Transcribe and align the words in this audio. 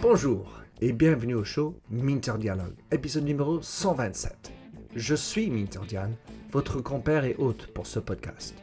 Bonjour 0.00 0.60
et 0.80 0.92
bienvenue 0.92 1.34
au 1.34 1.44
show 1.44 1.78
Minter 1.90 2.32
Dialogue, 2.38 2.74
épisode 2.90 3.24
numéro 3.24 3.60
127. 3.60 4.52
Je 4.94 5.14
suis 5.14 5.50
Minter 5.50 5.80
Dial, 5.86 6.10
votre 6.50 6.80
compère 6.80 7.24
et 7.24 7.36
hôte 7.38 7.68
pour 7.74 7.86
ce 7.86 7.98
podcast, 7.98 8.54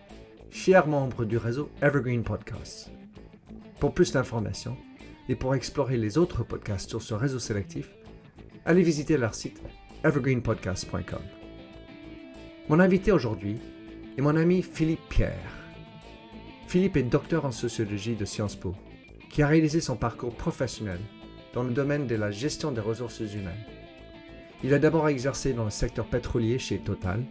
fier 0.49 0.87
membre 0.87 1.25
du 1.25 1.37
réseau 1.37 1.69
Evergreen 1.81 2.23
Podcasts. 2.23 2.91
Pour 3.79 3.93
plus 3.93 4.11
d'informations 4.11 4.77
et 5.29 5.35
pour 5.35 5.55
explorer 5.55 5.97
les 5.97 6.17
autres 6.17 6.43
podcasts 6.43 6.89
sur 6.89 7.01
ce 7.01 7.13
réseau 7.13 7.39
sélectif, 7.39 7.89
allez 8.65 8.83
visiter 8.83 9.17
leur 9.17 9.35
site 9.35 9.61
evergreenpodcast.com. 10.03 11.21
Mon 12.69 12.79
invité 12.79 13.11
aujourd'hui 13.11 13.59
est 14.17 14.21
mon 14.21 14.35
ami 14.35 14.61
Philippe 14.61 15.07
Pierre. 15.09 15.64
Philippe 16.67 16.97
est 16.97 17.03
docteur 17.03 17.45
en 17.45 17.51
sociologie 17.51 18.15
de 18.15 18.25
Sciences 18.25 18.55
Po, 18.55 18.73
qui 19.29 19.43
a 19.43 19.47
réalisé 19.47 19.81
son 19.81 19.95
parcours 19.95 20.35
professionnel 20.35 20.99
dans 21.53 21.63
le 21.63 21.71
domaine 21.71 22.07
de 22.07 22.15
la 22.15 22.31
gestion 22.31 22.71
des 22.71 22.81
ressources 22.81 23.19
humaines. 23.19 23.53
Il 24.63 24.73
a 24.73 24.79
d'abord 24.79 25.07
exercé 25.07 25.53
dans 25.53 25.63
le 25.63 25.69
secteur 25.69 26.05
pétrolier 26.05 26.57
chez 26.57 26.79
Total, 26.79 27.23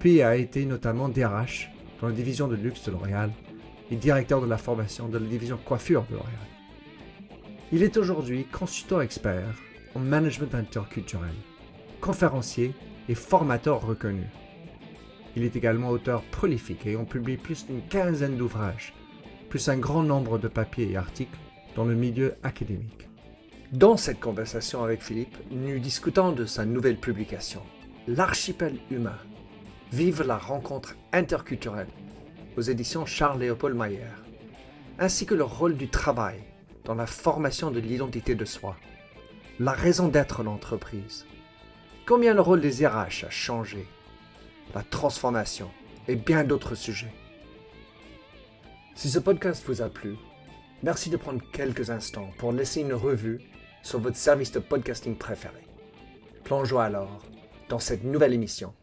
puis 0.00 0.22
a 0.22 0.36
été 0.36 0.64
notamment 0.64 1.08
DRH 1.08 1.70
dans 2.00 2.08
la 2.08 2.14
division 2.14 2.48
de 2.48 2.56
luxe 2.56 2.84
de 2.84 2.90
L'Oréal 2.90 3.30
et 3.90 3.96
directeur 3.96 4.40
de 4.40 4.46
la 4.46 4.58
formation 4.58 5.08
de 5.08 5.18
la 5.18 5.26
division 5.26 5.58
coiffure 5.62 6.04
de 6.10 6.14
L'Oréal. 6.14 6.34
Il 7.70 7.82
est 7.82 7.96
aujourd'hui 7.96 8.46
consultant 8.46 9.00
expert 9.00 9.54
en 9.94 10.00
management 10.00 10.54
interculturel, 10.54 11.34
conférencier 12.00 12.72
et 13.08 13.14
formateur 13.14 13.86
reconnu. 13.86 14.24
Il 15.36 15.42
est 15.42 15.56
également 15.56 15.90
auteur 15.90 16.22
prolifique 16.22 16.86
et 16.86 16.96
on 16.96 17.04
publie 17.04 17.36
plus 17.36 17.66
d'une 17.66 17.82
quinzaine 17.88 18.36
d'ouvrages, 18.36 18.94
plus 19.48 19.68
un 19.68 19.76
grand 19.76 20.02
nombre 20.02 20.38
de 20.38 20.48
papiers 20.48 20.90
et 20.90 20.96
articles 20.96 21.38
dans 21.74 21.84
le 21.84 21.94
milieu 21.94 22.34
académique. 22.42 23.08
Dans 23.72 23.96
cette 23.96 24.20
conversation 24.20 24.84
avec 24.84 25.02
Philippe, 25.02 25.36
nous 25.50 25.78
discutons 25.80 26.32
de 26.32 26.44
sa 26.44 26.64
nouvelle 26.64 26.98
publication, 26.98 27.62
L'archipel 28.06 28.78
humain. 28.90 29.18
Vive 29.90 30.22
la 30.22 30.36
rencontre 30.36 30.94
interculturelle 31.12 31.88
aux 32.56 32.60
éditions 32.60 33.06
Charles-Léopold 33.06 33.76
Mayer, 33.76 34.12
ainsi 34.98 35.24
que 35.24 35.34
le 35.34 35.44
rôle 35.44 35.76
du 35.76 35.88
travail 35.88 36.40
dans 36.84 36.94
la 36.94 37.06
formation 37.06 37.70
de 37.70 37.80
l'identité 37.80 38.34
de 38.34 38.44
soi, 38.44 38.76
la 39.58 39.72
raison 39.72 40.08
d'être 40.08 40.40
de 40.40 40.44
l'entreprise, 40.44 41.26
combien 42.06 42.34
le 42.34 42.42
rôle 42.42 42.60
des 42.60 42.86
RH 42.86 43.24
a 43.26 43.30
changé 43.30 43.86
la 44.74 44.82
transformation 44.82 45.70
et 46.08 46.16
bien 46.16 46.44
d'autres 46.44 46.74
sujets. 46.74 47.12
Si 48.94 49.10
ce 49.10 49.18
podcast 49.18 49.64
vous 49.66 49.82
a 49.82 49.88
plu, 49.88 50.14
merci 50.82 51.10
de 51.10 51.16
prendre 51.16 51.42
quelques 51.52 51.90
instants 51.90 52.30
pour 52.38 52.52
laisser 52.52 52.80
une 52.80 52.94
revue 52.94 53.40
sur 53.82 53.98
votre 53.98 54.16
service 54.16 54.52
de 54.52 54.60
podcasting 54.60 55.16
préféré. 55.16 55.66
Plongeons 56.44 56.78
alors 56.78 57.22
dans 57.68 57.78
cette 57.78 58.04
nouvelle 58.04 58.32
émission. 58.32 58.74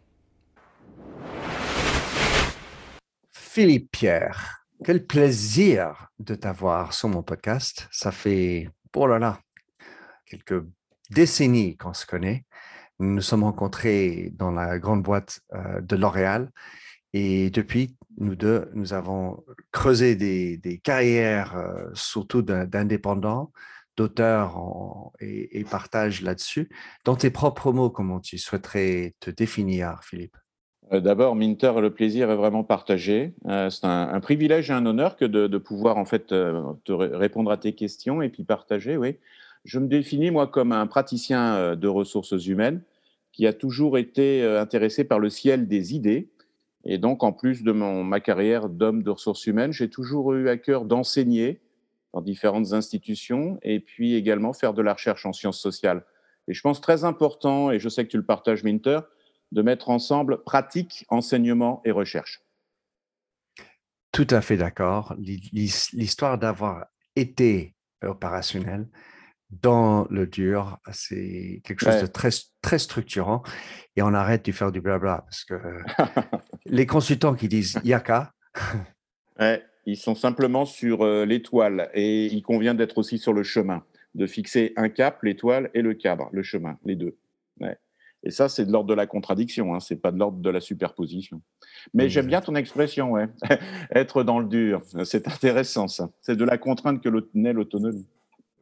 Philippe 3.31 3.91
Pierre, 3.91 4.65
quel 4.83 5.05
plaisir 5.05 6.07
de 6.19 6.35
t'avoir 6.35 6.93
sur 6.93 7.09
mon 7.09 7.21
podcast. 7.21 7.87
Ça 7.91 8.11
fait, 8.11 8.69
oh 8.95 9.07
là 9.07 9.19
là, 9.19 9.39
quelques 10.25 10.63
décennies 11.09 11.77
qu'on 11.77 11.93
se 11.93 12.05
connaît. 12.05 12.45
Nous 13.01 13.15
nous 13.15 13.21
sommes 13.21 13.43
rencontrés 13.43 14.31
dans 14.37 14.51
la 14.51 14.77
grande 14.77 15.01
boîte 15.01 15.41
euh, 15.55 15.81
de 15.81 15.95
L'Oréal 15.95 16.51
et 17.13 17.49
depuis, 17.49 17.97
nous 18.19 18.35
deux, 18.35 18.69
nous 18.75 18.93
avons 18.93 19.43
creusé 19.71 20.15
des, 20.15 20.79
carrières, 20.83 21.57
euh, 21.57 21.89
surtout 21.95 22.43
d'indépendants, 22.43 23.51
d'auteurs 23.97 24.61
et, 25.19 25.59
et 25.59 25.63
partage 25.63 26.21
là-dessus. 26.21 26.69
Dans 27.03 27.15
tes 27.15 27.31
propres 27.31 27.71
mots, 27.71 27.89
comment 27.89 28.19
tu 28.19 28.37
souhaiterais 28.37 29.15
te 29.19 29.31
définir, 29.31 29.99
Philippe? 30.03 30.37
Euh, 30.93 30.99
D'abord, 30.99 31.35
Minter, 31.35 31.73
le 31.81 31.91
plaisir 31.91 32.29
est 32.29 32.35
vraiment 32.35 32.63
partagé. 32.63 33.33
C'est 33.47 33.83
un, 33.83 34.19
privilège 34.19 34.69
et 34.69 34.73
un 34.73 34.85
honneur 34.85 35.17
que 35.17 35.25
de, 35.25 35.57
pouvoir 35.57 35.97
en 35.97 36.05
fait 36.05 36.27
te 36.27 36.91
répondre 36.91 37.49
à 37.49 37.57
tes 37.57 37.73
questions 37.73 38.21
et 38.21 38.29
puis 38.29 38.43
partager. 38.43 38.95
Oui, 38.95 39.17
je 39.65 39.79
me 39.79 39.87
définis 39.87 40.29
moi 40.29 40.45
comme 40.45 40.71
un 40.71 40.85
praticien 40.85 41.75
de 41.75 41.87
ressources 41.87 42.45
humaines 42.45 42.83
qui 43.31 43.47
a 43.47 43.53
toujours 43.53 43.97
été 43.97 44.43
euh, 44.43 44.61
intéressé 44.61 45.03
par 45.03 45.19
le 45.19 45.29
ciel 45.29 45.67
des 45.67 45.95
idées. 45.95 46.29
Et 46.83 46.97
donc, 46.97 47.23
en 47.23 47.31
plus 47.31 47.63
de 47.63 47.71
mon, 47.71 48.03
ma 48.03 48.19
carrière 48.19 48.69
d'homme 48.69 49.03
de 49.03 49.09
ressources 49.09 49.45
humaines, 49.45 49.71
j'ai 49.71 49.89
toujours 49.89 50.33
eu 50.33 50.49
à 50.49 50.57
cœur 50.57 50.85
d'enseigner 50.85 51.61
dans 52.13 52.21
différentes 52.21 52.73
institutions 52.73 53.59
et 53.61 53.79
puis 53.79 54.15
également 54.15 54.53
faire 54.53 54.73
de 54.73 54.81
la 54.81 54.93
recherche 54.93 55.25
en 55.25 55.33
sciences 55.33 55.59
sociales. 55.59 56.03
Et 56.47 56.53
je 56.53 56.61
pense 56.61 56.81
très 56.81 57.03
important, 57.03 57.71
et 57.71 57.79
je 57.79 57.87
sais 57.87 58.03
que 58.03 58.09
tu 58.09 58.17
le 58.17 58.25
partages, 58.25 58.63
Minter, 58.63 58.99
de 59.51 59.61
mettre 59.61 59.89
ensemble 59.89 60.43
pratique, 60.43 61.05
enseignement 61.09 61.81
et 61.85 61.91
recherche. 61.91 62.41
Tout 64.11 64.27
à 64.29 64.41
fait 64.41 64.57
d'accord. 64.57 65.15
L'histoire 65.19 66.37
d'avoir 66.37 66.87
été 67.15 67.75
opérationnel, 68.03 68.87
dans 69.51 70.07
le 70.09 70.27
dur, 70.27 70.77
c'est 70.91 71.61
quelque 71.65 71.83
chose 71.83 72.01
de 72.01 72.07
très, 72.07 72.29
très 72.61 72.79
structurant. 72.79 73.43
Et 73.95 74.01
on 74.01 74.13
arrête 74.13 74.45
de 74.45 74.51
faire 74.51 74.71
du 74.71 74.81
blabla 74.81 75.25
parce 75.25 75.43
que 75.43 75.55
les 76.65 76.85
consultants 76.85 77.35
qui 77.35 77.47
disent 77.47 77.79
Yaka. 77.83 78.33
ouais, 79.39 79.63
ils 79.85 79.97
sont 79.97 80.15
simplement 80.15 80.65
sur 80.65 81.03
euh, 81.03 81.25
l'étoile 81.25 81.89
et 81.93 82.27
il 82.27 82.41
convient 82.41 82.73
d'être 82.73 82.97
aussi 82.97 83.17
sur 83.17 83.33
le 83.33 83.43
chemin, 83.43 83.83
de 84.15 84.25
fixer 84.25 84.73
un 84.77 84.89
cap, 84.89 85.21
l'étoile 85.23 85.69
et 85.73 85.81
le 85.81 85.93
cadre, 85.93 86.29
le 86.31 86.43
chemin, 86.43 86.77
les 86.85 86.95
deux. 86.95 87.17
Ouais. 87.59 87.77
Et 88.23 88.29
ça, 88.29 88.49
c'est 88.49 88.65
de 88.65 88.71
l'ordre 88.71 88.89
de 88.89 88.93
la 88.93 89.07
contradiction, 89.07 89.73
hein, 89.73 89.79
c'est 89.79 89.95
pas 89.95 90.11
de 90.11 90.19
l'ordre 90.19 90.37
de 90.37 90.49
la 90.49 90.61
superposition. 90.61 91.41
Mais 91.93 92.07
j'aime 92.07 92.27
bien 92.27 92.39
ton 92.39 92.55
expression, 92.55 93.11
ouais. 93.11 93.27
être 93.95 94.23
dans 94.23 94.39
le 94.39 94.47
dur, 94.47 94.81
c'est 95.05 95.27
intéressant 95.27 95.87
ça. 95.87 96.09
C'est 96.21 96.35
de 96.35 96.45
la 96.45 96.57
contrainte 96.57 97.01
que 97.01 97.09
naît 97.33 97.53
l'autonomie. 97.53 98.05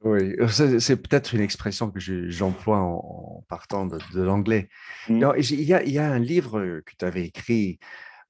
Oui, 0.04 0.36
c'est 0.50 0.96
peut-être 0.96 1.34
une 1.34 1.42
expression 1.42 1.92
que 1.92 2.00
j'emploie 2.00 2.80
en, 2.80 3.44
partant 3.50 3.86
de, 3.86 4.22
l'anglais. 4.22 4.70
Mmh. 5.10 5.34
Il, 5.38 5.62
y 5.62 6.00
a, 6.00 6.12
un 6.12 6.20
livre 6.20 6.80
que 6.86 6.94
tu 6.98 7.04
avais 7.04 7.26
écrit 7.26 7.80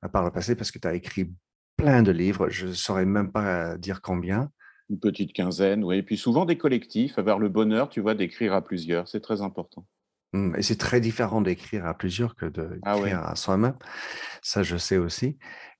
euh, 0.03 0.07
par 0.07 0.23
le 0.23 0.31
passé, 0.31 0.55
parce 0.55 0.71
que 0.71 0.79
tu 0.79 0.87
as 0.87 0.95
écrit 0.95 1.31
plein 1.77 2.01
de 2.01 2.11
livres, 2.11 2.49
je 2.49 2.67
ne 2.67 2.73
saurais 2.73 3.05
même 3.05 3.31
pas 3.31 3.77
dire 3.77 4.01
combien. 4.01 4.49
Une 4.89 4.99
petite 4.99 5.33
quinzaine, 5.33 5.83
oui. 5.83 5.97
Et 5.97 6.03
puis 6.03 6.17
souvent 6.17 6.45
des 6.45 6.57
collectifs, 6.57 7.19
avoir 7.19 7.37
le 7.37 7.49
bonheur, 7.49 7.89
tu 7.89 8.01
vois, 8.01 8.15
d'écrire 8.15 8.53
à 8.53 8.63
plusieurs, 8.63 9.07
c'est 9.07 9.21
très 9.21 9.41
important. 9.41 9.85
Mmh, 10.33 10.55
et 10.57 10.61
c'est 10.63 10.77
très 10.77 10.99
différent 10.99 11.41
d'écrire 11.41 11.85
à 11.85 11.95
plusieurs 11.95 12.35
que 12.35 12.51
ah 12.81 12.95
d'écrire 12.95 13.19
à 13.23 13.35
soi-même. 13.35 13.77
Ça, 14.41 14.63
je 14.63 14.77
sais 14.77 14.97
aussi. 14.97 15.37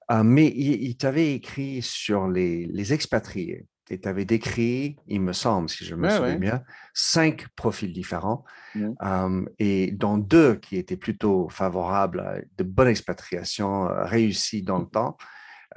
Ah, 0.08 0.24
mais 0.24 0.48
il, 0.48 0.98
t'avait 0.98 1.34
écrit 1.34 1.82
sur 1.82 2.28
les 2.28 2.94
expatriés 2.94 3.68
tu 3.98 4.08
avais 4.08 4.26
décrit, 4.26 4.98
il 5.08 5.22
me 5.22 5.34
semble, 5.34 5.70
si 5.70 5.86
je 5.86 5.96
me 5.96 6.10
souviens 6.10 6.36
bien, 6.36 6.64
cinq 6.94 7.48
profils 7.56 7.92
différents, 7.92 8.44
mmh. 8.76 9.46
et 9.58 9.92
dont 9.92 10.18
deux 10.18 10.56
qui 10.56 10.78
étaient 10.78 10.98
plutôt 10.98 11.50
favorables 11.50 12.20
à 12.20 12.36
de 12.58 12.64
bonnes 12.64 12.90
expatriations 12.90 13.88
euh, 13.88 14.04
réussies 14.04 14.64
dans 14.64 14.80
le 14.80 14.86
temps. 14.86 15.18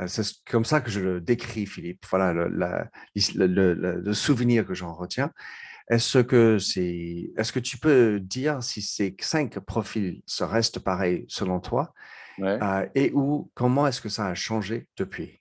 Euh, 0.01 0.06
c'est 0.06 0.27
comme 0.51 0.65
ça 0.65 0.81
que 0.81 0.91
je 0.91 1.01
le 1.01 1.21
décris, 1.21 1.67
Philippe. 1.67 2.05
Voilà 2.11 2.33
le, 2.33 2.49
le, 3.34 4.12
souvenir 4.12 4.67
que 4.67 4.75
j'en 4.75 4.95
retiens. 4.95 5.31
Est-ce 5.89 6.19
que, 6.19 6.56
est-ce 6.56 7.53
que 7.53 7.61
tu 7.61 7.78
peux 7.78 8.21
dire 8.21 8.62
si 8.62 8.83
ces 8.83 9.17
cinq 9.21 9.59
profils 9.61 10.22
se 10.27 10.45
restent 10.45 10.78
pareils 10.78 11.25
selon 11.28 11.61
toi 11.61 11.93
euh, 12.41 12.87
et 12.95 13.12
où, 13.15 13.51
comment 13.55 13.87
est-ce 13.87 14.01
que 14.01 14.09
ça 14.09 14.27
a 14.27 14.34
changé 14.34 14.87
depuis? 14.97 15.41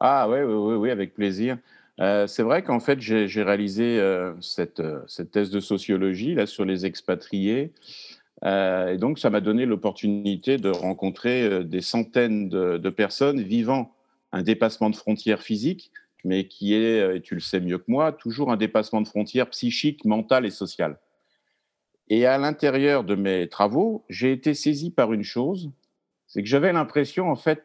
Ah 0.00 0.28
oui, 0.28 0.40
oui, 0.40 0.54
oui, 0.54 0.74
oui, 0.74 0.90
avec 0.90 1.14
plaisir. 1.14 1.58
Euh, 2.00 2.26
c'est 2.26 2.42
vrai 2.42 2.62
qu'en 2.62 2.80
fait, 2.80 3.00
j'ai 3.00 3.42
réalisé 3.42 3.98
euh, 3.98 4.32
cette, 4.40 4.80
euh, 4.80 5.00
cette, 5.08 5.32
thèse 5.32 5.50
de 5.50 5.58
sociologie 5.58 6.34
là, 6.34 6.46
sur 6.46 6.64
les 6.64 6.86
expatriés. 6.86 7.72
et 8.44 8.96
donc, 8.98 9.18
ça 9.18 9.30
m'a 9.30 9.40
donné 9.40 9.66
l'opportunité 9.66 10.58
de 10.58 10.70
rencontrer 10.70 11.64
des 11.64 11.80
centaines 11.80 12.48
de, 12.48 12.90
personnes 12.90 13.42
vivant 13.42 13.92
un 14.30 14.42
dépassement 14.42 14.90
de 14.90 14.96
frontières 14.96 15.42
physiques, 15.42 15.90
mais 16.24 16.46
qui 16.46 16.74
est, 16.74 17.16
et 17.16 17.20
tu 17.20 17.34
le 17.34 17.40
sais 17.40 17.60
mieux 17.60 17.78
que 17.78 17.88
moi, 17.88 18.12
toujours 18.12 18.52
un 18.52 18.56
dépassement 18.56 19.00
de 19.00 19.08
frontières 19.08 19.50
psychiques, 19.50 20.04
mentales 20.04 20.46
et 20.46 20.50
sociales. 20.50 20.98
Et 22.10 22.26
à 22.26 22.38
l'intérieur 22.38 23.02
de 23.02 23.16
mes 23.16 23.48
travaux, 23.48 24.04
j'ai 24.08 24.32
été 24.32 24.54
saisi 24.54 24.90
par 24.90 25.12
une 25.12 25.24
chose, 25.24 25.70
c'est 26.28 26.42
que 26.42 26.48
j'avais 26.48 26.72
l'impression, 26.72 27.30
en 27.30 27.36
fait, 27.36 27.64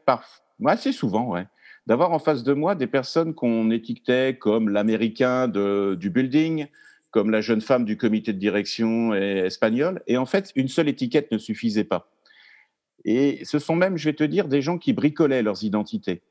assez 0.66 0.92
souvent, 0.92 1.28
ouais, 1.34 1.46
d'avoir 1.88 2.12
en 2.12 2.20
face 2.20 2.44
de 2.44 2.54
moi 2.54 2.76
des 2.76 2.88
personnes 2.88 3.34
qu'on 3.34 3.70
étiquetait 3.72 4.38
comme 4.40 4.70
l'américain 4.70 5.48
du 5.48 6.10
building, 6.10 6.68
comme 7.12 7.30
la 7.30 7.42
jeune 7.42 7.62
femme 7.62 7.86
du 7.86 7.98
comité 7.98 8.34
de 8.34 8.40
direction 8.40 9.14
espagnol. 9.14 10.02
Et 10.08 10.18
en 10.18 10.26
fait, 10.26 10.52
une 10.56 10.68
seule 10.68 10.90
étiquette 10.90 11.32
ne 11.32 11.38
suffisait 11.38 11.84
pas. 11.84 12.10
Et 13.06 13.44
ce 13.44 13.60
sont 13.60 13.76
même, 13.76 13.98
je 13.98 14.06
vais 14.06 14.14
te 14.14 14.24
dire, 14.24 14.48
des 14.48 14.62
gens 14.62 14.78
qui 14.78 14.94
bricolaient 14.94 15.44
leurs 15.44 15.64
identités. 15.64 16.22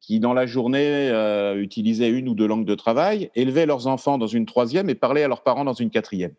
qui, 0.00 0.20
dans 0.20 0.32
la 0.32 0.46
journée, 0.46 1.10
euh, 1.10 1.60
utilisaient 1.60 2.08
une 2.08 2.28
ou 2.28 2.34
deux 2.34 2.46
langues 2.46 2.64
de 2.64 2.76
travail, 2.76 3.32
élevaient 3.34 3.66
leurs 3.66 3.88
enfants 3.88 4.16
dans 4.16 4.28
une 4.28 4.46
troisième 4.46 4.88
et 4.88 4.94
parlaient 4.94 5.24
à 5.24 5.28
leurs 5.28 5.42
parents 5.42 5.64
dans 5.64 5.72
une 5.72 5.90
quatrième. 5.90 6.34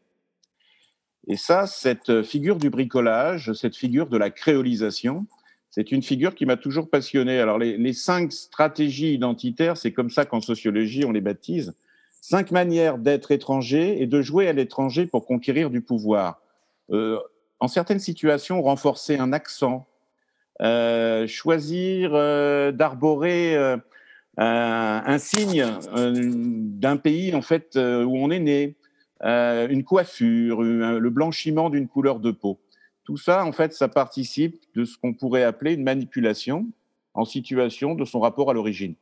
Et 1.27 1.35
ça, 1.35 1.67
cette 1.67 2.23
figure 2.23 2.55
du 2.55 2.69
bricolage, 2.69 3.51
cette 3.53 3.75
figure 3.75 4.07
de 4.07 4.17
la 4.17 4.29
créolisation, 4.29 5.25
c'est 5.71 5.91
une 5.91 6.01
figure 6.01 6.33
qui 6.33 6.45
m'a 6.45 6.57
toujours 6.57 6.89
passionné. 6.89 7.39
Alors, 7.39 7.59
les, 7.59 7.93
cinq 7.93 8.31
stratégies 8.31 9.13
identitaires, 9.13 9.77
c'est 9.77 9.91
comme 9.91 10.09
ça 10.09 10.25
qu'en 10.25 10.41
sociologie, 10.41 11.05
on 11.05 11.11
les 11.11 11.21
baptise. 11.21 11.73
Cinq 12.21 12.51
manières 12.51 12.97
d'être 12.97 13.31
étranger 13.31 14.01
et 14.01 14.07
de 14.07 14.21
jouer 14.21 14.47
à 14.47 14.53
l'étranger 14.53 15.05
pour 15.05 15.25
conquérir 15.25 15.69
du 15.69 15.81
pouvoir. 15.81 16.41
Euh, 16.91 17.19
en 17.59 17.67
certaines 17.67 17.99
situations, 17.99 18.61
renforcer 18.61 19.17
un 19.17 19.31
accent, 19.31 19.87
euh, 20.61 21.27
choisir 21.27 22.11
euh, 22.13 22.71
d'arborer 22.71 23.55
un 24.37 25.17
signe 25.17 25.65
d'un 25.91 26.97
pays 26.97 27.35
en 27.35 27.41
fait 27.41 27.75
où 27.75 28.17
on 28.17 28.31
est 28.31 28.39
né, 28.39 28.75
une 29.21 29.83
coiffure, 29.83 30.61
le 30.61 31.09
blanchiment 31.09 31.69
d'une 31.69 31.87
couleur 31.87 32.19
de 32.19 32.31
peau. 32.31 32.59
Tout 33.09 33.17
ça, 33.17 33.43
en 33.43 33.51
fait, 33.51 33.73
ça 33.73 33.87
participe 33.87 34.61
de 34.75 34.85
ce 34.85 34.95
qu'on 34.95 35.15
pourrait 35.15 35.41
appeler 35.41 35.73
une 35.73 35.81
manipulation 35.81 36.67
en 37.15 37.25
situation 37.25 37.95
de 37.95 38.05
son 38.05 38.19
rapport 38.19 38.51
à 38.51 38.53
l'origine. 38.53 38.93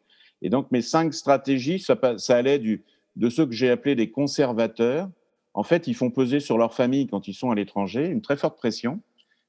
Et 0.41 0.49
donc, 0.49 0.71
mes 0.71 0.81
cinq 0.81 1.13
stratégies, 1.13 1.79
ça, 1.79 1.97
allait 2.29 2.57
du, 2.57 2.85
de 3.17 3.29
ceux 3.29 3.45
que 3.45 3.51
j'ai 3.51 3.69
appelés 3.69 3.95
des 3.95 4.09
conservateurs. 4.09 5.09
En 5.53 5.63
fait, 5.63 5.87
ils 5.87 5.93
font 5.93 6.09
peser 6.09 6.39
sur 6.39 6.57
leur 6.57 6.73
famille, 6.73 7.07
quand 7.07 7.27
ils 7.27 7.33
sont 7.33 7.51
à 7.51 7.55
l'étranger, 7.55 8.07
une 8.07 8.21
très 8.21 8.37
forte 8.37 8.57
pression 8.57 9.01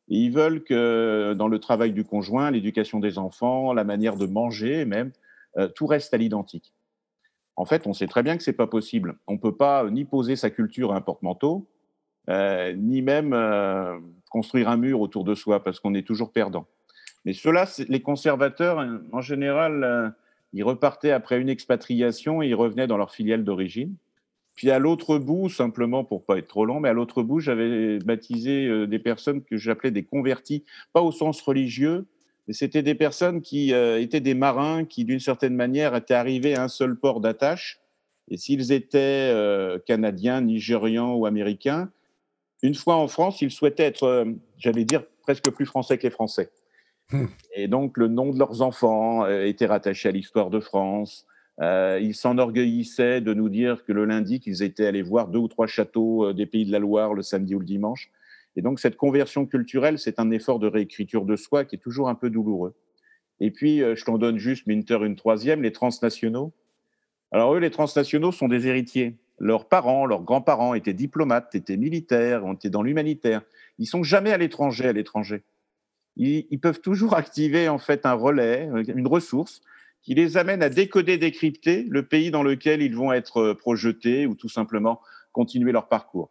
et 0.09 0.17
ils 0.17 0.33
veulent 0.33 0.65
que 0.65 1.35
dans 1.39 1.47
le 1.47 1.61
travail 1.61 1.93
du 1.93 2.03
conjoint, 2.03 2.51
l'éducation 2.51 2.99
des 2.99 3.17
enfants, 3.17 3.73
la 3.73 3.85
manière 3.85 4.17
de 4.17 4.27
manger 4.27 4.85
même, 4.85 5.13
euh, 5.57 5.69
tout 5.69 5.87
reste 5.87 6.13
à 6.15 6.17
l'identique. 6.17 6.73
En 7.55 7.65
fait, 7.65 7.87
on 7.87 7.93
sait 7.93 8.09
très 8.09 8.25
bien 8.25 8.37
que 8.37 8.43
ce 8.43 8.51
n'est 8.51 8.57
pas 8.57 8.67
possible. 8.67 9.21
On 9.29 9.35
ne 9.35 9.39
peut 9.39 9.55
pas 9.55 9.89
ni 9.89 10.05
poser 10.05 10.35
sa 10.35 10.51
culture 10.51 10.93
à 10.93 10.97
un 10.97 11.01
porte-manteau, 11.01 11.69
euh, 12.29 12.75
ni 12.77 13.03
même 13.03 13.33
euh, 13.33 13.99
construire 14.31 14.69
un 14.69 14.77
mur 14.77 15.01
autour 15.01 15.25
de 15.25 15.35
soi, 15.35 15.63
parce 15.63 15.81
qu'on 15.81 15.95
est 15.95 16.07
toujours 16.07 16.33
perdant. 16.33 16.67
Mais 17.25 17.33
ceux-là, 17.33 17.67
les 17.89 18.01
conservateurs, 18.01 18.85
en 19.13 19.21
général, 19.21 20.15
ils 20.53 20.63
repartaient 20.63 21.11
après 21.11 21.41
une 21.41 21.49
expatriation 21.49 22.43
et 22.43 22.49
ils 22.49 22.55
revenaient 22.55 22.87
dans 22.87 22.97
leur 22.97 23.13
filiale 23.13 23.45
d'origine. 23.45 23.97
Puis 24.59 24.73
à 24.73 24.81
l'autre 24.81 25.19
bout, 25.19 25.49
simplement 25.49 26.03
pour 26.03 26.25
pas 26.25 26.37
être 26.37 26.49
trop 26.49 26.65
long, 26.65 26.81
mais 26.81 26.89
à 26.89 26.93
l'autre 26.93 27.23
bout, 27.23 27.39
j'avais 27.39 28.01
baptisé 28.01 28.67
euh, 28.67 28.89
des 28.89 28.99
personnes 28.99 29.45
que 29.45 29.57
j'appelais 29.57 29.93
des 29.93 30.03
convertis, 30.03 30.65
pas 30.93 31.01
au 31.01 31.13
sens 31.13 31.41
religieux, 31.43 32.07
mais 32.49 32.55
c'était 32.55 32.83
des 32.83 32.97
personnes 32.97 33.41
qui 33.41 33.73
euh, 33.73 34.01
étaient 34.01 34.19
des 34.19 34.35
marins 34.35 34.85
qui, 34.85 35.05
d'une 35.05 35.21
certaine 35.21 35.55
manière, 35.55 35.95
étaient 35.95 36.15
arrivés 36.15 36.57
à 36.57 36.65
un 36.65 36.69
seul 36.69 36.99
port 36.99 37.21
d'attache. 37.21 37.79
Et 38.33 38.37
s'ils 38.37 38.73
étaient 38.73 39.31
euh, 39.33 39.79
canadiens, 39.87 40.41
nigérians 40.41 41.15
ou 41.15 41.25
américains, 41.25 41.89
une 42.63 42.75
fois 42.75 42.97
en 42.97 43.09
France, 43.09 43.41
ils 43.43 43.51
souhaitaient 43.51 43.85
être, 43.85 44.27
j'allais 44.59 44.85
dire, 44.85 45.05
presque 45.23 45.51
plus 45.51 45.67
français 45.67 45.99
que 45.99 46.05
les 46.05 46.11
Français. 46.11 46.51
Hmm. 47.13 47.27
Et 47.55 47.69
donc, 47.69 47.97
le 47.97 48.09
nom 48.09 48.33
de 48.33 48.39
leurs 48.39 48.63
enfants 48.63 49.27
était 49.27 49.67
rattaché 49.67 50.09
à 50.09 50.13
l'histoire 50.13 50.51
de 50.51 50.61
France. 50.61 51.27
Euh, 51.61 51.99
ils 52.01 52.15
s'enorgueillissaient 52.15 53.21
de 53.21 53.35
nous 53.35 53.49
dire 53.49 53.85
que 53.85 53.93
le 53.93 54.05
lundi, 54.05 54.39
qu'ils 54.39 54.63
étaient 54.63 54.87
allés 54.87 55.03
voir 55.03 55.29
deux 55.29 55.41
ou 55.41 55.49
trois 55.49 55.67
châteaux 55.67 56.27
euh, 56.27 56.33
des 56.33 56.47
pays 56.47 56.65
de 56.65 56.73
la 56.73 56.79
Loire 56.79 57.15
le 57.15 57.23
samedi 57.23 57.55
ou 57.55 57.59
le 57.59 57.65
dimanche. 57.65 58.11
Et 58.55 58.63
donc, 58.63 58.79
cette 58.79 58.97
conversion 58.97 59.45
culturelle, 59.45 59.99
c'est 59.99 60.21
un 60.21 60.31
effort 60.31 60.61
de 60.61 60.69
réécriture 60.69 61.25
de 61.25 61.37
soi 61.37 61.65
qui 61.65 61.77
est 61.77 61.81
toujours 61.81 62.09
un 62.09 62.15
peu 62.15 62.31
douloureux. 62.31 62.75
Et 63.41 63.51
puis, 63.51 63.83
euh, 63.83 63.97
je 63.97 64.05
t'en 64.05 64.19
donne 64.19 64.39
juste, 64.39 64.67
Minter, 64.67 64.99
une 65.05 65.17
troisième, 65.17 65.63
les 65.63 65.73
transnationaux. 65.73 66.53
Alors, 67.33 67.55
eux, 67.55 67.59
les 67.59 67.71
transnationaux 67.71 68.33
sont 68.33 68.49
des 68.49 68.69
héritiers. 68.69 69.17
Leurs 69.41 69.69
parents, 69.69 70.07
leurs 70.07 70.23
grands-parents 70.23 70.75
étaient 70.75 70.95
diplomates, 70.95 71.55
étaient 71.55 71.77
militaires, 71.77 72.43
étaient 72.53 72.71
dans 72.71 72.83
l'humanitaire. 72.83 73.43
Ils 73.79 73.87
sont 73.87 74.03
jamais 74.03 74.33
à 74.33 74.39
l'étranger, 74.39 74.87
à 74.87 74.93
l'étranger. 74.93 75.43
Ils, 76.17 76.59
peuvent 76.61 76.81
toujours 76.81 77.15
activer, 77.17 77.69
en 77.69 77.79
fait, 77.79 78.05
un 78.07 78.15
relais, 78.15 78.69
une 78.89 79.07
ressource 79.07 79.61
qui 80.03 80.15
les 80.15 80.37
amène 80.37 80.63
à 80.63 80.69
décoder, 80.69 81.19
décrypter 81.19 81.87
le 81.89 82.03
pays 82.03 82.31
dans 82.31 82.43
lequel 82.43 82.83
ils 82.83 82.95
vont 82.95 83.13
être 83.13 83.39
euh, 83.39 83.55
projetés 83.55 84.27
ou 84.27 84.35
tout 84.35 84.49
simplement 84.49 85.01
continuer 85.33 85.73
leur 85.73 85.89
parcours. 85.89 86.31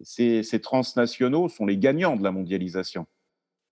Ces, 0.00 0.42
ces 0.42 0.60
transnationaux 0.60 1.48
sont 1.48 1.66
les 1.66 1.76
gagnants 1.76 2.16
de 2.16 2.24
la 2.24 2.32
mondialisation. 2.32 3.06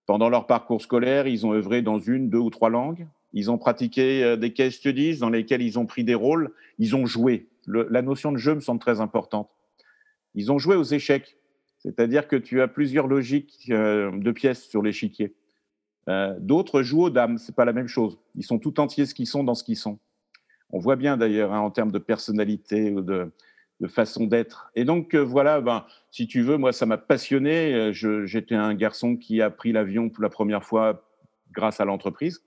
Pendant 0.05 0.29
leur 0.29 0.47
parcours 0.47 0.81
scolaire, 0.81 1.27
ils 1.27 1.45
ont 1.45 1.53
œuvré 1.53 1.81
dans 1.81 1.99
une, 1.99 2.29
deux 2.29 2.39
ou 2.39 2.49
trois 2.49 2.69
langues. 2.69 3.07
Ils 3.33 3.51
ont 3.51 3.57
pratiqué 3.57 4.23
euh, 4.23 4.35
des 4.37 4.53
case 4.53 4.73
studies 4.73 5.17
dans 5.17 5.29
lesquels 5.29 5.61
ils 5.61 5.77
ont 5.79 5.85
pris 5.85 6.03
des 6.03 6.15
rôles. 6.15 6.51
Ils 6.79 6.95
ont 6.95 7.05
joué. 7.05 7.47
La 7.67 8.01
notion 8.01 8.31
de 8.31 8.37
jeu 8.37 8.55
me 8.55 8.59
semble 8.59 8.79
très 8.79 9.01
importante. 9.01 9.49
Ils 10.35 10.51
ont 10.51 10.57
joué 10.57 10.75
aux 10.75 10.83
échecs, 10.83 11.37
c'est-à-dire 11.79 12.27
que 12.27 12.35
tu 12.35 12.61
as 12.61 12.67
plusieurs 12.67 13.07
logiques 13.07 13.67
euh, 13.69 14.11
de 14.11 14.31
pièces 14.31 14.67
sur 14.67 14.81
l'échiquier. 14.81 15.35
Euh, 16.09 16.35
d'autres 16.39 16.81
jouent 16.81 17.03
aux 17.03 17.09
dames, 17.09 17.37
c'est 17.37 17.55
pas 17.55 17.65
la 17.65 17.73
même 17.73 17.87
chose. 17.87 18.17
Ils 18.35 18.43
sont 18.43 18.59
tout 18.59 18.79
entiers 18.79 19.05
ce 19.05 19.13
qu'ils 19.13 19.27
sont 19.27 19.43
dans 19.43 19.55
ce 19.55 19.63
qu'ils 19.63 19.77
sont. 19.77 19.99
On 20.71 20.79
voit 20.79 20.95
bien 20.95 21.17
d'ailleurs 21.17 21.53
hein, 21.53 21.59
en 21.59 21.69
termes 21.69 21.91
de 21.91 21.99
personnalité 21.99 22.91
ou 22.91 23.01
de, 23.01 23.31
façon 23.87 24.25
d'être. 24.25 24.71
Et 24.75 24.85
donc 24.85 25.15
euh, 25.15 25.19
voilà, 25.19 25.59
ben, 25.59 25.85
si 26.11 26.27
tu 26.27 26.43
veux, 26.43 26.57
moi 26.57 26.71
ça 26.71 26.85
m'a 26.85 26.97
passionné. 26.97 27.91
J'étais 27.93 28.55
un 28.55 28.75
garçon 28.75 29.17
qui 29.17 29.41
a 29.41 29.49
pris 29.49 29.71
l'avion 29.71 30.09
pour 30.09 30.21
la 30.21 30.29
première 30.29 30.63
fois 30.63 31.03
grâce 31.51 31.81
à 31.81 31.85
l'entreprise. 31.85 32.43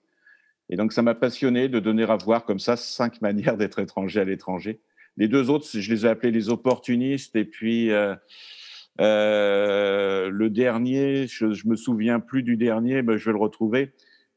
Et 0.70 0.76
donc 0.76 0.93
ça 0.93 1.02
m'a 1.02 1.14
passionné 1.14 1.69
de 1.69 1.81
donner 1.81 2.05
à 2.05 2.17
voir 2.17 2.44
comme 2.44 2.60
ça 2.60 2.76
cinq 2.76 3.20
manières 3.20 3.56
d'être 3.56 3.78
étranger 3.78 4.20
à 4.20 4.25
l'étranger. 4.25 4.81
Les 5.16 5.28
deux 5.28 5.50
autres, 5.50 5.66
je 5.72 5.93
les 5.93 6.06
ai 6.06 6.08
appelés 6.08 6.32
les 6.32 6.49
opportunistes 6.49 7.37
et 7.37 7.44
puis 7.44 7.90
euh, 9.00 10.31
le 10.31 10.50
dernier, 10.50 11.26
je, 11.26 11.46
ne 11.46 11.70
me 11.70 11.76
souviens 11.76 12.20
plus 12.20 12.43
du 12.43 12.56
dernier, 12.56 13.02
mais 13.02 13.19
je 13.19 13.26
vais 13.26 13.32
le 13.32 13.38
retrouver. 13.38 13.93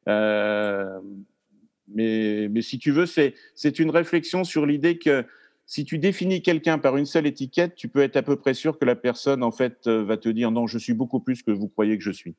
Euh, 0.07 0.99
mais, 1.89 2.47
mais, 2.49 2.61
si 2.61 2.79
tu 2.79 2.91
veux, 2.91 3.05
c'est 3.05 3.79
une 3.79 3.89
réflexion 3.89 4.43
sur 4.43 4.65
l'idée 4.65 4.97
que 4.97 5.25
si 5.65 5.83
tu 5.83 5.99
définis 5.99 6.41
quelqu'un 6.41 6.79
par 6.79 6.97
une 6.97 7.05
seule 7.05 7.27
étiquette, 7.27 7.75
tu 7.75 7.89
peux 7.89 8.01
être 8.01 8.15
à 8.15 8.23
peu 8.23 8.37
près 8.37 8.53
sûr 8.53 8.79
que 8.79 8.85
la 8.85 8.95
personne, 8.95 9.43
en 9.43 9.51
fait, 9.51 9.85
euh, 9.87 10.03
va 10.03 10.17
te 10.17 10.29
dire 10.29 10.49
non, 10.49 10.65
je 10.65 10.77
suis 10.77 10.93
beaucoup 10.93 11.19
plus 11.19 11.43
que 11.43 11.51
vous 11.51 11.67
croyez 11.67 11.97
que 11.97 12.03
je 12.03 12.11
suis. 12.11 12.35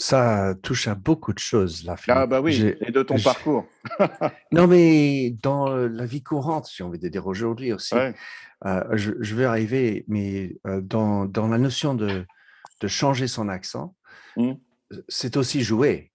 Ça 0.00 0.54
touche 0.62 0.88
à 0.88 0.94
beaucoup 0.94 1.34
de 1.34 1.38
choses, 1.38 1.84
là. 1.84 1.94
Ah 2.08 2.26
bah 2.26 2.40
oui, 2.40 2.74
et 2.80 2.90
de 2.90 3.02
ton 3.02 3.18
parcours. 3.18 3.66
non, 4.50 4.66
mais 4.66 5.36
dans 5.42 5.68
la 5.68 6.06
vie 6.06 6.22
courante, 6.22 6.64
si 6.68 6.82
on 6.82 6.88
veut 6.88 6.96
dire 6.96 7.26
aujourd'hui 7.26 7.74
aussi, 7.74 7.94
euh, 8.64 8.84
je, 8.92 9.34
vais 9.34 9.44
arriver, 9.44 10.06
mais 10.08 10.56
euh, 10.66 10.80
dans, 10.80 11.26
dans, 11.26 11.48
la 11.48 11.58
notion 11.58 11.94
de, 11.94 12.24
de 12.80 12.88
changer 12.88 13.26
son 13.26 13.50
accent, 13.50 13.94
mmh. 14.38 14.52
c'est 15.08 15.36
aussi 15.36 15.62
jouer, 15.62 16.12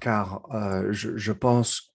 car 0.00 0.40
euh, 0.54 0.88
je, 0.90 1.14
je, 1.18 1.32
pense 1.32 1.94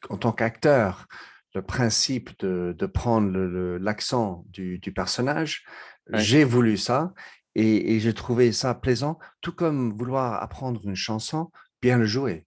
qu'en 0.00 0.16
tant 0.16 0.32
qu'acteur, 0.32 1.06
le 1.54 1.62
principe 1.62 2.36
de, 2.40 2.74
de 2.76 2.86
prendre 2.86 3.30
l'accent 3.78 4.44
du, 4.48 4.80
du, 4.80 4.92
personnage, 4.92 5.64
j'ai 6.12 6.42
voulu 6.42 6.76
ça 6.76 7.14
et, 7.54 7.94
et 7.94 8.00
j'ai 8.00 8.14
trouvé 8.14 8.52
ça 8.52 8.74
plaisant, 8.74 9.18
tout 9.40 9.52
comme 9.52 9.96
vouloir 9.96 10.42
apprendre 10.42 10.80
une 10.84 10.96
chanson, 10.96 11.50
bien 11.80 11.98
le 11.98 12.06
jouer. 12.06 12.46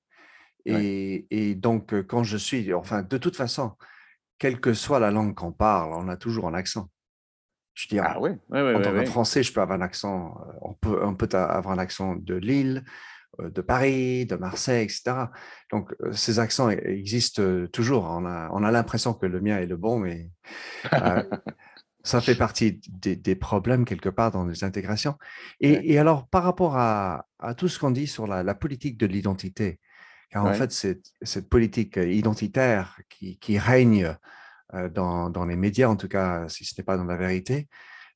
Et, 0.65 1.27
et, 1.31 1.55
donc, 1.55 1.93
quand 2.07 2.23
je 2.23 2.35
suis, 2.35 2.73
enfin, 2.73 3.01
de 3.01 3.17
toute 3.17 3.37
façon, 3.37 3.71
quelle 4.37 4.59
que 4.59 4.73
soit 4.73 4.99
la 4.99 5.11
langue 5.11 5.33
qu'on 5.33 5.51
parle, 5.53 5.93
on 5.93 6.09
a 6.09 6.17
toujours 6.17 6.47
un 6.47 6.53
accent. 6.53 6.89
Je 7.73 7.87
dis, 7.87 7.99
ah, 7.99 8.17
oui, 8.19 8.31
en 8.51 9.05
français, 9.05 9.43
je 9.43 9.53
peux 9.53 9.61
avoir 9.61 9.77
un 9.77 9.81
accent, 9.81 10.35
euh, 10.41 10.51
on 10.61 10.73
peut, 10.73 10.99
on 11.03 11.15
peut 11.15 11.29
avoir 11.31 11.69
un 11.69 11.77
accent 11.77 12.15
de 12.15 12.33
Lille, 12.33 12.83
euh, 13.39 13.51
de 13.51 13.61
Paris, 13.61 14.25
de 14.25 14.35
Marseille, 14.35 14.83
etc. 14.83 15.27
Donc, 15.71 15.93
euh, 16.01 16.11
ces 16.11 16.39
accents 16.39 16.71
e-, 16.71 16.89
existent 16.89 17.67
toujours. 17.71 18.05
On 18.05 18.25
a, 18.25 18.49
on 18.51 18.63
a 18.63 18.71
l'impression 18.71 19.13
que 19.13 19.27
le 19.27 19.41
mien 19.41 19.59
est 19.59 19.67
le 19.67 19.77
bon, 19.77 19.99
mais 19.99 20.31
ça 22.07 22.21
fait 22.21 22.35
partie 22.35 22.79
des, 22.89 23.35
problèmes 23.35 23.83
quelque 23.83 24.09
part 24.09 24.31
dans 24.31 24.45
les 24.45 24.63
intégrations. 24.63 25.17
Et, 25.59 25.99
alors, 25.99 26.27
par 26.27 26.43
rapport 26.43 26.77
à, 26.77 27.27
à 27.39 27.53
tout 27.53 27.67
ce 27.67 27.77
qu'on 27.79 27.91
dit 27.91 28.07
sur 28.07 28.27
la, 28.27 28.55
politique 28.55 28.97
de 28.97 29.05
l'identité, 29.05 29.79
car 30.29 30.45
en 30.45 30.53
fait, 30.53 30.71
c'est 30.71 31.01
cette 31.21 31.49
politique 31.49 31.97
identitaire 31.97 32.99
qui, 33.09 33.37
qui 33.39 33.59
règne 33.59 34.15
euh, 34.73 34.89
dans, 34.89 35.29
dans, 35.29 35.45
les 35.45 35.55
médias, 35.55 35.87
en 35.87 35.95
tout 35.95 36.07
cas, 36.07 36.47
si 36.49 36.65
ce 36.65 36.73
n'est 36.77 36.85
pas 36.85 36.97
dans 36.97 37.05
la 37.05 37.15
vérité. 37.15 37.67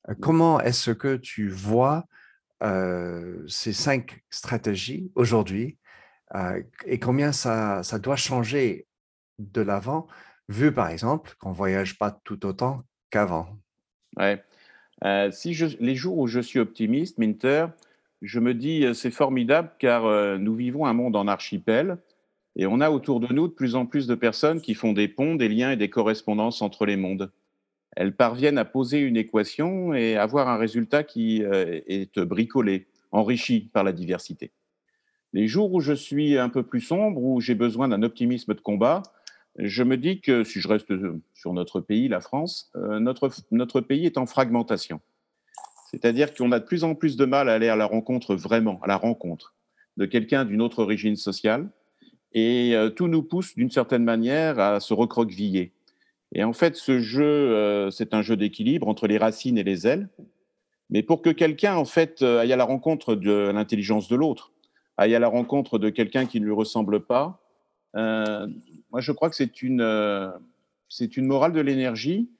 Euh, 0.08 0.12
mmh. 0.12 0.20
Comment 0.20 0.60
est-ce 0.60 0.90
que 0.90 1.16
tu 1.16 1.48
vois 1.48 2.06
euh, 2.62 3.42
ces 3.48 3.72
cinq 3.72 4.22
stratégies 4.30 5.10
aujourd'hui 5.14 5.78
et 6.86 6.98
combien 6.98 7.30
ça, 7.30 7.82
ça 7.82 7.98
doit 7.98 8.16
changer 8.16 8.86
de 9.38 9.60
l'avant, 9.60 10.06
vu 10.48 10.72
par 10.72 10.88
exemple 10.88 11.34
qu'on 11.38 11.50
ne 11.50 11.54
voyage 11.54 11.98
pas 11.98 12.10
tout 12.24 12.46
autant 12.46 12.84
qu'avant? 13.10 13.61
Ouais. 14.18 14.42
si 15.32 15.56
les 15.80 15.94
jours 15.94 16.18
où 16.18 16.26
je 16.26 16.40
suis 16.40 16.58
optimiste, 16.58 17.18
Minter, 17.18 17.66
je 18.20 18.40
me 18.40 18.54
dis 18.54 18.84
c'est 18.94 19.10
formidable 19.10 19.70
car 19.78 20.38
nous 20.38 20.54
vivons 20.54 20.86
un 20.86 20.92
monde 20.92 21.16
en 21.16 21.26
archipel 21.26 21.98
Et 22.56 22.66
on 22.66 22.80
a 22.80 22.90
autour 22.90 23.20
de 23.20 23.32
nous 23.32 23.48
de 23.48 23.52
plus 23.52 23.74
en 23.74 23.86
plus 23.86 24.06
de 24.06 24.14
personnes 24.14 24.60
qui 24.60 24.74
font 24.74 24.92
des 24.92 25.08
ponts, 25.08 25.34
des 25.34 25.48
liens 25.48 25.72
et 25.72 25.76
des 25.76 25.90
correspondances 25.90 26.62
entre 26.62 26.86
les 26.86 26.96
mondes. 26.96 27.32
Elles 27.94 28.14
parviennent 28.14 28.58
à 28.58 28.64
poser 28.64 29.00
une 29.00 29.16
équation 29.16 29.94
et 29.94 30.16
avoir 30.16 30.48
un 30.48 30.56
résultat 30.56 31.04
qui 31.04 31.42
euh, 31.42 31.80
est 31.86 32.18
bricolé, 32.18 32.86
enrichi 33.10 33.68
par 33.72 33.84
la 33.84 33.92
diversité. 33.92 34.50
Les 35.34 35.46
jours 35.46 35.72
où 35.72 35.80
je 35.80 35.92
suis 35.92 36.38
un 36.38 36.48
peu 36.48 36.62
plus 36.62 36.80
sombre, 36.80 37.22
où 37.22 37.40
j'ai 37.40 37.54
besoin 37.54 37.88
d'un 37.88 38.02
optimisme 38.02 38.54
de 38.54 38.60
combat, 38.60 39.02
je 39.58 39.82
me 39.82 39.96
dis 39.96 40.20
que 40.20 40.44
si 40.44 40.60
je 40.60 40.68
reste 40.68 40.92
sur 41.34 41.52
notre 41.52 41.80
pays, 41.80 42.08
la 42.08 42.20
France, 42.20 42.70
euh, 42.76 42.98
notre, 43.00 43.30
notre 43.50 43.80
pays 43.80 44.06
est 44.06 44.18
en 44.18 44.26
fragmentation. 44.26 45.00
C'est-à-dire 45.90 46.32
qu'on 46.32 46.52
a 46.52 46.58
de 46.58 46.64
plus 46.64 46.84
en 46.84 46.94
plus 46.94 47.16
de 47.16 47.26
mal 47.26 47.50
à 47.50 47.54
aller 47.54 47.68
à 47.68 47.76
la 47.76 47.84
rencontre 47.84 48.34
vraiment, 48.34 48.80
à 48.82 48.86
la 48.86 48.96
rencontre 48.96 49.54
de 49.98 50.06
quelqu'un 50.06 50.46
d'une 50.46 50.62
autre 50.62 50.82
origine 50.82 51.16
sociale. 51.16 51.68
Et 52.32 52.74
euh, 52.74 52.88
tout 52.88 53.08
nous 53.08 53.22
pousse 53.22 53.54
d'une 53.54 53.70
certaine 53.70 54.04
manière 54.04 54.58
à 54.58 54.80
se 54.80 54.94
recroqueviller. 54.94 55.72
Et 56.34 56.44
en 56.44 56.54
fait, 56.54 56.76
ce 56.76 56.98
jeu, 56.98 57.22
euh, 57.22 57.90
c'est 57.90 58.14
un 58.14 58.22
jeu 58.22 58.38
d'équilibre 58.38 58.88
entre 58.88 59.06
les 59.06 59.18
racines 59.18 59.58
et 59.58 59.64
les 59.64 59.86
ailes. 59.86 60.08
Mais 60.88 61.02
pour 61.02 61.20
que 61.20 61.28
quelqu'un, 61.28 61.76
en 61.76 61.84
fait, 61.84 62.22
aille 62.22 62.52
à 62.54 62.56
la 62.56 62.64
rencontre 62.64 63.14
de 63.14 63.50
l'intelligence 63.50 64.08
de 64.08 64.16
l'autre, 64.16 64.52
aille 64.96 65.14
à 65.14 65.18
la 65.18 65.28
rencontre 65.28 65.78
de 65.78 65.90
quelqu'un 65.90 66.24
qui 66.24 66.40
ne 66.40 66.46
lui 66.46 66.52
ressemble 66.52 67.00
pas, 67.00 67.41
euh, 67.96 68.46
moi, 68.90 69.00
je 69.00 69.12
crois 69.12 69.30
que 69.30 69.36
c'est 69.36 69.62
une, 69.62 69.80
euh, 69.80 70.30
une 71.00 71.26
morale 71.26 71.52
de 71.52 71.60
l'énergie 71.60 72.30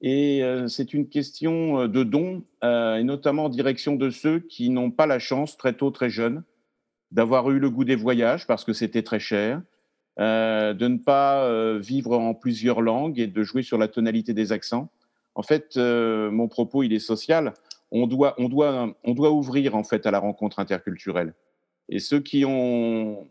et 0.00 0.44
euh, 0.44 0.68
c'est 0.68 0.94
une 0.94 1.08
question 1.08 1.88
de 1.88 2.02
don, 2.04 2.44
et 2.62 3.02
notamment 3.02 3.46
en 3.46 3.48
direction 3.48 3.96
de 3.96 4.10
ceux 4.10 4.38
qui 4.38 4.70
n'ont 4.70 4.90
pas 4.90 5.06
la 5.06 5.18
chance, 5.18 5.56
très 5.56 5.72
tôt, 5.72 5.90
très 5.90 6.10
jeunes, 6.10 6.44
d'avoir 7.10 7.50
eu 7.50 7.58
le 7.58 7.70
goût 7.70 7.84
des 7.84 7.96
voyages 7.96 8.46
parce 8.46 8.64
que 8.64 8.72
c'était 8.72 9.02
très 9.02 9.18
cher, 9.18 9.60
de 10.18 10.88
ne 10.88 10.98
pas 10.98 11.78
vivre 11.78 12.16
en 12.18 12.34
plusieurs 12.34 12.80
langues 12.80 13.18
et 13.18 13.26
de 13.26 13.42
jouer 13.42 13.62
sur 13.62 13.78
la 13.78 13.88
tonalité 13.88 14.34
des 14.34 14.52
accents. 14.52 14.90
En 15.34 15.42
fait, 15.42 15.76
mon 15.76 16.48
propos, 16.48 16.82
il 16.82 16.92
est 16.92 16.98
social. 16.98 17.54
On 17.90 18.06
doit, 18.06 18.34
on, 18.38 18.48
doit, 18.48 18.94
on 19.02 19.14
doit 19.14 19.32
ouvrir 19.32 19.74
en 19.74 19.82
fait 19.82 20.06
à 20.06 20.10
la 20.10 20.18
rencontre 20.18 20.58
interculturelle. 20.58 21.34
Et 21.88 21.98
ceux 21.98 22.20
qui 22.20 22.44
ont 22.44 23.26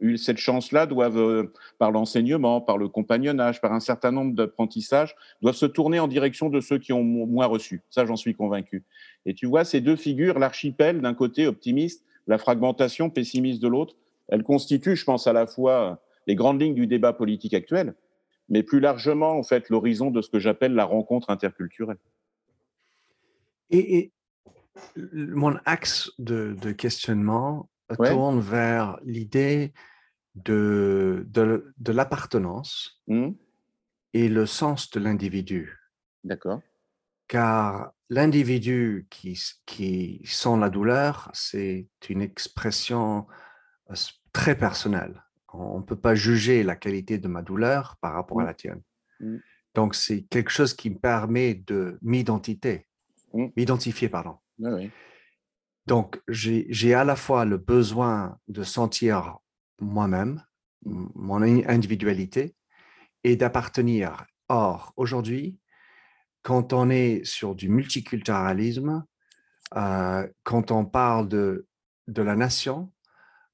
eu 0.00 0.16
cette 0.16 0.38
chance-là 0.38 0.86
doivent, 0.86 1.18
euh, 1.18 1.52
par 1.78 1.90
l'enseignement, 1.90 2.60
par 2.60 2.78
le 2.78 2.88
compagnonnage, 2.88 3.60
par 3.60 3.72
un 3.72 3.80
certain 3.80 4.10
nombre 4.10 4.34
d'apprentissages, 4.34 5.14
doivent 5.42 5.54
se 5.54 5.66
tourner 5.66 6.00
en 6.00 6.08
direction 6.08 6.48
de 6.50 6.60
ceux 6.60 6.78
qui 6.78 6.92
ont 6.92 7.04
moins 7.04 7.46
reçu. 7.46 7.82
Ça, 7.90 8.04
j'en 8.04 8.16
suis 8.16 8.34
convaincu. 8.34 8.84
Et 9.26 9.34
tu 9.34 9.46
vois, 9.46 9.64
ces 9.64 9.80
deux 9.80 9.96
figures, 9.96 10.38
l'archipel 10.38 11.00
d'un 11.00 11.14
côté 11.14 11.46
optimiste, 11.46 12.04
la 12.26 12.38
fragmentation 12.38 13.10
pessimiste 13.10 13.62
de 13.62 13.68
l'autre, 13.68 13.96
elles 14.28 14.42
constituent, 14.42 14.96
je 14.96 15.04
pense, 15.04 15.26
à 15.26 15.32
la 15.32 15.46
fois 15.46 16.02
les 16.26 16.34
grandes 16.34 16.60
lignes 16.60 16.74
du 16.74 16.86
débat 16.86 17.12
politique 17.12 17.54
actuel, 17.54 17.94
mais 18.48 18.62
plus 18.62 18.80
largement, 18.80 19.38
en 19.38 19.42
fait, 19.42 19.70
l'horizon 19.70 20.10
de 20.10 20.20
ce 20.20 20.28
que 20.28 20.38
j'appelle 20.38 20.74
la 20.74 20.84
rencontre 20.84 21.30
interculturelle. 21.30 21.98
Et, 23.70 24.12
mon 25.12 25.56
axe 25.64 26.12
de 26.18 26.70
questionnement 26.70 27.68
tourne 27.96 28.40
vers 28.40 28.98
l'idée 29.04 29.72
de, 30.34 31.26
de, 31.28 31.92
l'appartenance 31.92 33.02
mmh. 33.08 33.30
et 34.14 34.28
le 34.28 34.46
sens 34.46 34.90
de 34.90 35.00
l'individu. 35.00 35.76
D'accord. 36.24 36.60
Car 37.26 37.92
l'individu 38.08 39.06
qui, 39.10 39.38
qui 39.66 40.22
sent 40.24 40.56
la 40.58 40.70
douleur, 40.70 41.30
c'est 41.32 41.88
une 42.08 42.22
expression 42.22 43.26
euh, 43.90 43.94
très 44.32 44.56
personnelle. 44.56 45.22
On 45.52 45.78
ne 45.78 45.84
peut 45.84 45.96
pas 45.96 46.14
juger 46.14 46.62
la 46.62 46.76
qualité 46.76 47.18
de 47.18 47.28
ma 47.28 47.42
douleur 47.42 47.96
par 48.00 48.12
rapport 48.12 48.40
à 48.40 48.44
mmh. 48.44 48.46
la 48.46 48.54
tienne. 48.54 48.82
Mmh. 49.20 49.36
Donc, 49.74 49.94
c'est 49.94 50.22
quelque 50.22 50.50
chose 50.50 50.74
qui 50.74 50.90
me 50.90 50.98
permet 50.98 51.54
de 51.54 51.98
m'identifier, 52.02 52.86
m'identifier, 53.32 54.08
pardon. 54.08 54.36
oui. 54.58 54.90
Donc, 55.88 56.20
j'ai 56.28 56.92
à 56.92 57.02
la 57.02 57.16
fois 57.16 57.46
le 57.46 57.56
besoin 57.56 58.38
de 58.46 58.62
sentir 58.62 59.38
moi-même, 59.80 60.44
mon 60.84 61.40
individualité, 61.40 62.54
et 63.24 63.36
d'appartenir. 63.36 64.26
Or, 64.50 64.92
aujourd'hui, 64.96 65.58
quand 66.42 66.74
on 66.74 66.90
est 66.90 67.24
sur 67.24 67.54
du 67.54 67.70
multiculturalisme, 67.70 69.02
euh, 69.76 70.28
quand 70.42 70.70
on 70.72 70.84
parle 70.84 71.26
de, 71.26 71.66
de 72.06 72.20
la 72.20 72.36
nation, 72.36 72.92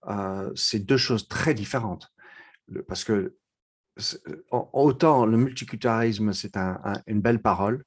euh, 0.08 0.50
c'est 0.56 0.80
deux 0.80 0.96
choses 0.96 1.28
très 1.28 1.54
différentes. 1.54 2.12
parce 2.88 3.04
que 3.04 3.36
autant 4.50 5.24
le 5.24 5.36
multiculturalisme, 5.36 6.32
c'est 6.32 6.56
une 7.06 7.20
belle 7.20 7.40
parole, 7.40 7.84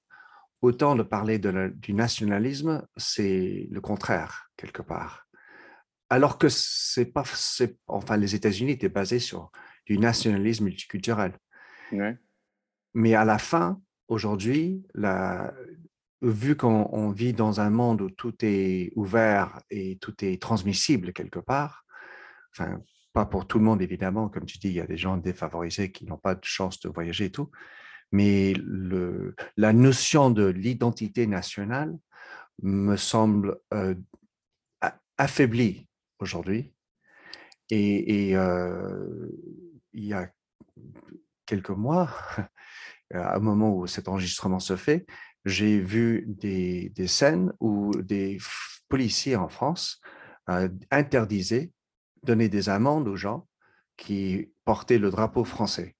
autant 0.61 0.95
de 0.95 1.03
parler 1.03 1.39
de 1.39 1.73
du 1.75 1.93
nationalisme, 1.93 2.85
c'est 2.97 3.67
le 3.69 3.81
contraire, 3.81 4.49
quelque 4.57 4.81
part. 4.81 5.27
Alors 6.09 6.37
que 6.37 6.47
c'est 6.49 7.05
pas, 7.05 7.23
enfin, 7.87 8.17
les 8.17 8.33
États-Unis 8.35 8.71
étaient 8.71 8.89
basés 8.89 9.19
sur 9.19 9.51
du 9.85 9.97
nationalisme 9.99 10.65
multiculturel. 10.65 11.37
Mais 12.93 13.13
à 13.13 13.25
la 13.25 13.37
fin, 13.37 13.81
aujourd'hui, 14.07 14.85
vu 16.21 16.55
qu'on 16.55 17.11
vit 17.11 17.33
dans 17.33 17.59
un 17.59 17.69
monde 17.69 18.01
où 18.01 18.09
tout 18.09 18.33
est 18.41 18.91
ouvert 18.95 19.61
et 19.69 19.97
tout 19.99 20.15
est 20.23 20.41
transmissible 20.41 21.13
quelque 21.13 21.39
part, 21.39 21.85
enfin, 22.51 22.81
pas 23.13 23.25
pour 23.25 23.47
tout 23.47 23.59
le 23.59 23.65
monde 23.65 23.81
évidemment, 23.81 24.29
comme 24.29 24.45
tu 24.45 24.57
dis, 24.57 24.69
il 24.69 24.75
y 24.75 24.81
a 24.81 24.87
des 24.87 24.97
gens 24.97 25.17
défavorisés 25.17 25.91
qui 25.91 26.05
n'ont 26.05 26.17
pas 26.17 26.35
de 26.35 26.43
chance 26.43 26.79
de 26.79 26.89
voyager 26.89 27.25
et 27.25 27.31
tout, 27.31 27.51
mais 28.11 28.53
la 29.57 29.73
notion 29.73 30.29
de 30.31 30.45
l'identité 30.45 31.27
nationale 31.27 31.97
me 32.61 32.95
semble 32.95 33.59
euh, 33.73 33.95
affaiblie 35.17 35.87
aujourd'hui. 36.19 36.73
Et, 37.69 38.35
euh, 38.35 39.29
il 39.93 40.05
y 40.05 40.13
a 40.13 40.29
quelques 41.45 41.69
mois, 41.69 42.09
à 43.13 43.35
un 43.35 43.39
moment 43.39 43.75
où 43.75 43.87
cet 43.87 44.07
enregistrement 44.07 44.59
se 44.59 44.75
fait, 44.75 45.05
j'ai 45.45 45.79
vu 45.79 46.25
des, 46.27 46.91
scènes 47.07 47.53
où 47.59 47.91
des 48.01 48.37
policiers 48.89 49.35
en 49.35 49.49
France 49.49 50.01
euh, 50.49 50.69
interdisaient, 50.91 51.71
donner 52.23 52.49
des 52.49 52.69
amendes 52.69 53.07
aux 53.07 53.15
gens 53.15 53.47
qui 53.97 54.51
portaient 54.65 54.99
le 54.99 55.09
drapeau 55.09 55.43
français. 55.43 55.96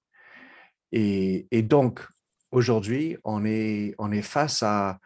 Et, 0.92 1.62
donc, 1.62 2.06
aujourd'hui, 2.50 3.16
on 3.24 3.44
est, 3.44 4.22
face 4.22 4.62
à, 4.62 4.98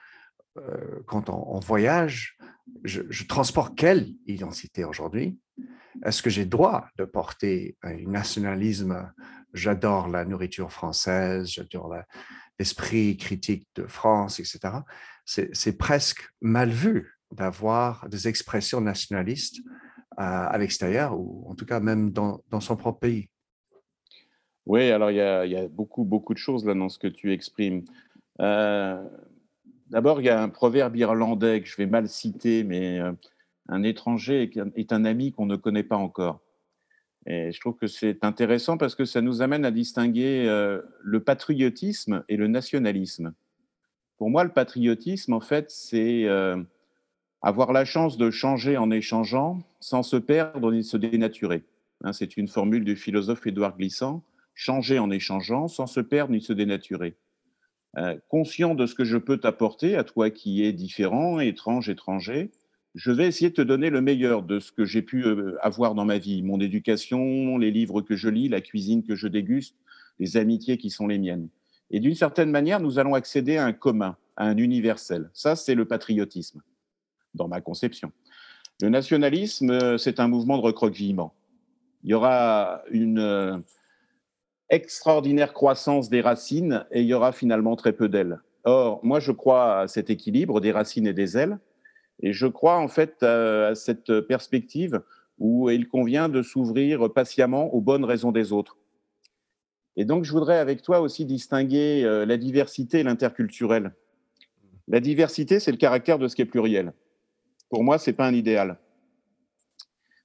euh, 0.58 1.00
quand 1.06 1.28
on, 1.28 1.58
voyage, 1.60 2.36
je, 2.84 3.24
transporte 3.24 3.76
quelle 3.76 4.08
identité 4.26 4.84
aujourd'hui? 4.84 5.38
Est-ce 6.04 6.22
que 6.22 6.30
j'ai 6.30 6.46
droit 6.46 6.86
de 6.96 7.04
porter 7.04 7.76
un 7.82 7.96
nationalisme? 8.06 9.12
J'adore 9.54 10.08
la 10.08 10.24
nourriture 10.24 10.72
française, 10.72 11.46
j'adore 11.48 11.94
l'esprit 12.58 13.18
critique 13.18 13.68
de 13.74 13.86
France, 13.86 14.40
etc. 14.40 14.78
C'est 15.26 15.76
presque 15.76 16.22
mal 16.40 16.70
vu 16.70 17.18
d'avoir 17.30 18.08
des 18.08 18.28
expressions 18.28 18.80
nationalistes 18.80 19.58
euh, 20.18 20.46
à 20.48 20.56
l'extérieur, 20.58 21.18
ou 21.18 21.46
en 21.50 21.54
tout 21.54 21.66
cas 21.66 21.80
même 21.80 22.12
dans 22.12 22.60
son 22.60 22.76
propre 22.76 23.00
pays. 23.00 23.28
Oui, 24.66 24.90
alors 24.90 25.10
il 25.10 25.16
y 25.16 25.20
a, 25.20 25.68
beaucoup, 25.68 26.04
beaucoup 26.04 26.34
de 26.34 26.38
choses 26.38 26.64
là 26.64 26.74
dans 26.74 26.88
ce 26.88 26.98
que 26.98 27.08
tu 27.08 27.32
exprimes. 27.32 27.84
Euh, 28.40 29.02
d'abord, 29.90 30.20
il 30.20 30.24
y 30.24 30.28
a 30.28 30.40
un 30.40 30.48
proverbe 30.48 30.96
irlandais 30.96 31.60
que 31.60 31.68
je 31.68 31.76
vais 31.76 31.86
mal 31.86 32.08
citer, 32.08 32.62
mais 32.62 33.00
euh, 33.00 33.12
un 33.68 33.82
étranger 33.82 34.50
est 34.76 34.92
un 34.92 35.04
ami 35.04 35.32
qu'on 35.32 35.46
ne 35.46 35.56
connaît 35.56 35.82
pas 35.82 35.96
encore. 35.96 36.40
Et 37.26 37.52
je 37.52 37.60
trouve 37.60 37.76
que 37.76 37.86
c'est 37.86 38.24
intéressant 38.24 38.76
parce 38.76 38.94
que 38.94 39.04
ça 39.04 39.20
nous 39.20 39.42
amène 39.42 39.64
à 39.64 39.70
distinguer 39.70 40.46
euh, 40.48 40.80
le 41.00 41.20
patriotisme 41.22 42.24
et 42.28 42.36
le 42.36 42.46
nationalisme. 42.46 43.32
Pour 44.18 44.30
moi, 44.30 44.44
le 44.44 44.52
patriotisme, 44.52 45.32
en 45.32 45.40
fait, 45.40 45.70
c'est 45.70 46.28
avoir 47.42 47.72
la 47.72 47.84
chance 47.84 48.16
de 48.16 48.30
changer 48.30 48.76
en 48.76 48.92
échangeant 48.92 49.58
sans 49.80 50.04
se 50.04 50.16
perdre 50.16 50.70
ni 50.70 50.84
se 50.84 50.96
dénaturer. 50.96 51.64
Hein, 52.04 52.12
c'est 52.12 52.36
une 52.36 52.46
formule 52.46 52.84
du 52.84 52.94
philosophe 52.94 53.44
Édouard 53.48 53.76
Glissant 53.76 54.22
changer 54.54 54.98
en 54.98 55.10
échangeant 55.10 55.68
sans 55.68 55.86
se 55.86 56.00
perdre 56.00 56.32
ni 56.32 56.40
se 56.40 56.52
dénaturer. 56.52 57.16
Euh, 57.98 58.16
conscient 58.28 58.74
de 58.74 58.86
ce 58.86 58.94
que 58.94 59.04
je 59.04 59.18
peux 59.18 59.36
t'apporter, 59.36 59.96
à 59.96 60.04
toi 60.04 60.30
qui 60.30 60.64
es 60.64 60.72
différent, 60.72 61.40
étrange, 61.40 61.90
étranger, 61.90 62.50
je 62.94 63.10
vais 63.10 63.26
essayer 63.26 63.50
de 63.50 63.54
te 63.54 63.62
donner 63.62 63.90
le 63.90 64.00
meilleur 64.00 64.42
de 64.42 64.60
ce 64.60 64.72
que 64.72 64.84
j'ai 64.84 65.02
pu 65.02 65.24
euh, 65.24 65.56
avoir 65.60 65.94
dans 65.94 66.04
ma 66.04 66.18
vie, 66.18 66.42
mon 66.42 66.60
éducation, 66.60 67.58
les 67.58 67.70
livres 67.70 68.02
que 68.02 68.16
je 68.16 68.28
lis, 68.28 68.48
la 68.48 68.60
cuisine 68.60 69.02
que 69.02 69.14
je 69.14 69.28
déguste, 69.28 69.76
les 70.18 70.36
amitiés 70.36 70.78
qui 70.78 70.90
sont 70.90 71.06
les 71.06 71.18
miennes. 71.18 71.48
Et 71.90 72.00
d'une 72.00 72.14
certaine 72.14 72.50
manière, 72.50 72.80
nous 72.80 72.98
allons 72.98 73.14
accéder 73.14 73.56
à 73.56 73.64
un 73.64 73.72
commun, 73.72 74.16
à 74.36 74.46
un 74.46 74.56
universel. 74.56 75.30
Ça, 75.34 75.56
c'est 75.56 75.74
le 75.74 75.84
patriotisme, 75.84 76.62
dans 77.34 77.48
ma 77.48 77.60
conception. 77.60 78.12
Le 78.80 78.88
nationalisme, 78.88 79.70
euh, 79.70 79.98
c'est 79.98 80.20
un 80.20 80.28
mouvement 80.28 80.56
de 80.56 80.62
recroquevillement. 80.62 81.34
il 82.04 82.10
y 82.10 82.14
aura 82.14 82.82
une 82.90 83.62
extraordinaire 84.72 85.52
croissance 85.52 86.10
des 86.10 86.20
racines 86.20 86.84
et 86.90 87.02
il 87.02 87.06
y 87.06 87.14
aura 87.14 87.30
finalement 87.30 87.76
très 87.76 87.92
peu 87.92 88.08
d'ailes. 88.08 88.40
Or, 88.64 88.98
moi, 89.04 89.20
je 89.20 89.30
crois 89.30 89.80
à 89.80 89.88
cet 89.88 90.10
équilibre 90.10 90.60
des 90.60 90.72
racines 90.72 91.06
et 91.06 91.12
des 91.12 91.36
ailes, 91.36 91.58
et 92.20 92.32
je 92.32 92.46
crois 92.46 92.78
en 92.78 92.88
fait 92.88 93.22
à 93.22 93.74
cette 93.74 94.20
perspective 94.22 95.02
où 95.38 95.70
il 95.70 95.88
convient 95.88 96.28
de 96.28 96.42
s'ouvrir 96.42 97.12
patiemment 97.12 97.72
aux 97.74 97.80
bonnes 97.80 98.04
raisons 98.04 98.32
des 98.32 98.52
autres. 98.52 98.76
Et 99.96 100.04
donc, 100.04 100.24
je 100.24 100.32
voudrais 100.32 100.58
avec 100.58 100.82
toi 100.82 101.00
aussi 101.00 101.26
distinguer 101.26 102.02
euh, 102.04 102.24
la 102.24 102.38
diversité 102.38 103.00
et 103.00 103.02
l'interculturel. 103.02 103.92
La 104.88 105.00
diversité, 105.00 105.60
c'est 105.60 105.70
le 105.70 105.76
caractère 105.76 106.18
de 106.18 106.28
ce 106.28 106.36
qui 106.36 106.42
est 106.42 106.46
pluriel. 106.46 106.92
Pour 107.68 107.84
moi, 107.84 107.98
ce 107.98 108.10
n'est 108.10 108.16
pas 108.16 108.26
un 108.26 108.34
idéal. 108.34 108.78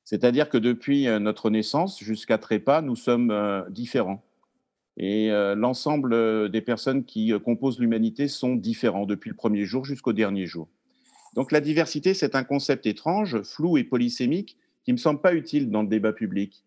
C'est-à-dire 0.06 0.50
que 0.50 0.58
depuis 0.58 1.08
euh, 1.08 1.20
notre 1.20 1.50
naissance 1.50 2.00
jusqu'à 2.00 2.38
trépas, 2.38 2.82
nous 2.82 2.96
sommes 2.96 3.32
euh, 3.32 3.64
différents. 3.70 4.24
Et 5.00 5.30
l'ensemble 5.56 6.50
des 6.50 6.62
personnes 6.62 7.06
qui 7.06 7.32
composent 7.46 7.80
l'humanité 7.80 8.28
sont 8.28 8.56
différents 8.56 9.06
depuis 9.06 9.30
le 9.30 9.36
premier 9.36 9.64
jour 9.64 9.86
jusqu'au 9.86 10.12
dernier 10.12 10.48
jour. 10.48 10.68
Donc 11.36 11.52
la 11.52 11.62
diversité, 11.62 12.16
c'est 12.16 12.34
un 12.34 12.44
concept 12.44 12.88
étrange, 12.88 13.44
flou 13.44 13.78
et 13.78 13.84
polysémique 13.84 14.58
qui 14.84 14.92
ne 14.92 14.94
me 14.94 15.00
semble 15.00 15.22
pas 15.22 15.36
utile 15.36 15.70
dans 15.70 15.84
le 15.84 15.88
débat 15.88 16.14
public. 16.14 16.64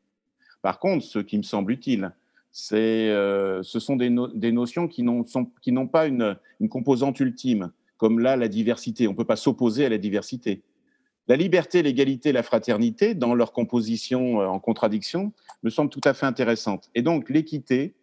Par 0.63 0.79
contre, 0.79 1.05
ce 1.05 1.19
qui 1.19 1.39
me 1.39 1.43
semble 1.43 1.73
utile, 1.73 2.13
euh, 2.73 3.63
ce 3.63 3.81
sont 3.81 3.97
des, 3.97 4.11
notions 4.11 4.89
qui 4.89 5.03
n'ont 5.03 5.87
pas 5.87 6.07
une, 6.07 6.37
composante 6.69 7.21
ultime, 7.21 7.73
comme 7.97 8.19
là 8.19 8.37
la 8.37 8.49
diversité. 8.49 9.09
On 9.09 9.13
ne 9.13 9.17
peut 9.17 9.25
pas 9.25 9.37
s'opposer 9.37 9.87
à 9.87 9.89
la 9.89 9.99
diversité. 9.99 10.63
La 11.29 11.37
liberté, 11.37 11.83
l'égalité, 11.83 12.33
la 12.33 12.43
fraternité, 12.43 13.15
dans 13.15 13.35
leur 13.35 13.53
composition 13.53 14.41
euh, 14.41 14.47
en 14.47 14.59
contradiction, 14.59 15.33
me 15.63 15.71
semble 15.71 15.91
tout 15.91 16.01
à 16.05 16.13
fait 16.13 16.27
intéressante. 16.27 16.91
Et 16.95 17.03
donc 17.03 17.31
l'équité, 17.31 17.95
euh, 17.95 18.00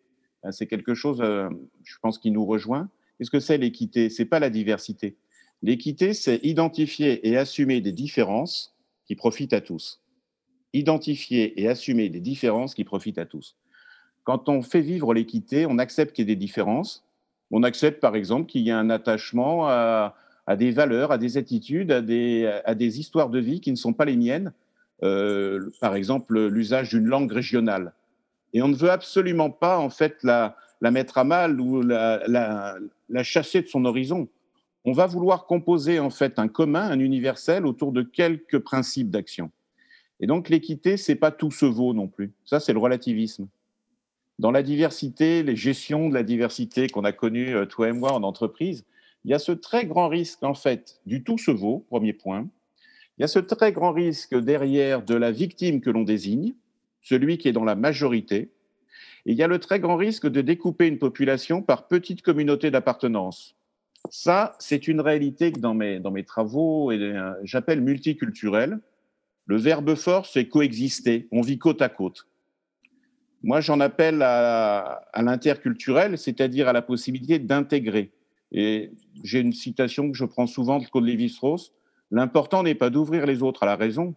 c'est 0.52 0.68
quelque 0.68 0.94
chose, 0.94 1.20
je 1.20 1.96
pense, 2.02 2.18
qui 2.18 2.32
nous 2.32 2.46
rejoint. 2.46 2.90
Qu'est-ce 3.18 3.32
que 3.32 3.40
c'est 3.40 3.58
l'équité? 3.58 4.10
C'est 4.10 4.26
pas 4.26 4.40
la 4.40 4.50
diversité. 4.50 5.18
L'équité, 5.64 6.14
c'est 6.14 6.40
identifier 6.44 7.28
et 7.28 7.38
assumer 7.38 7.82
des 7.82 7.92
différences 7.92 8.76
qui 9.06 9.16
profitent 9.16 9.54
à 9.54 9.62
tous 9.62 10.02
identifier 10.74 11.62
et 11.62 11.68
assumer 11.68 12.10
des 12.10 12.20
différences 12.20 12.76
qui 12.76 12.84
profitent 12.84 13.18
à 13.18 13.26
tous. 13.26 13.56
Quand 14.24 14.50
on 14.50 14.62
fait 14.62 14.82
vivre 14.82 15.14
l'équité, 15.14 15.66
on 15.66 15.78
accepte 15.78 16.16
qu'il 16.16 16.28
y 16.28 16.32
ait 16.32 16.36
des 16.36 16.40
différences. 16.40 17.06
On 17.52 17.64
accepte, 17.64 18.02
par 18.02 18.16
exemple, 18.16 18.48
qu'il 18.48 18.62
y 18.62 18.70
ait 18.70 18.74
un 18.74 18.90
attachement 18.90 19.68
à, 19.68 20.16
des 20.58 20.72
valeurs, 20.72 21.12
à 21.12 21.18
des 21.18 21.38
attitudes, 21.38 21.92
à 21.92 22.02
des, 22.02 23.00
histoires 23.00 23.30
de 23.30 23.40
vie 23.40 23.62
qui 23.62 23.72
ne 23.72 23.78
sont 23.78 23.94
pas 23.94 24.06
les 24.06 24.18
miennes. 24.18 24.52
Euh, 25.04 25.70
par 25.80 25.96
exemple, 25.96 26.48
l'usage 26.48 26.90
d'une 26.90 27.06
langue 27.06 27.32
régionale. 27.32 27.94
Et 28.54 28.62
on 28.62 28.68
ne 28.68 28.76
veut 28.76 28.92
absolument 28.92 29.50
pas, 29.50 29.78
en 29.78 29.90
fait, 29.90 30.24
la, 30.24 30.56
mettre 30.82 31.18
à 31.18 31.24
mal 31.24 31.60
ou 31.60 31.82
la, 31.82 32.78
chasser 33.24 33.62
de 33.62 33.68
son 33.68 33.86
horizon. 33.86 34.28
On 34.86 34.94
va 34.94 35.06
vouloir 35.06 35.46
composer, 35.46 36.00
en 36.00 36.10
fait, 36.10 36.40
un 36.40 36.48
commun, 36.48 36.90
un 36.90 37.00
universel 37.00 37.66
autour 37.66 37.92
de 37.92 38.02
quelques 38.02 38.60
principes 38.60 39.10
d'action. 39.10 39.52
Et 40.20 40.28
donc 40.28 40.50
l'équité, 40.50 40.98
c'est 40.98 41.16
pas 41.16 41.32
tout 41.32 41.52
se 41.52 41.66
vaut 41.66 41.94
non 41.94 42.08
plus. 42.08 42.34
Ça, 42.46 42.60
c'est 42.60 42.74
le 42.74 42.80
relativisme. 42.80 43.48
Dans 44.40 44.52
la 44.52 44.64
diversité, 44.64 45.44
les 45.44 45.56
gestions 45.56 46.10
de 46.10 46.14
la 46.14 46.24
diversité 46.24 46.88
qu'on 46.88 47.04
a 47.04 47.12
connues, 47.12 47.56
euh, 47.56 47.66
toi 47.66 47.90
et 47.90 47.92
moi, 47.92 48.14
en 48.14 48.24
entreprise, 48.24 48.86
il 49.26 49.32
y 49.32 49.34
a 49.34 49.40
ce 49.40 49.52
très 49.52 49.86
grand 49.86 50.08
risque, 50.08 50.44
en 50.44 50.54
fait, 50.54 51.02
du 51.06 51.24
tout 51.24 51.38
se 51.38 51.52
vaut, 51.52 51.86
premier 51.90 52.14
point. 52.14 52.48
Il 53.18 53.22
y 53.22 53.24
a 53.24 53.28
ce 53.28 53.40
très 53.40 53.72
grand 53.72 53.92
risque 53.92 54.36
derrière 54.36 55.04
de 55.04 55.16
la 55.16 55.32
victime 55.32 55.82
que 55.82 55.90
l'on 55.90 56.04
désigne, 56.04 56.54
celui 57.08 57.38
qui 57.38 57.48
est 57.48 57.54
dans 57.54 57.64
la 57.64 57.76
majorité. 57.76 58.52
Et 59.26 59.32
il 59.32 59.38
y 59.38 59.44
a 59.44 59.48
le 59.48 59.60
très 59.60 59.80
grand 59.80 59.96
risque 59.96 60.28
de 60.28 60.42
découper 60.42 60.88
une 60.88 61.00
population 61.00 61.62
par 61.62 61.88
petites 61.88 62.22
communautés 62.22 62.72
d'appartenance. 62.72 63.56
Ça, 64.10 64.56
c'est 64.60 64.88
une 64.88 65.02
réalité 65.02 65.52
que 65.52 65.60
dans 65.60 65.74
mes, 65.74 66.24
travaux, 66.24 66.92
euh, 66.92 67.34
j'appelle 67.44 67.82
multiculturelle 67.82 68.80
le 69.48 69.56
verbe 69.56 69.96
fort, 69.96 70.26
c'est 70.26 70.50
coexister. 70.50 71.28
On 71.32 71.40
vit 71.40 71.58
côte 71.58 71.82
à 71.82 71.88
côte. 71.88 72.28
Moi, 73.44 73.62
j'en 73.62 73.80
appelle 73.80 74.22
à, 74.22 75.06
l'interculturel, 75.16 76.18
c'est-à-dire 76.18 76.68
à 76.68 76.74
la 76.74 76.82
possibilité 76.82 77.40
d'intégrer. 77.40 78.12
Et 78.52 78.92
j'ai 79.24 79.40
une 79.40 79.54
citation 79.54 80.12
que 80.12 80.18
je 80.18 80.26
prends 80.26 80.48
souvent 80.48 80.80
de 80.80 80.86
Claude 80.86 81.06
Lévi-Strauss. 81.06 81.72
L'important 82.12 82.62
n'est 82.64 82.76
pas 82.76 82.90
d'ouvrir 82.90 83.26
les 83.26 83.42
autres 83.42 83.64
à 83.64 83.66
la 83.66 83.78
raison. 83.78 84.16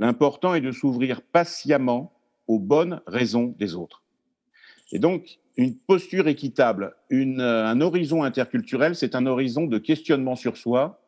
L'important 0.00 0.54
est 0.54 0.62
de 0.62 0.72
s'ouvrir 0.72 1.22
patiemment 1.22 2.12
aux 2.48 2.58
bonnes 2.58 3.02
raisons 3.06 3.54
des 3.58 3.76
autres. 3.76 4.02
Et 4.92 4.98
donc, 4.98 5.38
une 5.56 5.76
posture 5.76 6.26
équitable, 6.26 6.96
un 7.12 7.80
horizon 7.80 8.24
interculturel, 8.24 8.96
c'est 8.96 9.14
un 9.14 9.26
horizon 9.26 9.66
de 9.66 9.78
questionnement 9.78 10.36
sur 10.36 10.56
soi, 10.56 11.00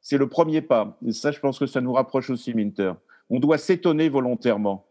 c'est 0.00 0.16
le 0.16 0.28
premier 0.28 0.62
pas. 0.62 0.96
Et 1.04 1.12
ça, 1.12 1.32
je 1.32 1.40
pense 1.40 1.58
que 1.58 1.66
ça 1.66 1.80
nous 1.80 1.92
rapproche 1.92 2.30
aussi, 2.30 2.54
Minter. 2.54 2.92
On 3.28 3.40
doit 3.40 3.58
s'étonner 3.58 4.08
volontairement. 4.08 4.86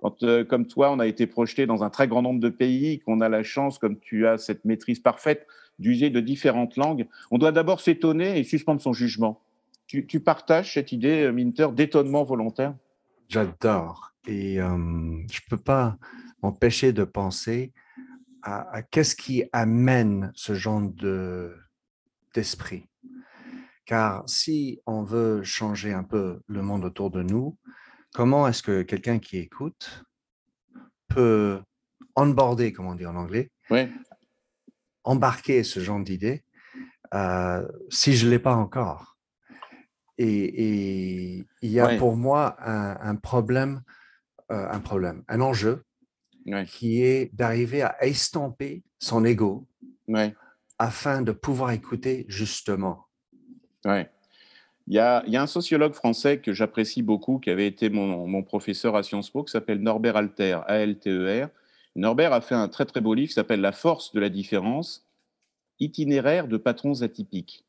Quand, 0.00 0.22
euh, 0.22 0.44
comme 0.44 0.66
toi, 0.66 0.92
on 0.92 1.00
a 1.00 1.06
été 1.06 1.26
projeté 1.26 1.66
dans 1.66 1.82
un 1.82 1.90
très 1.90 2.06
grand 2.06 2.22
nombre 2.22 2.40
de 2.40 2.48
pays, 2.48 3.00
qu'on 3.00 3.20
a 3.20 3.28
la 3.28 3.42
chance, 3.42 3.78
comme 3.78 3.98
tu 3.98 4.28
as 4.28 4.38
cette 4.38 4.64
maîtrise 4.64 5.00
parfaite, 5.00 5.46
d'user 5.80 6.10
de 6.10 6.20
différentes 6.20 6.76
langues, 6.76 7.06
on 7.32 7.38
doit 7.38 7.52
d'abord 7.52 7.80
s'étonner 7.80 8.38
et 8.38 8.44
suspendre 8.44 8.80
son 8.80 8.92
jugement. 8.92 9.40
Tu, 9.88 10.20
partages 10.20 10.74
cette 10.74 10.92
idée, 10.92 11.24
euh, 11.24 11.32
Minter, 11.32 11.66
d'étonnement 11.74 12.22
volontaire? 12.22 12.74
J'adore. 13.30 14.12
Et 14.26 14.60
euh, 14.60 14.68
je 15.30 15.40
ne 15.40 15.48
peux 15.48 15.62
pas 15.62 15.96
m'empêcher 16.42 16.92
de 16.92 17.04
penser 17.04 17.72
à, 18.42 18.68
à 18.70 18.82
qu'est-ce 18.82 19.14
qui 19.14 19.44
amène 19.52 20.32
ce 20.34 20.54
genre 20.54 20.82
de, 20.82 21.56
d'esprit. 22.34 22.86
Car 23.86 24.28
si 24.28 24.80
on 24.84 25.02
veut 25.04 25.42
changer 25.44 25.92
un 25.92 26.04
peu 26.04 26.40
le 26.46 26.62
monde 26.62 26.84
autour 26.84 27.10
de 27.10 27.22
nous, 27.22 27.56
comment 28.12 28.46
est-ce 28.48 28.62
que 28.62 28.82
quelqu'un 28.82 29.18
qui 29.18 29.38
écoute 29.38 30.04
peut 31.08 31.60
onboarder, 32.16 32.72
comme 32.72 32.86
on 32.86 32.94
dit 32.94 33.06
en 33.06 33.16
anglais, 33.16 33.50
embarquer 35.04 35.62
ce 35.64 35.80
genre 35.80 36.00
d'idées 36.00 36.44
euh, 37.14 37.66
si 37.90 38.16
je 38.16 38.26
ne 38.26 38.30
l'ai 38.30 38.38
pas 38.38 38.54
encore? 38.54 39.09
Et, 40.20 41.46
il 41.62 41.70
y 41.70 41.80
a 41.80 41.96
pour 41.96 42.16
moi 42.16 42.56
un, 42.60 43.16
problème, 43.16 43.82
euh, 44.50 44.66
un 44.70 44.80
problème, 44.80 45.22
un 45.28 45.40
enjeu 45.40 45.84
qui 46.66 47.02
est 47.02 47.34
d'arriver 47.34 47.82
à 47.82 47.96
estomper 48.04 48.82
son 48.98 49.24
ego 49.24 49.66
afin 50.78 51.22
de 51.22 51.32
pouvoir 51.32 51.70
écouter 51.72 52.26
justement 52.28 53.06
Ouais. 53.86 54.10
Il 54.86 54.94
y, 54.94 54.98
a, 54.98 55.22
il 55.26 55.32
y, 55.32 55.36
a, 55.36 55.42
un 55.42 55.46
sociologue 55.46 55.94
français 55.94 56.40
que 56.40 56.52
j'apprécie 56.52 57.00
beaucoup, 57.00 57.38
qui 57.38 57.48
avait 57.48 57.66
été 57.66 57.88
mon, 57.88 58.26
mon, 58.26 58.42
professeur 58.42 58.96
à 58.96 59.02
Sciences 59.02 59.30
Po, 59.30 59.44
qui 59.44 59.52
s'appelle 59.52 59.78
Norbert 59.78 60.16
Alter, 60.16 60.60
A-L-T-E-R. 60.66 61.48
Norbert 61.96 62.32
a 62.32 62.40
fait 62.40 62.56
un 62.56 62.68
très 62.68 62.84
très 62.86 63.00
beau 63.00 63.14
livre 63.14 63.28
qui 63.28 63.34
s'appelle 63.34 63.60
La 63.60 63.72
force 63.72 64.12
de 64.12 64.20
la 64.20 64.28
différence, 64.28 65.06
itinéraire 65.78 66.48
de 66.48 66.56
patrons 66.56 67.02
atypiques. 67.02 67.64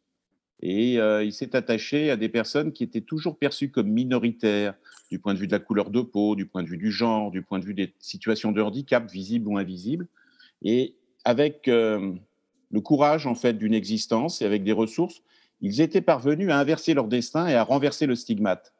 Et 0.61 0.99
euh, 0.99 1.23
il 1.23 1.33
s'est 1.33 1.55
attaché 1.55 2.11
à 2.11 2.17
des 2.17 2.29
personnes 2.29 2.71
qui 2.71 2.83
étaient 2.83 3.01
toujours 3.01 3.37
perçues 3.37 3.71
comme 3.71 3.87
minoritaires, 3.87 4.75
du 5.09 5.19
point 5.19 5.33
de 5.33 5.39
vue 5.39 5.47
de 5.47 5.51
la 5.51 5.59
couleur 5.59 5.89
de 5.89 6.01
peau, 6.01 6.35
du 6.35 6.45
point 6.45 6.63
de 6.63 6.67
vue 6.67 6.77
du 6.77 6.91
genre, 6.91 7.31
du 7.31 7.41
point 7.41 7.59
de 7.59 7.65
vue 7.65 7.73
des 7.73 7.93
situations 7.99 8.51
de 8.51 8.61
handicap, 8.61 9.09
visibles 9.09 9.47
ou 9.47 9.57
invisibles. 9.57 10.07
Et 10.61 10.95
avec 11.25 11.67
euh, 11.67 12.13
le 12.69 12.81
courage 12.81 13.27
en 13.27 13.35
fait 13.35 13.53
d'une 13.53 13.73
existence 13.73 14.41
et 14.41 14.45
avec 14.45 14.63
des 14.63 14.71
ressources, 14.71 15.21
ils 15.61 15.81
étaient 15.81 16.01
parvenus 16.01 16.49
à 16.49 16.57
inverser 16.57 16.93
leur 16.93 17.07
destin 17.07 17.47
et 17.47 17.55
à 17.55 17.63
renverser 17.63 18.05
le 18.05 18.15
stigmate. 18.15 18.73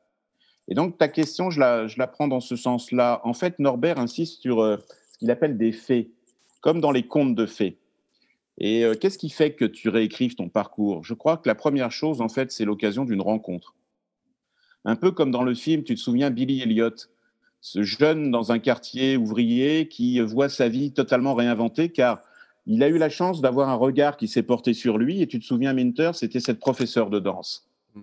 Et 0.67 0.73
donc, 0.73 0.97
ta 0.97 1.07
question, 1.07 1.49
je 1.49 1.59
la, 1.59 1.87
je 1.87 1.97
la 1.97 2.07
prends 2.07 2.27
dans 2.27 2.39
ce 2.39 2.55
sens-là. 2.55 3.21
En 3.23 3.33
fait, 3.33 3.59
Norbert 3.59 3.99
insiste 3.99 4.41
sur 4.41 4.61
euh, 4.61 4.77
ce 5.11 5.17
qu'il 5.17 5.31
appelle 5.31 5.57
des 5.57 5.71
faits, 5.71 6.07
comme 6.61 6.79
dans 6.79 6.91
les 6.91 7.03
contes 7.03 7.35
de 7.35 7.45
fées. 7.45 7.77
Et 8.63 8.85
euh, 8.85 8.93
qu'est-ce 8.93 9.17
qui 9.17 9.31
fait 9.31 9.53
que 9.53 9.65
tu 9.65 9.89
réécrives 9.89 10.35
ton 10.35 10.47
parcours? 10.47 11.03
Je 11.03 11.15
crois 11.15 11.37
que 11.37 11.49
la 11.49 11.55
première 11.55 11.91
chose, 11.91 12.21
en 12.21 12.29
fait, 12.29 12.51
c'est 12.51 12.63
l'occasion 12.63 13.05
d'une 13.05 13.21
rencontre. 13.21 13.73
Un 14.85 14.95
peu 14.95 15.11
comme 15.11 15.31
dans 15.31 15.41
le 15.41 15.55
film, 15.55 15.83
tu 15.83 15.95
te 15.95 15.99
souviens, 15.99 16.29
Billy 16.29 16.61
Elliot, 16.61 16.91
ce 17.59 17.81
jeune 17.81 18.29
dans 18.29 18.51
un 18.51 18.59
quartier 18.59 19.17
ouvrier 19.17 19.87
qui 19.87 20.19
voit 20.19 20.47
sa 20.47 20.69
vie 20.69 20.93
totalement 20.93 21.33
réinventée, 21.33 21.89
car 21.89 22.21
il 22.67 22.83
a 22.83 22.87
eu 22.87 22.99
la 22.99 23.09
chance 23.09 23.41
d'avoir 23.41 23.67
un 23.67 23.75
regard 23.75 24.15
qui 24.15 24.27
s'est 24.27 24.43
porté 24.43 24.75
sur 24.75 24.99
lui. 24.99 25.23
Et 25.23 25.27
tu 25.27 25.39
te 25.39 25.45
souviens, 25.45 25.73
Minter, 25.73 26.11
c'était 26.13 26.39
cette 26.39 26.59
professeure 26.59 27.09
de 27.09 27.17
danse. 27.17 27.67
Mmh, 27.95 28.01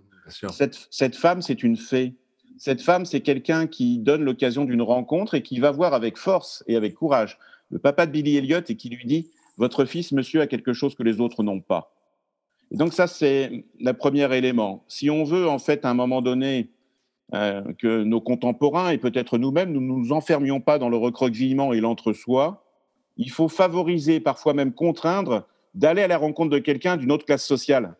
cette, 0.90 1.14
femme, 1.14 1.40
c'est 1.40 1.62
une 1.62 1.76
fée. 1.76 2.16
Cette 2.56 2.82
femme, 2.82 3.06
c'est 3.06 3.20
quelqu'un 3.20 3.68
qui 3.68 3.98
donne 3.98 4.24
l'occasion 4.24 4.64
d'une 4.64 4.82
rencontre 4.82 5.36
et 5.36 5.42
qui 5.44 5.60
va 5.60 5.70
voir 5.70 5.94
avec 5.94 6.18
force 6.18 6.64
et 6.66 6.74
avec 6.74 6.94
courage 6.94 7.38
le 7.70 7.78
papa 7.78 8.06
de 8.06 8.10
Billy 8.10 8.36
Elliot 8.36 8.62
et 8.68 8.74
qui 8.74 8.88
lui 8.88 9.06
dit 9.06 9.30
Votre 9.58 9.84
fils, 9.84 10.12
monsieur, 10.12 10.40
a 10.40 10.46
quelque 10.46 10.72
chose 10.72 10.94
que 10.94 11.02
les 11.02 11.20
autres 11.20 11.42
n'ont 11.42 11.60
pas. 11.60 11.92
Et 12.70 12.76
donc, 12.76 12.94
ça, 12.94 13.06
c'est 13.06 13.66
le 13.78 13.92
premier 13.92 14.34
élément. 14.34 14.84
Si 14.88 15.10
on 15.10 15.24
veut, 15.24 15.48
en 15.48 15.58
fait, 15.58 15.84
à 15.84 15.90
un 15.90 15.94
moment 15.94 16.22
donné, 16.22 16.70
que 17.30 18.04
nos 18.04 18.22
contemporains 18.22 18.90
et 18.90 18.98
peut-être 18.98 19.36
nous-mêmes, 19.36 19.72
nous 19.72 19.80
ne 19.80 19.86
nous 19.86 20.12
enfermions 20.12 20.60
pas 20.60 20.78
dans 20.78 20.88
le 20.88 20.96
recroquevillement 20.96 21.74
et 21.74 21.80
l'entre-soi. 21.80 22.64
Il 23.18 23.30
faut 23.30 23.48
favoriser, 23.48 24.20
parfois 24.20 24.54
même 24.54 24.72
contraindre, 24.72 25.46
d'aller 25.74 26.02
à 26.02 26.08
la 26.08 26.16
rencontre 26.16 26.50
de 26.50 26.58
quelqu'un 26.58 26.96
d'une 26.96 27.12
autre 27.12 27.26
classe 27.26 27.44
sociale, 27.44 27.96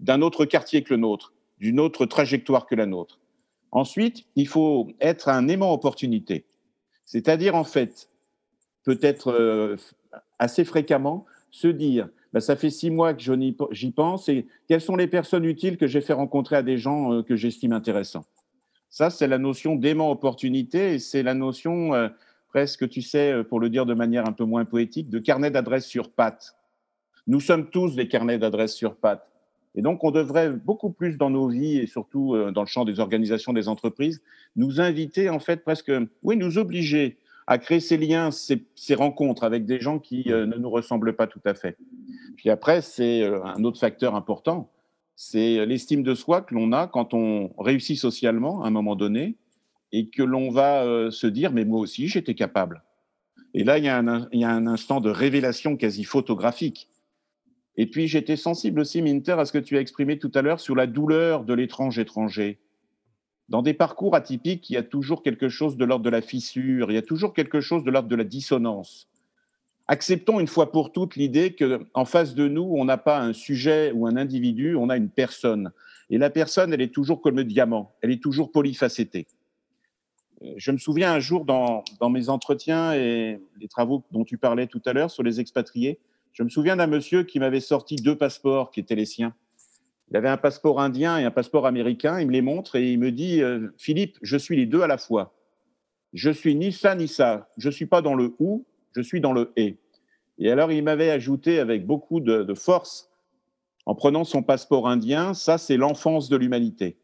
d'un 0.00 0.20
autre 0.20 0.44
quartier 0.44 0.82
que 0.82 0.92
le 0.92 1.00
nôtre, 1.00 1.32
d'une 1.58 1.78
autre 1.78 2.06
trajectoire 2.06 2.66
que 2.66 2.74
la 2.74 2.86
nôtre. 2.86 3.20
Ensuite, 3.70 4.24
il 4.34 4.48
faut 4.48 4.88
être 5.00 5.28
un 5.28 5.46
aimant 5.48 5.72
opportunité, 5.72 6.44
c'est-à-dire 7.04 7.54
en 7.54 7.64
fait, 7.64 8.10
peut-être 8.84 9.28
euh, 9.28 9.76
assez 10.38 10.64
fréquemment, 10.64 11.26
se 11.50 11.68
dire, 11.68 12.08
bah, 12.32 12.40
ça 12.40 12.56
fait 12.56 12.70
six 12.70 12.90
mois 12.90 13.14
que 13.14 13.22
j'y 13.70 13.90
pense, 13.90 14.28
et 14.28 14.46
quelles 14.68 14.80
sont 14.80 14.96
les 14.96 15.06
personnes 15.06 15.44
utiles 15.44 15.76
que 15.76 15.86
j'ai 15.86 16.00
fait 16.00 16.12
rencontrer 16.12 16.56
à 16.56 16.62
des 16.62 16.78
gens 16.78 17.12
euh, 17.12 17.22
que 17.22 17.36
j'estime 17.36 17.72
intéressants. 17.72 18.24
Ça, 18.88 19.10
c'est 19.10 19.26
la 19.26 19.38
notion 19.38 19.76
d'aimant 19.76 20.10
opportunité, 20.10 20.94
et 20.94 20.98
c'est 20.98 21.22
la 21.22 21.34
notion 21.34 21.94
euh, 21.94 22.08
presque, 22.48 22.88
tu 22.88 23.02
sais, 23.02 23.42
pour 23.48 23.60
le 23.60 23.70
dire 23.70 23.86
de 23.86 23.94
manière 23.94 24.26
un 24.26 24.32
peu 24.32 24.44
moins 24.44 24.64
poétique, 24.64 25.08
de 25.08 25.18
carnet 25.18 25.50
d'adresses 25.50 25.86
sur 25.86 26.10
pattes. 26.10 26.56
Nous 27.26 27.40
sommes 27.40 27.70
tous 27.70 27.94
des 27.94 28.08
carnets 28.08 28.38
d'adresses 28.38 28.74
sur 28.74 28.96
pattes. 28.96 29.32
Et 29.74 29.82
donc, 29.82 30.04
on 30.04 30.10
devrait 30.10 30.50
beaucoup 30.50 30.90
plus 30.90 31.16
dans 31.16 31.30
nos 31.30 31.48
vies 31.48 31.78
et 31.78 31.86
surtout 31.86 32.34
euh, 32.34 32.50
dans 32.50 32.62
le 32.62 32.66
champ 32.66 32.84
des 32.84 33.00
organisations 33.00 33.52
des 33.52 33.68
entreprises, 33.68 34.22
nous 34.56 34.80
inviter 34.80 35.30
en 35.30 35.38
fait 35.38 35.64
presque, 35.64 35.90
oui, 36.22 36.36
nous 36.36 36.58
obliger 36.58 37.16
à 37.52 37.58
créer 37.58 37.80
ces 37.80 37.96
liens, 37.96 38.30
ces, 38.30 38.94
rencontres 38.94 39.44
avec 39.44 39.64
des 39.64 39.80
gens 39.80 39.98
qui 39.98 40.24
euh, 40.32 40.46
ne 40.46 40.56
nous 40.56 40.70
ressemblent 40.70 41.14
pas 41.14 41.26
tout 41.26 41.40
à 41.44 41.54
fait. 41.54 41.76
Puis 42.36 42.50
après, 42.50 42.82
c'est 42.82 43.22
euh, 43.22 43.44
un 43.44 43.62
autre 43.64 43.78
facteur 43.78 44.14
important, 44.14 44.70
c'est 45.16 45.64
l'estime 45.66 46.02
de 46.02 46.14
soi 46.14 46.42
que 46.42 46.54
l'on 46.54 46.72
a 46.72 46.86
quand 46.86 47.14
on 47.14 47.52
réussit 47.58 47.98
socialement 47.98 48.64
à 48.64 48.68
un 48.68 48.70
moment 48.70 48.96
donné 48.96 49.36
et 49.92 50.08
que 50.08 50.22
l'on 50.22 50.50
va 50.50 51.10
se 51.10 51.26
dire, 51.26 51.52
mais 51.52 51.66
moi 51.66 51.78
aussi, 51.78 52.08
j'étais 52.08 52.34
capable. 52.34 52.82
Et 53.52 53.62
là, 53.62 53.76
il 53.76 53.84
y, 53.84 54.34
il 54.34 54.40
y 54.40 54.44
a 54.44 54.50
un 54.50 54.66
instant 54.66 55.00
de 55.02 55.10
révélation 55.10 55.76
quasi 55.76 56.04
photographique 56.04 56.88
et 57.76 57.86
puis, 57.86 58.06
j'étais 58.06 58.36
sensible 58.36 58.80
aussi, 58.80 59.00
Minter, 59.00 59.32
à 59.32 59.44
ce 59.44 59.52
que 59.52 59.58
tu 59.58 59.76
as 59.76 59.80
exprimé 59.80 60.18
tout 60.18 60.30
à 60.34 60.42
l'heure 60.42 60.60
sur 60.60 60.74
la 60.74 60.86
douleur 60.86 61.44
de 61.44 61.54
l'étrange 61.54 61.98
étranger. 61.98 62.58
Dans 63.48 63.62
des 63.62 63.74
parcours 63.74 64.14
atypiques, 64.14 64.70
il 64.70 64.74
y 64.74 64.76
a 64.76 64.82
toujours 64.82 65.22
quelque 65.22 65.48
chose 65.48 65.76
de 65.76 65.84
l'ordre 65.84 66.04
de 66.04 66.10
la 66.10 66.22
fissure, 66.22 66.90
il 66.90 66.94
y 66.94 66.98
a 66.98 67.02
toujours 67.02 67.34
quelque 67.34 67.60
chose 67.60 67.84
de 67.84 67.90
l'ordre 67.90 68.08
de 68.08 68.16
la 68.16 68.24
dissonance. 68.24 69.08
Acceptons 69.88 70.40
une 70.40 70.46
fois 70.46 70.70
pour 70.72 70.92
toutes 70.92 71.16
l'idée 71.16 71.54
qu'en 71.54 72.04
face 72.04 72.34
de 72.34 72.48
nous, 72.48 72.62
on 72.62 72.84
n'a 72.84 72.98
pas 72.98 73.20
un 73.20 73.32
sujet 73.32 73.92
ou 73.92 74.06
un 74.06 74.16
individu, 74.16 74.76
on 74.76 74.88
a 74.88 74.96
une 74.96 75.10
personne. 75.10 75.72
Et 76.08 76.18
la 76.18 76.30
personne, 76.30 76.72
elle 76.72 76.80
est 76.80 76.94
toujours 76.94 77.20
comme 77.20 77.36
le 77.36 77.44
diamant, 77.44 77.92
elle 78.00 78.10
est 78.10 78.22
toujours 78.22 78.52
polyfacétée. 78.52 79.26
Je 80.56 80.70
me 80.72 80.78
souviens 80.78 81.12
un 81.12 81.20
jour 81.20 81.44
dans, 81.44 81.84
dans 82.00 82.10
mes 82.10 82.28
entretiens 82.28 82.94
et 82.94 83.40
les 83.60 83.68
travaux 83.68 84.02
dont 84.10 84.24
tu 84.24 84.38
parlais 84.38 84.66
tout 84.66 84.82
à 84.86 84.92
l'heure 84.92 85.10
sur 85.10 85.22
les 85.22 85.40
expatriés, 85.40 85.98
je 86.32 86.42
me 86.42 86.48
souviens 86.48 86.76
d'un 86.76 86.86
monsieur 86.86 87.24
qui 87.24 87.38
m'avait 87.38 87.60
sorti 87.60 87.96
deux 87.96 88.16
passeports 88.16 88.70
qui 88.70 88.80
étaient 88.80 88.94
les 88.94 89.04
siens. 89.04 89.34
Il 90.12 90.16
avait 90.18 90.28
un 90.28 90.36
passeport 90.36 90.78
indien 90.78 91.16
et 91.16 91.24
un 91.24 91.30
passeport 91.30 91.66
américain. 91.66 92.20
Il 92.20 92.26
me 92.26 92.32
les 92.32 92.42
montre 92.42 92.76
et 92.76 92.92
il 92.92 92.98
me 92.98 93.10
dit 93.10 93.40
euh, 93.40 93.68
Philippe, 93.78 94.18
je 94.20 94.36
suis 94.36 94.56
les 94.56 94.66
deux 94.66 94.82
à 94.82 94.86
la 94.86 94.98
fois. 94.98 95.32
Je 96.12 96.30
suis 96.30 96.54
ni 96.54 96.70
ça 96.70 96.94
ni 96.94 97.08
ça. 97.08 97.48
Je 97.56 97.68
ne 97.68 97.72
suis 97.72 97.86
pas 97.86 98.02
dans 98.02 98.14
le 98.14 98.34
ou, 98.38 98.66
je 98.94 99.00
suis 99.00 99.22
dans 99.22 99.32
le 99.32 99.54
et. 99.56 99.78
Et 100.36 100.50
alors 100.50 100.70
il 100.70 100.84
m'avait 100.84 101.08
ajouté 101.08 101.60
avec 101.60 101.86
beaucoup 101.86 102.20
de, 102.20 102.42
de 102.42 102.52
force, 102.52 103.10
en 103.86 103.94
prenant 103.94 104.24
son 104.24 104.42
passeport 104.42 104.86
indien, 104.86 105.32
ça 105.32 105.56
c'est 105.56 105.78
l'enfance 105.78 106.28
de 106.28 106.36
l'humanité. 106.36 106.98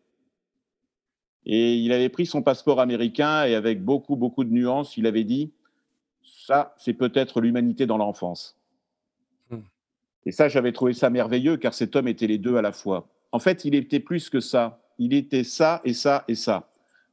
Et 1.46 1.76
il 1.76 1.92
avait 1.92 2.10
pris 2.10 2.26
son 2.26 2.42
passeport 2.42 2.78
américain 2.78 3.46
et 3.46 3.54
avec 3.54 3.82
beaucoup, 3.82 4.16
beaucoup 4.16 4.44
de 4.44 4.52
nuances, 4.52 4.98
il 4.98 5.06
avait 5.06 5.24
dit, 5.24 5.54
ça 6.22 6.74
c'est 6.76 6.92
peut-être 6.92 7.40
l'humanité 7.40 7.86
dans 7.86 7.96
l'enfance. 7.96 8.57
Et 10.26 10.32
ça, 10.32 10.48
j'avais 10.48 10.72
trouvé 10.72 10.92
ça 10.92 11.10
merveilleux, 11.10 11.56
car 11.56 11.74
cet 11.74 11.96
homme 11.96 12.08
était 12.08 12.26
les 12.26 12.38
deux 12.38 12.56
à 12.56 12.62
la 12.62 12.72
fois. 12.72 13.08
En 13.32 13.38
fait, 13.38 13.64
il 13.64 13.74
était 13.74 14.00
plus 14.00 14.30
que 14.30 14.40
ça. 14.40 14.80
Il 14.98 15.14
était 15.14 15.44
ça 15.44 15.80
et 15.84 15.94
ça 15.94 16.24
et 16.28 16.34
ça. 16.34 16.70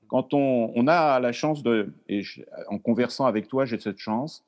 Quand 0.08 0.34
on, 0.34 0.88
a 0.88 1.20
la 1.20 1.32
chance 1.32 1.64
de, 1.64 1.94
et 2.08 2.22
en 2.70 2.78
conversant 2.78 3.26
avec 3.26 3.48
toi, 3.48 3.66
j'ai 3.66 3.80
cette 3.80 3.98
chance, 3.98 4.46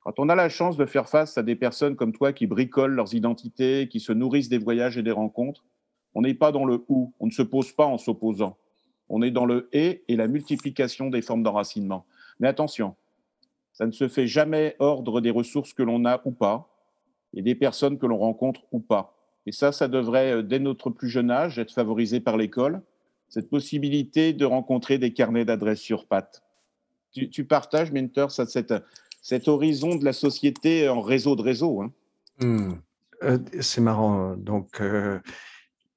quand 0.00 0.18
on 0.18 0.28
a 0.28 0.34
la 0.34 0.48
chance 0.48 0.76
de 0.76 0.84
faire 0.84 1.08
face 1.08 1.38
à 1.38 1.42
des 1.42 1.54
personnes 1.54 1.96
comme 1.96 2.12
toi 2.12 2.32
qui 2.32 2.46
bricolent 2.46 2.94
leurs 2.94 3.14
identités, 3.14 3.88
qui 3.88 4.00
se 4.00 4.12
nourrissent 4.12 4.48
des 4.48 4.58
voyages 4.58 4.98
et 4.98 5.02
des 5.02 5.12
rencontres, 5.12 5.64
on 6.14 6.22
n'est 6.22 6.34
pas 6.34 6.52
dans 6.52 6.64
le 6.64 6.84
ou, 6.88 7.12
on 7.20 7.26
ne 7.26 7.30
se 7.30 7.42
pose 7.42 7.72
pas 7.72 7.86
en 7.86 7.98
s'opposant. 7.98 8.56
On 9.08 9.22
est 9.22 9.30
dans 9.30 9.44
le 9.44 9.68
et 9.72 10.02
et 10.08 10.16
la 10.16 10.26
multiplication 10.26 11.10
des 11.10 11.22
formes 11.22 11.42
d'enracinement. 11.42 12.06
Mais 12.40 12.48
attention, 12.48 12.96
ça 13.72 13.86
ne 13.86 13.92
se 13.92 14.08
fait 14.08 14.26
jamais 14.26 14.76
ordre 14.78 15.20
des 15.20 15.30
ressources 15.30 15.72
que 15.72 15.82
l'on 15.82 16.04
a 16.04 16.20
ou 16.24 16.32
pas 16.32 16.71
et 17.34 17.42
des 17.42 17.54
personnes 17.54 17.98
que 17.98 18.06
l'on 18.06 18.18
rencontre 18.18 18.62
ou 18.72 18.80
pas. 18.80 19.16
Et 19.46 19.52
ça, 19.52 19.72
ça 19.72 19.88
devrait, 19.88 20.32
euh, 20.32 20.42
dès 20.42 20.58
notre 20.58 20.90
plus 20.90 21.08
jeune 21.08 21.30
âge, 21.30 21.58
être 21.58 21.72
favorisé 21.72 22.20
par 22.20 22.36
l'école, 22.36 22.82
cette 23.28 23.50
possibilité 23.50 24.32
de 24.32 24.44
rencontrer 24.44 24.98
des 24.98 25.12
carnets 25.12 25.44
d'adresses 25.44 25.80
sur 25.80 26.06
pattes. 26.06 26.42
Tu, 27.12 27.44
partages, 27.44 27.92
Minter, 27.92 28.26
cet, 28.30 28.72
cet 29.20 29.46
horizon 29.46 29.96
de 29.96 30.04
la 30.04 30.14
société 30.14 30.88
en 30.88 31.02
réseau 31.02 31.36
de 31.36 31.42
réseau. 31.42 31.82
Hein 31.82 31.92
hmm. 32.40 32.72
euh, 33.22 33.38
c'est 33.60 33.82
marrant. 33.82 34.34
Donc, 34.36 34.80
euh, 34.80 35.20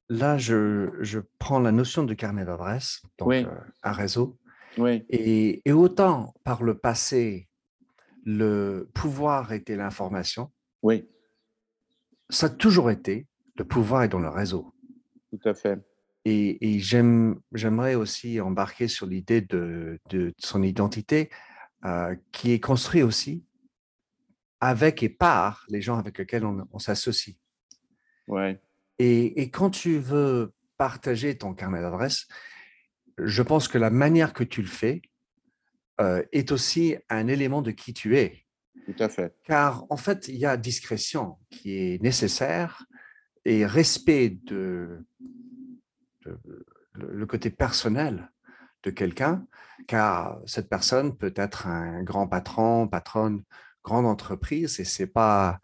là, 0.09 0.37
je, 0.37 0.89
je, 0.99 1.19
prends 1.39 1.59
la 1.59 1.71
notion 1.71 2.03
de 2.03 2.13
carnet 2.13 2.43
d'adresses, 2.43 3.01
donc 3.17 3.33
un 3.83 3.91
réseau. 3.93 4.37
Oui. 4.77 5.05
Et, 5.07 5.61
et, 5.63 5.71
autant 5.71 6.33
par 6.43 6.63
le 6.63 6.77
passé, 6.77 7.47
le 8.25 8.89
pouvoir 8.93 9.53
était 9.53 9.77
l'information. 9.77 10.51
Oui 10.81 11.05
ça 12.29 12.47
a 12.47 12.49
toujours 12.49 12.91
été, 12.91 13.27
le 13.57 13.65
pouvoir 13.65 14.03
est 14.03 14.09
dans 14.09 14.19
le 14.19 14.29
réseau. 14.29 14.73
Tout 15.31 15.49
à 15.49 15.53
fait. 15.53 15.79
Et, 16.25 16.79
j'aimerais 16.79 17.93
aussi 17.93 18.41
embarquer 18.41 18.87
sur 18.87 19.05
l'idée 19.05 19.41
de, 19.41 19.99
son 20.39 20.63
identité 20.63 21.29
euh, 21.85 22.15
qui 22.31 22.51
est 22.51 22.59
construite 22.59 23.03
aussi 23.03 23.45
avec 24.59 25.03
et 25.03 25.09
par 25.09 25.65
les 25.69 25.81
gens 25.81 25.99
avec 25.99 26.17
lesquels 26.17 26.45
on, 26.45 26.79
s'associe. 26.79 27.37
Ouais. 28.27 28.59
Et, 28.97 29.51
quand 29.51 29.69
tu 29.69 29.99
veux 29.99 30.53
partager 30.77 31.37
ton 31.37 31.53
carnet 31.53 31.81
d'adresse, 31.81 32.27
je 33.19 33.43
pense 33.43 33.67
que 33.67 33.77
la 33.77 33.91
manière 33.91 34.33
que 34.33 34.43
tu 34.43 34.61
le 34.61 34.67
fais 34.67 35.03
euh, 36.01 36.23
est 36.31 36.51
aussi 36.51 36.97
un 37.09 37.27
élément 37.27 37.61
de 37.61 37.71
qui 37.71 37.93
tu 37.93 38.17
es. 38.17 38.44
Tout 38.85 39.03
à 39.03 39.09
fait. 39.09 39.35
Car 39.43 39.85
en 39.89 39.97
fait, 39.97 40.27
il 40.27 40.35
y 40.35 40.45
a 40.45 40.57
discrétion 40.57 41.37
qui 41.49 41.77
est 41.77 42.01
nécessaire 42.01 42.85
et 43.43 43.65
respect 43.65 44.29
de, 44.45 45.05
le 46.93 47.25
côté 47.25 47.49
personnel 47.49 48.31
de 48.83 48.91
quelqu'un, 48.91 49.45
car 49.87 50.39
cette 50.45 50.69
personne 50.69 51.17
peut 51.17 51.33
être 51.35 51.67
un 51.67 52.03
grand 52.03 52.27
patron, 52.27 52.87
patronne, 52.87 53.43
grande 53.83 54.05
entreprise, 54.05 54.79
et 54.79 54.85
c'est 54.85 55.07
pas, 55.07 55.59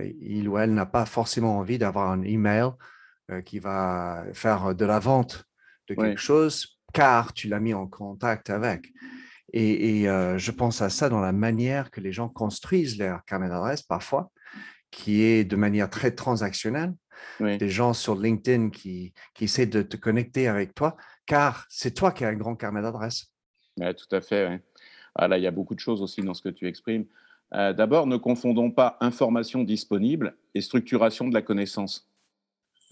il 0.00 0.48
ou 0.48 0.58
elle 0.58 0.74
n'a 0.74 0.86
pas 0.86 1.06
forcément 1.06 1.58
envie 1.58 1.78
d'avoir 1.78 2.10
un 2.10 2.22
email 2.22 2.70
euh, 3.30 3.40
qui 3.42 3.58
va 3.58 4.24
faire 4.32 4.74
de 4.74 4.84
la 4.84 4.98
vente 4.98 5.44
de 5.88 5.94
quelque 5.94 6.20
chose, 6.20 6.78
car 6.92 7.32
tu 7.32 7.48
l'as 7.48 7.60
mis 7.60 7.74
en 7.74 7.86
contact 7.86 8.50
avec. 8.50 8.92
Et, 9.58 10.06
euh, 10.06 10.36
je 10.36 10.50
pense 10.50 10.82
à 10.82 10.90
ça 10.90 11.08
dans 11.08 11.20
la 11.20 11.32
manière 11.32 11.90
que 11.90 12.02
les 12.02 12.12
gens 12.12 12.28
construisent 12.28 12.98
leur 12.98 13.24
carnet 13.24 13.48
d'adresse 13.48 13.82
parfois, 13.82 14.30
qui 14.90 15.22
est 15.22 15.44
de 15.44 15.56
manière 15.56 15.88
très 15.88 16.10
transactionnelle. 16.10 16.94
Des 17.40 17.70
gens 17.70 17.94
sur 17.94 18.14
LinkedIn 18.14 18.68
qui, 18.68 19.14
qui 19.32 19.44
essaient 19.44 19.66
de 19.66 19.80
te 19.80 19.96
connecter 19.96 20.48
avec 20.48 20.74
toi, 20.74 20.98
car 21.24 21.64
c'est 21.70 21.92
toi 21.92 22.12
qui 22.12 22.26
as 22.26 22.28
un 22.28 22.34
grand 22.34 22.54
carnet 22.54 22.82
d'adresse. 22.82 23.32
Oui, 23.78 23.86
tout 23.94 24.14
à 24.14 24.20
fait. 24.20 24.60
Ah, 25.14 25.26
là, 25.26 25.38
il 25.38 25.44
y 25.44 25.46
a 25.46 25.50
beaucoup 25.50 25.74
de 25.74 25.80
choses 25.80 26.02
aussi 26.02 26.20
dans 26.20 26.34
ce 26.34 26.42
que 26.42 26.50
tu 26.50 26.68
exprimes. 26.68 27.06
Euh, 27.54 27.72
d'abord, 27.72 28.06
ne 28.06 28.18
confondons 28.18 28.70
pas 28.70 28.98
information 29.00 29.64
disponible 29.64 30.36
et 30.54 30.60
structuration 30.60 31.28
de 31.28 31.32
la 31.32 31.40
connaissance. 31.40 32.10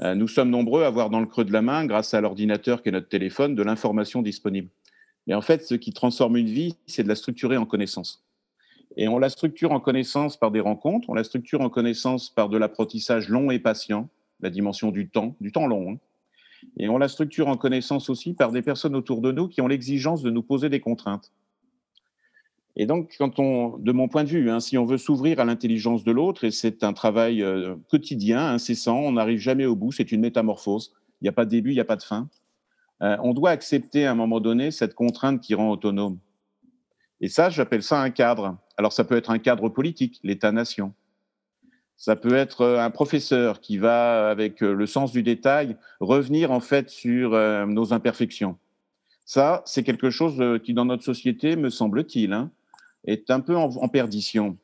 Euh, 0.01 0.15
nous 0.15 0.29
sommes 0.29 0.49
nombreux 0.49 0.85
à 0.85 0.87
avoir 0.87 1.11
dans 1.11 1.21
le 1.21 1.27
creux 1.27 1.45
de 1.45 1.53
la 1.53 1.61
main, 1.61 1.85
grâce 1.85 2.15
à 2.15 2.23
l'ordinateur 2.23 2.83
qui 2.83 2.89
est 2.89 2.93
notre 2.93 3.09
téléphone, 3.09 3.55
de 3.55 3.63
l'information 3.63 4.23
disponible. 4.23 4.71
Mais 5.27 5.35
en 5.35 5.41
fait, 5.41 5.63
ce 5.63 5.75
qui 5.75 5.93
transforme 5.93 6.37
une 6.37 6.49
vie, 6.49 6.77
c'est 6.87 7.03
de 7.03 7.09
la 7.09 7.15
structurer 7.15 7.57
en 7.57 7.67
connaissance. 7.67 8.25
Et 8.97 9.09
on 9.09 9.19
la 9.19 9.29
structure 9.29 9.73
en 9.73 9.81
connaissance 9.81 10.37
par 10.37 10.51
des 10.51 10.61
rencontres, 10.61 11.11
on 11.11 11.15
la 11.15 11.25
structure 11.25 11.61
en 11.61 11.71
connaissance 11.71 12.31
par 12.31 12.49
de 12.49 12.57
l'apprentissage 12.57 13.29
long 13.29 13.51
et 13.51 13.59
patient, 13.59 14.09
la 14.41 14.51
dimension 14.51 14.91
du 14.91 15.09
temps, 15.09 15.35
du 15.41 15.51
temps 15.51 15.67
long. 15.67 15.93
Hein. 15.93 15.99
Et 16.79 16.89
on 16.89 16.99
la 16.99 17.09
structure 17.09 17.49
en 17.49 17.57
connaissance 17.57 18.09
aussi 18.09 18.35
par 18.35 18.53
des 18.53 18.63
personnes 18.63 18.95
autour 18.95 19.21
de 19.21 19.33
nous 19.33 19.49
qui 19.49 19.61
ont 19.61 19.67
l'exigence 19.67 20.23
de 20.23 20.31
nous 20.31 20.43
poser 20.43 20.69
des 20.69 20.81
contraintes. 20.81 21.33
Et 22.77 22.87
donc, 22.87 23.15
quand 23.19 23.39
on, 23.39 23.79
de 23.79 23.93
mon 23.93 24.09
point 24.09 24.25
de 24.25 24.29
vue, 24.29 24.51
hein, 24.51 24.59
si 24.59 24.77
on 24.79 24.85
veut 24.85 24.99
s'ouvrir 24.99 25.39
à 25.39 25.45
l'intelligence 25.45 26.03
de 26.03 26.11
l'autre, 26.11 26.45
et 26.45 26.51
c'est 26.51 26.83
un 26.83 26.93
travail 26.93 27.43
euh, 27.43 27.77
quotidien, 27.89 28.49
incessant, 28.49 28.99
on 28.99 29.13
n'arrive 29.13 29.39
jamais 29.39 29.65
au 29.65 29.77
bout, 29.77 29.93
c'est 29.93 30.11
une 30.11 30.21
métamorphose. 30.21 30.93
Il 31.21 31.25
n'y 31.25 31.29
a 31.29 31.33
pas 31.33 31.45
de 31.45 31.51
début, 31.51 31.71
il 31.71 31.75
n'y 31.75 31.81
a 31.81 31.85
pas 31.85 31.97
de 31.97 32.03
fin. 32.03 32.29
Euh, 33.03 33.17
on 33.23 33.35
doit 33.35 33.51
accepter 33.51 34.07
à 34.07 34.13
un 34.13 34.15
moment 34.15 34.41
donné 34.41 34.71
cette 34.71 34.95
contrainte 34.95 35.41
qui 35.41 35.55
rend 35.55 35.71
autonome. 35.71 36.19
Et 37.21 37.29
ça, 37.29 37.51
j'appelle 37.51 37.83
ça 37.83 38.01
un 38.01 38.11
cadre. 38.11 38.57
Alors 38.77 38.93
ça 38.93 39.05
peut 39.05 39.17
être 39.17 39.31
un 39.31 39.39
cadre 39.39 39.69
politique, 39.69 40.21
l'État-nation. 40.23 40.95
Ça 41.97 42.17
peut 42.17 42.35
être 42.35 42.63
euh, 42.63 42.81
un 42.81 42.91
professeur 42.91 43.61
qui 43.61 43.79
va, 43.79 44.31
avec 44.31 44.63
euh, 44.63 44.73
le 44.73 44.87
sens 44.87 45.13
du 45.13 45.23
détail, 45.23 45.77
revenir 46.01 46.51
en 46.51 46.61
fait 46.61 46.91
sur 46.91 47.31
nos 47.67 47.93
imperfections. 47.93 48.59
Ça, 49.25 49.63
c'est 49.65 49.85
quelque 49.85 50.11
chose 50.11 50.61
qui, 50.63 50.75
dans 50.75 50.85
notre 50.85 51.03
société, 51.03 51.57
me 51.57 51.71
semble-t-il, 51.71 52.35
hein, 52.35 52.51
est 53.07 53.31
un 53.31 53.41
peu 53.41 53.57
en, 53.57 53.89
perdition. 53.89 54.59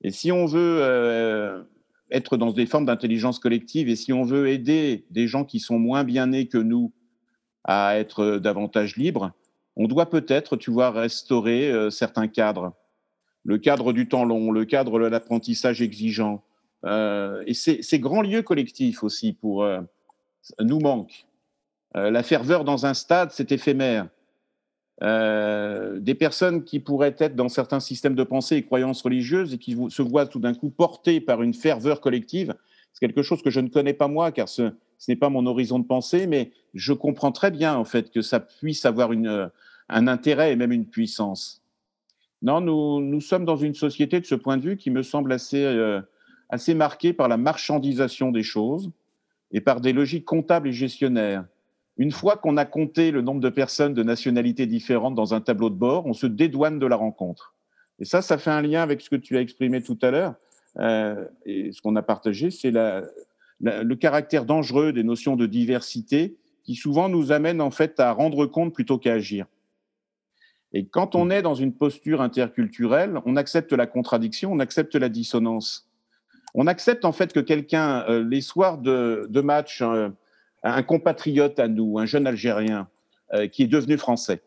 Et 0.00 0.10
si 0.10 0.32
on 0.32 0.46
veut 0.46 1.66
être 2.10 2.38
dans 2.38 2.50
des 2.50 2.64
formes 2.64 2.86
d'intelligence 2.86 3.38
collective 3.38 3.90
et 3.90 3.96
si 3.96 4.14
on 4.14 4.24
veut 4.24 4.48
aider 4.48 5.04
des 5.10 5.26
gens 5.26 5.44
qui 5.44 5.60
sont 5.60 5.78
moins 5.78 6.02
bien 6.02 6.28
nés 6.28 6.46
que 6.46 6.56
nous 6.56 6.92
à 7.64 7.98
être 7.98 8.36
davantage 8.36 8.96
libres, 8.96 9.32
on 9.76 9.88
doit 9.88 10.08
peut-être, 10.08 10.56
tu 10.56 10.70
vois, 10.70 10.90
restaurer 10.90 11.70
euh, 11.70 11.90
certains 11.90 12.28
cadres. 12.28 12.72
Le 13.44 13.58
cadre 13.58 13.92
du 13.92 14.08
temps 14.08 14.24
long, 14.24 14.50
le 14.50 14.64
cadre 14.64 14.98
de 15.00 15.06
l'apprentissage 15.06 15.82
exigeant. 15.82 16.42
Euh, 16.84 17.42
et 17.46 17.54
ces, 17.54 17.98
grands 17.98 18.22
lieux 18.22 18.42
collectifs 18.42 19.02
aussi 19.02 19.32
pour 19.32 19.64
euh, 19.64 19.80
nous 20.60 20.80
manquent. 20.80 21.26
la 21.94 22.22
ferveur 22.22 22.64
dans 22.64 22.86
un 22.86 22.94
stade, 22.94 23.30
c'est 23.32 23.52
éphémère. 23.52 24.08
des 25.00 26.14
personnes 26.14 26.64
qui 26.64 26.80
pourraient 26.80 27.16
être 27.18 27.34
dans 27.34 27.48
certains 27.48 27.80
systèmes 27.80 28.14
de 28.14 28.24
pensée 28.24 28.56
et 28.56 28.62
croyances 28.62 29.02
religieuses 29.02 29.54
et 29.54 29.58
qui 29.58 29.76
se 29.88 30.02
voient 30.02 30.26
tout 30.26 30.40
d'un 30.40 30.54
coup 30.54 30.70
portées 30.70 31.20
par 31.20 31.42
une 31.42 31.54
ferveur 31.54 32.00
collective, 32.00 32.54
c'est 32.92 33.00
quelque 33.00 33.22
chose 33.22 33.42
que 33.42 33.50
je 33.50 33.60
ne 33.60 33.68
connais 33.68 33.94
pas 33.94 34.08
moi, 34.08 34.32
car 34.32 34.48
ce, 34.48 34.72
ce 35.04 35.10
n'est 35.10 35.16
pas 35.16 35.28
mon 35.28 35.44
horizon 35.44 35.78
de 35.78 35.84
pensée, 35.84 36.26
mais 36.26 36.50
je 36.72 36.94
comprends 36.94 37.30
très 37.30 37.50
bien 37.50 37.76
en 37.76 37.84
fait 37.84 38.10
que 38.10 38.22
ça 38.22 38.40
puisse 38.40 38.86
avoir 38.86 39.12
une, 39.12 39.50
un 39.90 40.08
intérêt 40.08 40.52
et 40.52 40.56
même 40.56 40.72
une 40.72 40.86
puissance. 40.86 41.62
Non, 42.40 42.62
nous, 42.62 43.02
nous, 43.02 43.20
sommes 43.20 43.44
dans 43.44 43.58
une 43.58 43.74
société 43.74 44.18
de 44.18 44.24
ce 44.24 44.34
point 44.34 44.56
de 44.56 44.62
vue 44.62 44.76
qui 44.78 44.90
me 44.90 45.02
semble 45.02 45.32
assez, 45.32 45.62
euh, 45.62 46.00
assez 46.48 46.72
marquée 46.72 47.12
par 47.12 47.28
la 47.28 47.36
marchandisation 47.36 48.32
des 48.32 48.42
choses 48.42 48.90
et 49.52 49.60
par 49.60 49.82
des 49.82 49.92
logiques 49.92 50.24
comptables 50.24 50.68
et 50.68 50.72
gestionnaires. 50.72 51.44
Une 51.98 52.10
fois 52.10 52.38
qu'on 52.38 52.56
a 52.56 52.64
compté 52.64 53.10
le 53.10 53.20
nombre 53.20 53.42
de 53.42 53.50
personnes 53.50 53.92
de 53.92 54.02
nationalités 54.02 54.64
différentes 54.66 55.14
dans 55.14 55.34
un 55.34 55.42
tableau 55.42 55.68
de 55.68 55.76
bord, 55.76 56.06
on 56.06 56.14
se 56.14 56.26
dédouane 56.26 56.78
de 56.78 56.86
la 56.86 56.96
rencontre. 56.96 57.52
Et 57.98 58.06
ça, 58.06 58.22
ça 58.22 58.38
fait 58.38 58.50
un 58.50 58.62
lien 58.62 58.80
avec 58.80 59.02
ce 59.02 59.10
que 59.10 59.16
tu 59.16 59.36
as 59.36 59.42
exprimé 59.42 59.82
tout 59.82 59.98
à 60.00 60.10
l'heure. 60.10 60.34
Euh, 60.78 61.26
et 61.44 61.72
ce 61.72 61.82
qu'on 61.82 61.94
a 61.94 62.02
partagé, 62.02 62.50
c'est 62.50 62.70
la, 62.70 63.02
le 63.64 63.94
caractère 63.94 64.44
dangereux 64.44 64.92
des 64.92 65.02
notions 65.02 65.36
de 65.36 65.46
diversité 65.46 66.36
qui 66.64 66.74
souvent 66.74 67.08
nous 67.08 67.32
amène 67.32 67.60
en 67.60 67.70
fait 67.70 67.98
à 68.00 68.12
rendre 68.12 68.46
compte 68.46 68.74
plutôt 68.74 68.98
qu'à 68.98 69.14
agir. 69.14 69.46
Et 70.72 70.86
quand 70.86 71.14
on 71.14 71.30
est 71.30 71.42
dans 71.42 71.54
une 71.54 71.72
posture 71.72 72.20
interculturelle, 72.20 73.20
on 73.26 73.36
accepte 73.36 73.72
la 73.72 73.86
contradiction, 73.86 74.52
on 74.52 74.58
accepte 74.58 74.96
la 74.96 75.08
dissonance. 75.08 75.88
On 76.54 76.66
accepte 76.66 77.04
en 77.04 77.12
fait 77.12 77.32
que 77.32 77.40
quelqu'un, 77.40 78.04
euh, 78.08 78.24
les 78.28 78.40
soirs 78.40 78.78
de, 78.78 79.40
match, 79.40 79.82
euh, 79.82 80.08
un 80.62 80.82
compatriote 80.82 81.58
à 81.60 81.68
nous, 81.68 81.98
un 81.98 82.06
jeune 82.06 82.26
Algérien 82.26 82.88
euh, 83.34 83.46
qui 83.46 83.62
est 83.62 83.68
devenu 83.68 83.98
français, 83.98 84.42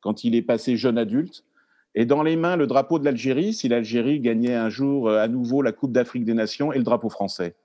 quand 0.00 0.24
il 0.24 0.34
est 0.34 0.42
passé 0.42 0.76
jeune 0.76 0.98
adulte, 0.98 1.44
et 1.94 2.04
dans 2.04 2.22
les 2.22 2.36
mains 2.36 2.56
le 2.56 2.66
drapeau 2.66 2.98
de 2.98 3.04
l'Algérie, 3.04 3.54
si 3.54 3.68
l'Algérie 3.68 4.20
gagnait 4.20 4.54
un 4.54 4.68
jour 4.68 5.10
à 5.10 5.28
nouveau 5.28 5.62
la 5.62 5.72
Coupe 5.72 5.92
d'Afrique 5.92 6.24
des 6.24 6.34
Nations 6.34 6.72
et 6.72 6.78
le 6.78 6.84
drapeau 6.84 7.08
français 7.08 7.56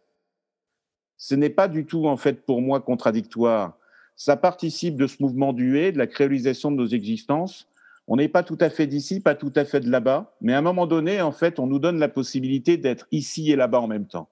ce 1.24 1.36
n'est 1.36 1.50
pas 1.50 1.70
du 1.70 1.86
tout, 1.86 2.06
en 2.06 2.18
fait, 2.18 2.46
pour 2.46 2.62
moi, 2.62 2.82
contradictoire. 2.82 3.78
Ça 4.18 4.36
participe 4.36 4.98
de 4.98 5.08
ce 5.08 5.24
mouvement 5.24 5.54
du 5.54 5.72
de 5.72 5.98
la 5.98 6.06
créolisation 6.06 6.70
de 6.70 6.76
nos 6.76 6.88
existences. 6.88 7.70
On 8.10 8.18
n'est 8.18 8.28
pas 8.28 8.44
tout 8.44 8.58
à 8.60 8.70
fait 8.70 8.88
d'ici, 8.88 9.22
pas 9.22 9.34
tout 9.34 9.54
à 9.56 9.64
fait 9.64 9.80
de 9.80 9.90
là-bas, 9.90 10.36
mais 10.42 10.52
à 10.52 10.58
un 10.58 10.62
moment 10.62 10.86
donné, 10.86 11.22
en 11.22 11.32
fait, 11.32 11.60
on 11.60 11.66
nous 11.66 11.80
donne 11.80 11.98
la 11.98 12.10
possibilité 12.10 12.76
d'être 12.76 13.08
ici 13.14 13.50
et 13.54 13.56
là-bas 13.56 13.80
en 13.80 13.88
même 13.88 14.06
temps. 14.06 14.28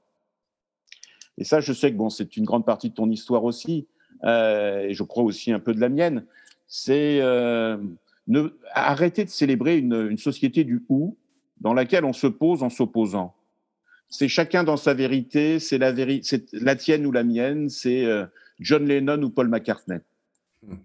Et 1.38 1.46
ça, 1.46 1.62
je 1.62 1.72
sais 1.72 1.94
que 1.94 1.96
bon, 1.96 2.10
c'est 2.10 2.36
une 2.36 2.44
grande 2.44 2.66
partie 2.66 2.90
de 2.90 2.96
ton 2.96 3.10
histoire 3.10 3.46
aussi, 3.46 3.88
euh, 4.26 4.82
et 4.82 4.94
je 4.94 5.04
crois 5.04 5.24
aussi 5.24 5.54
un 5.54 5.62
peu 5.62 5.74
de 5.74 5.80
la 5.80 5.88
mienne. 5.88 6.26
C'est 6.68 7.22
euh, 7.22 7.78
arrêter 8.74 9.24
de 9.24 9.30
célébrer 9.30 9.78
une, 9.78 10.10
une 10.10 10.18
société 10.18 10.66
du 10.66 10.84
ou 10.90 11.16
dans 11.62 11.74
laquelle 11.74 12.04
on 12.04 12.12
se 12.12 12.28
pose 12.28 12.64
en 12.64 12.70
s'opposant 12.70 13.34
c'est 14.12 14.28
chacun 14.28 14.64
dans 14.64 14.78
sa 14.78 14.94
vérité, 14.94 15.58
c'est 15.60 15.78
la, 15.78 15.96
c'est 16.22 16.54
la 16.54 16.76
tienne 16.76 17.06
ou 17.06 17.12
la 17.12 17.24
mienne, 17.24 17.70
c'est 17.70 18.06
euh, 18.06 18.26
John 18.60 18.86
Lennon 18.86 19.24
ou 19.24 19.30
Paul 19.30 19.48
McCartney. 19.48 20.00
Hmm. 20.62 20.76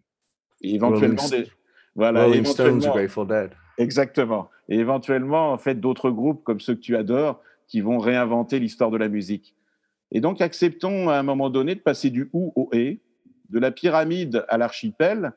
Et 0.62 0.76
éventuellement, 0.76 1.28
des, 1.28 1.48
voilà, 1.96 2.28
éventuellement, 2.28 3.24
Dead. 3.26 3.50
Exactement. 3.78 4.48
Et 4.68 4.78
éventuellement, 4.78 5.52
en 5.52 5.58
fait, 5.58 5.74
d'autres 5.74 6.10
groupes 6.10 6.44
comme 6.44 6.60
ceux 6.60 6.76
que 6.76 6.80
tu 6.80 6.96
adores 6.96 7.42
qui 7.66 7.80
vont 7.80 7.98
réinventer 7.98 8.60
l'histoire 8.60 8.92
de 8.92 8.96
la 8.96 9.08
musique. 9.08 9.56
Et 10.12 10.20
donc, 10.20 10.40
acceptons 10.40 11.08
à 11.08 11.18
un 11.18 11.24
moment 11.24 11.50
donné 11.50 11.74
de 11.74 11.80
passer 11.80 12.10
du 12.10 12.30
ou 12.32 12.52
au 12.54 12.70
et, 12.72 13.00
de 13.50 13.58
la 13.58 13.72
pyramide 13.72 14.44
à 14.48 14.56
l'archipel. 14.56 15.32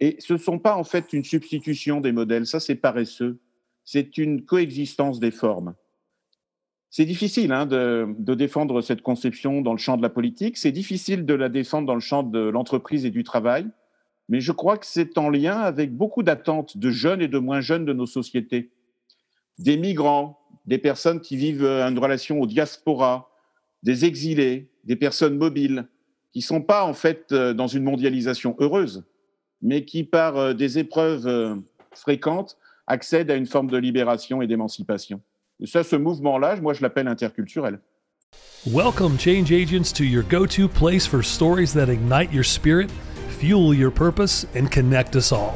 Et 0.00 0.16
ce 0.18 0.32
ne 0.32 0.38
sont 0.38 0.58
pas 0.58 0.76
en 0.76 0.84
fait 0.84 1.12
une 1.12 1.24
substitution 1.24 2.00
des 2.00 2.12
modèles, 2.12 2.46
ça 2.46 2.58
c'est 2.58 2.74
paresseux. 2.74 3.38
C'est 3.84 4.16
une 4.16 4.46
coexistence 4.46 5.20
des 5.20 5.30
formes. 5.30 5.74
C'est 6.96 7.06
difficile 7.06 7.50
hein, 7.50 7.66
de, 7.66 8.34
défendre 8.34 8.80
cette 8.80 9.02
conception 9.02 9.62
dans 9.62 9.72
le 9.72 9.78
champ 9.78 9.96
de 9.96 10.02
la 10.02 10.08
politique, 10.08 10.56
c'est 10.56 10.70
difficile 10.70 11.26
de 11.26 11.34
la 11.34 11.48
défendre 11.48 11.88
dans 11.88 11.94
le 11.94 12.00
champ 12.00 12.22
de 12.22 12.38
l'entreprise 12.38 13.04
et 13.04 13.10
du 13.10 13.24
travail, 13.24 13.66
mais 14.28 14.40
je 14.40 14.52
crois 14.52 14.78
que 14.78 14.86
c'est 14.86 15.18
en 15.18 15.28
lien 15.28 15.58
avec 15.58 15.92
beaucoup 15.92 16.22
d'attentes 16.22 16.78
de 16.78 16.90
jeunes 16.90 17.20
et 17.20 17.26
de 17.26 17.38
moins 17.38 17.60
jeunes 17.60 17.84
de 17.84 17.92
nos 17.92 18.06
sociétés. 18.06 18.70
Des 19.58 19.76
migrants, 19.76 20.38
des 20.66 20.78
personnes 20.78 21.20
qui 21.20 21.36
vivent 21.36 21.64
une 21.64 21.98
relation 21.98 22.40
aux 22.40 22.46
diaspora, 22.46 23.28
des 23.82 24.04
exilés, 24.04 24.70
des 24.84 24.94
personnes 24.94 25.36
mobiles, 25.36 25.88
qui 26.30 26.38
ne 26.38 26.44
sont 26.44 26.62
pas 26.62 26.84
en 26.84 26.94
fait 26.94 27.32
euh, 27.32 27.54
dans 27.54 27.66
une 27.66 27.82
mondialisation 27.82 28.54
heureuse, 28.60 29.02
mais 29.62 29.84
qui, 29.84 30.04
par 30.04 30.36
euh, 30.36 30.54
des 30.54 30.78
épreuves 30.78 31.26
euh, 31.26 31.56
fréquentes, 31.90 32.56
accèdent 32.86 33.32
à 33.32 33.34
une 33.34 33.46
forme 33.46 33.68
de 33.68 33.78
libération 33.78 34.42
et 34.42 34.46
d'émancipation. 34.46 35.20
Ça, 35.62 35.84
ce 35.84 35.96
mouvement-là, 35.96 36.56
moi, 36.60 36.74
je 36.74 36.82
l'appelle 36.82 37.06
interculturel. 37.06 37.78
Welcome, 38.66 39.16
change 39.16 39.52
agents, 39.52 39.92
to 39.92 40.04
your 40.04 40.24
go 40.24 40.46
to 40.46 40.68
place 40.68 41.06
for 41.06 41.22
stories 41.22 41.72
that 41.74 41.88
ignite 41.88 42.32
your 42.32 42.42
spirit, 42.42 42.90
fuel 43.38 43.72
your 43.72 43.92
purpose, 43.92 44.46
and 44.54 44.70
connect 44.70 45.14
us 45.14 45.30
all. 45.30 45.54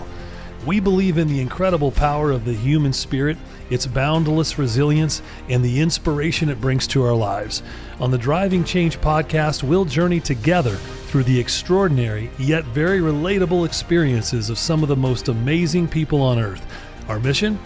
We 0.66 0.78
believe 0.78 1.18
in 1.18 1.26
the 1.26 1.40
incredible 1.40 1.90
power 1.90 2.30
of 2.30 2.44
the 2.44 2.52
human 2.52 2.92
spirit, 2.92 3.36
its 3.70 3.86
boundless 3.86 4.58
resilience, 4.58 5.20
and 5.48 5.64
the 5.64 5.80
inspiration 5.80 6.48
it 6.48 6.60
brings 6.60 6.86
to 6.88 7.02
our 7.02 7.14
lives. 7.14 7.62
On 7.98 8.10
the 8.10 8.18
Driving 8.18 8.62
Change 8.62 9.00
podcast, 9.00 9.62
we'll 9.62 9.84
journey 9.84 10.20
together 10.20 10.76
through 11.06 11.24
the 11.24 11.40
extraordinary 11.40 12.30
yet 12.38 12.64
very 12.66 13.00
relatable 13.00 13.66
experiences 13.66 14.48
of 14.48 14.58
some 14.58 14.82
of 14.82 14.88
the 14.88 14.96
most 14.96 15.28
amazing 15.28 15.88
people 15.88 16.22
on 16.22 16.38
earth. 16.38 16.64
Our 17.08 17.18
mission? 17.18 17.58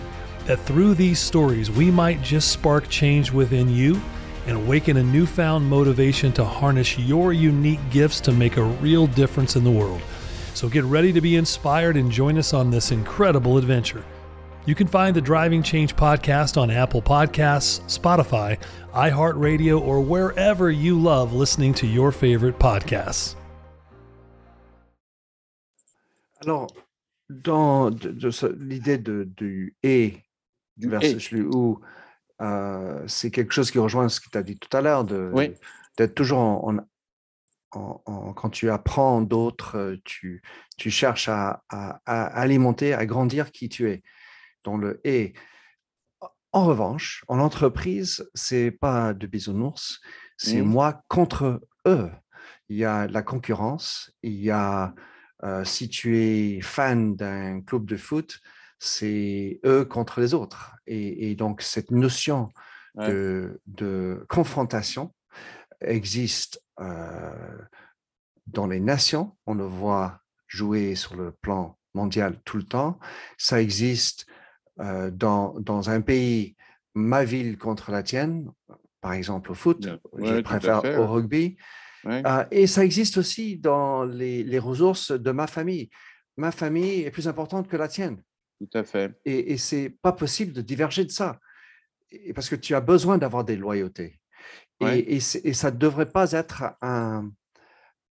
That 0.47 0.61
through 0.61 0.95
these 0.95 1.19
stories 1.19 1.71
we 1.71 1.91
might 1.91 2.23
just 2.23 2.51
spark 2.51 2.89
change 2.89 3.33
within 3.33 3.69
you 3.69 4.01
and 4.47 4.57
awaken 4.57 4.97
a 4.97 5.03
newfound 5.03 5.65
motivation 5.65 6.33
to 6.33 6.45
harness 6.45 6.99
your 6.99 7.33
unique 7.33 7.81
gifts 7.91 8.21
to 8.21 8.33
make 8.33 8.57
a 8.57 8.63
real 8.63 9.07
difference 9.07 9.57
in 9.57 9.65
the 9.65 9.71
world. 9.71 10.03
So 10.55 10.69
get 10.69 10.85
ready 10.85 11.13
to 11.13 11.21
be 11.21 11.37
inspired 11.37 11.97
and 11.97 12.11
join 12.11 12.39
us 12.39 12.53
on 12.53 12.71
this 12.71 12.91
incredible 12.91 13.57
adventure. 13.57 14.05
You 14.65 14.77
can 14.77 14.87
find 14.87 15.15
the 15.15 15.21
Driving 15.21 15.63
Change 15.63 15.97
podcast 15.97 16.57
on 16.57 16.71
Apple 16.71 17.03
Podcasts, 17.03 17.81
Spotify, 17.87 18.59
iHeartRadio, 18.93 19.81
or 19.81 20.01
wherever 20.01 20.71
you 20.71 21.01
love 21.01 21.33
listening 21.33 21.75
to 21.75 21.87
your 21.87 22.13
favorite 22.13 22.59
podcasts. 22.59 23.35
Alors, 26.45 26.69
dans 27.29 27.91
l'idée 27.91 28.99
de, 28.99 29.25
du 29.25 29.75
et 29.83 30.22
du 30.77 30.89
versus 30.89 31.33
ou 31.33 31.81
euh, 32.41 33.03
c'est 33.07 33.31
quelque 33.31 33.53
chose 33.53 33.71
qui 33.71 33.79
rejoint 33.79 34.09
ce 34.09 34.21
que 34.21 34.29
tu 34.31 34.39
as 34.39 34.43
dit 34.43 34.59
tout 34.59 34.75
à 34.77 34.81
l'heure, 34.81 35.05
d'être 35.05 36.15
toujours 36.15 36.41
en, 36.41 36.79
quand 37.71 38.51
tu 38.51 38.71
apprends 38.71 39.23
d'autres, 39.23 39.79
euh, 39.79 39.97
tu, 40.05 40.43
tu 40.77 40.91
cherches 40.91 41.29
à, 41.29 41.63
alimenter, 42.05 42.93
à 42.93 43.07
grandir 43.07 43.51
qui 43.51 43.69
tu 43.69 43.91
es, 43.91 44.03
dans 44.65 44.77
le 44.77 45.01
et. 45.05 45.35
En 46.55 46.67
revanche, 46.67 47.25
en 47.29 47.39
entreprise, 47.39 48.29
c'est 48.35 48.71
pas 48.71 49.15
de 49.15 49.27
bisounours, 49.27 50.01
c'est 50.37 50.61
mmh. 50.61 50.67
moi 50.67 51.03
contre 51.09 51.63
eux. 51.87 52.11
Il 52.69 52.77
y 52.77 52.85
a 52.85 53.07
la 53.07 53.23
concurrence, 53.23 54.13
il 54.23 54.35
y 54.35 54.51
a, 54.51 54.95
euh, 55.45 55.65
si 55.65 55.89
tu 55.89 56.19
es 56.19 56.61
fan 56.61 57.17
d'un 57.17 57.63
club 57.63 57.87
de 57.87 57.97
foot, 57.97 58.39
c'est 58.85 59.61
eux 59.65 59.85
contre 59.85 60.21
les 60.21 60.35
autres. 60.35 60.75
Et, 60.89 61.37
donc, 61.37 61.63
cette 61.63 61.93
notion 61.93 62.49
de, 62.97 64.27
confrontation 64.29 65.15
existe 65.81 66.61
euh, 66.81 67.59
dans 68.49 68.67
les 68.67 68.81
nations. 68.81 69.37
On 69.47 69.55
le 69.55 69.65
voit 69.65 70.21
jouer 70.49 70.97
sur 70.97 71.15
le 71.15 71.31
plan 71.31 71.79
mondial 71.95 72.41
tout 72.45 72.57
le 72.57 72.65
temps. 72.65 72.99
Ça 73.39 73.63
existe 73.63 74.27
euh, 74.81 75.13
dans, 75.13 75.55
dans 75.61 75.89
un 75.89 76.01
pays, 76.01 76.57
ma 76.95 77.23
ville 77.23 77.59
contre 77.59 77.93
la 77.93 78.03
tienne, 78.03 78.51
par 79.01 79.13
exemple 79.13 79.53
au 79.53 79.55
foot, 79.55 79.89
je 80.19 80.41
préfère 80.41 80.83
au 80.99 81.07
rugby. 81.07 81.57
Euh, 82.07 82.45
et 82.51 82.67
ça 82.67 82.85
existe 82.85 83.17
aussi 83.17 83.59
dans 83.59 84.03
les, 84.03 84.43
les, 84.43 84.59
ressources 84.59 85.13
de 85.13 85.31
ma 85.31 85.47
famille. 85.47 85.89
Ma 86.37 86.51
famille 86.51 87.03
est 87.03 87.13
plus 87.13 87.29
importante 87.29 87.69
que 87.69 87.77
la 87.77 87.87
tienne. 87.87 88.21
Tout 88.63 88.79
à 88.79 88.85
fait. 88.85 89.13
Et, 89.25 89.53
et 89.53 89.59
c'est 89.59 89.91
pas 89.91 90.13
possible 90.13 90.53
de 90.53 90.61
diverger 90.61 91.05
de 91.05 91.11
ça. 91.11 91.41
Et 92.11 92.33
parce 92.33 92.49
que 92.49 92.55
tu 92.55 92.75
as 92.75 92.81
besoin 92.81 93.19
d'avoir 93.19 93.45
des 93.45 93.57
loyautés. 93.57 94.21
Et, 94.81 95.17
et, 95.17 95.21
ça 95.21 95.71
ne 95.71 95.77
devrait 95.77 96.11
pas 96.11 96.33
être 96.33 96.75
un, 96.81 97.31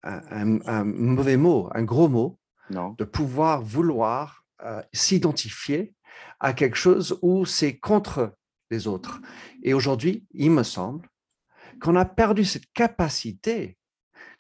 un, 0.03 0.59
un, 0.67 0.85
mauvais 0.85 1.37
mot, 1.37 1.71
un 1.75 1.85
gros 1.85 2.09
mot, 2.09 2.41
non. 2.71 2.95
de 2.99 3.05
pouvoir 3.05 3.63
vouloir 3.63 4.45
euh, 4.65 4.83
s'identifier 4.93 5.95
à 6.41 6.53
quelque 6.53 6.77
chose 6.77 7.21
où 7.23 7.45
c'est 7.45 7.79
contre 7.79 8.35
les 8.71 8.89
autres. 8.89 9.21
Et 9.63 9.75
aujourd'hui, 9.75 10.27
il 10.33 10.51
me 10.51 10.65
semble 10.65 11.09
qu'on 11.81 11.95
a 11.95 12.05
perdu 12.05 12.45
cette 12.45 12.73
capacité, 12.73 13.79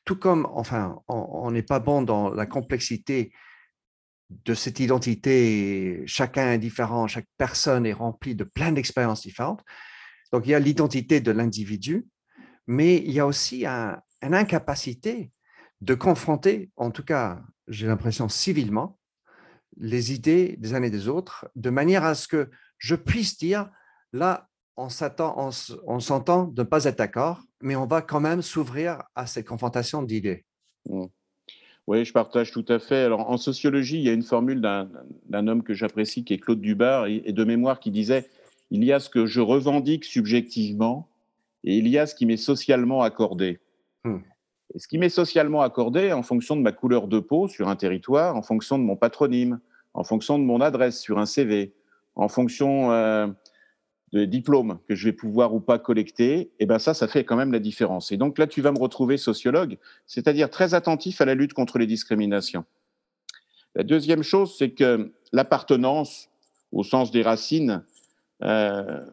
tout 0.04 0.16
comme, 0.16 0.48
enfin, 0.50 1.00
on 1.06 1.50
n'est 1.52 1.62
pas 1.62 1.78
bon 1.78 2.02
dans 2.02 2.30
la 2.30 2.46
complexité 2.46 3.32
de 4.30 4.54
cette 4.54 4.80
identité, 4.80 6.02
chacun 6.06 6.52
est 6.52 6.58
différent, 6.58 7.06
chaque 7.06 7.28
personne 7.36 7.86
est 7.86 7.92
remplie 7.92 8.34
de 8.34 8.44
plein 8.44 8.72
d'expériences 8.72 9.22
différentes. 9.22 9.62
Donc, 10.32 10.46
il 10.46 10.50
y 10.50 10.54
a 10.54 10.58
l'identité 10.58 11.20
de 11.20 11.30
l'individu, 11.30 12.06
mais 12.66 12.96
il 12.96 13.12
y 13.12 13.20
a 13.20 13.26
aussi 13.26 13.66
un, 13.66 14.00
une 14.22 14.34
incapacité 14.34 15.30
de 15.80 15.94
confronter, 15.94 16.70
en 16.76 16.90
tout 16.90 17.04
cas, 17.04 17.42
j'ai 17.68 17.86
l'impression 17.86 18.28
civilement, 18.28 18.98
les 19.76 20.12
idées 20.12 20.56
des 20.58 20.74
uns 20.74 20.82
et 20.82 20.90
des 20.90 21.08
autres, 21.08 21.48
de 21.54 21.70
manière 21.70 22.04
à 22.04 22.14
ce 22.14 22.26
que 22.28 22.50
je 22.78 22.94
puisse 22.94 23.36
dire, 23.36 23.70
là, 24.12 24.48
on 24.76 24.88
s'entend 24.88 26.44
de 26.44 26.62
ne 26.62 26.66
pas 26.66 26.84
être 26.84 26.98
d'accord, 26.98 27.42
mais 27.60 27.76
on 27.76 27.86
va 27.86 28.02
quand 28.02 28.20
même 28.20 28.42
s'ouvrir 28.42 29.02
à 29.14 29.26
cette 29.26 29.46
confrontation 29.46 30.02
d'idées. 30.02 30.44
Mmh. 30.86 31.06
Oui, 31.86 32.04
je 32.04 32.12
partage 32.12 32.50
tout 32.50 32.64
à 32.68 32.78
fait. 32.78 33.04
Alors, 33.04 33.30
en 33.30 33.36
sociologie, 33.36 33.98
il 33.98 34.02
y 34.02 34.08
a 34.08 34.12
une 34.12 34.24
formule 34.24 34.60
d'un 34.60 35.46
homme 35.46 35.62
que 35.62 35.72
j'apprécie, 35.72 36.24
qui 36.24 36.34
est 36.34 36.38
Claude 36.38 36.60
Dubar, 36.60 37.06
et, 37.06 37.32
de 37.32 37.44
mémoire, 37.44 37.78
qui 37.78 37.90
disait 37.90 38.28
Il 38.70 38.84
y 38.84 38.92
a 38.92 38.98
ce 38.98 39.08
que 39.08 39.26
je 39.26 39.40
revendique 39.40 40.04
subjectivement, 40.04 41.08
et 41.62 41.76
il 41.76 41.86
y 41.88 41.98
a 41.98 42.06
ce 42.06 42.14
qui 42.14 42.26
m'est 42.26 42.36
socialement 42.36 43.02
accordé. 43.02 43.60
Et 44.74 44.78
ce 44.78 44.88
qui 44.88 44.98
m'est 44.98 45.08
socialement 45.08 45.62
accordé 45.62 46.12
en 46.12 46.22
fonction 46.22 46.56
de 46.56 46.60
ma 46.60 46.72
couleur 46.72 47.06
de 47.06 47.20
peau 47.20 47.48
sur 47.48 47.68
un 47.68 47.76
territoire, 47.76 48.36
en 48.36 48.42
fonction 48.42 48.78
de 48.78 48.84
mon 48.84 48.96
patronyme, 48.96 49.60
en 49.94 50.04
fonction 50.04 50.38
de 50.38 50.44
mon 50.44 50.60
adresse 50.60 51.00
sur 51.00 51.18
un 51.18 51.26
CV, 51.26 51.72
en 52.14 52.28
fonction 52.28 52.92
euh, 52.92 53.26
de 54.12 54.24
diplômes 54.24 54.78
que 54.88 54.94
je 54.94 55.04
vais 55.06 55.12
pouvoir 55.12 55.54
ou 55.54 55.60
pas 55.60 55.78
collecter, 55.78 56.38
et 56.38 56.50
eh 56.60 56.66
ben 56.66 56.78
ça, 56.78 56.94
ça 56.94 57.08
fait 57.08 57.24
quand 57.24 57.36
même 57.36 57.52
la 57.52 57.58
différence. 57.58 58.12
Et 58.12 58.16
donc 58.16 58.38
là, 58.38 58.46
tu 58.46 58.60
vas 58.60 58.72
me 58.72 58.78
retrouver 58.78 59.16
sociologue, 59.16 59.78
c'est-à-dire 60.06 60.48
très 60.48 60.74
attentif 60.74 61.20
à 61.20 61.24
la 61.24 61.34
lutte 61.34 61.54
contre 61.54 61.78
les 61.78 61.86
discriminations. 61.86 62.64
La 63.74 63.82
deuxième 63.82 64.22
chose, 64.22 64.56
c'est 64.56 64.70
que 64.70 65.12
l'appartenance, 65.32 66.30
au 66.72 66.84
sens 66.84 67.10
des 67.10 67.22
racines, 67.22 67.82
euh, 68.42 69.04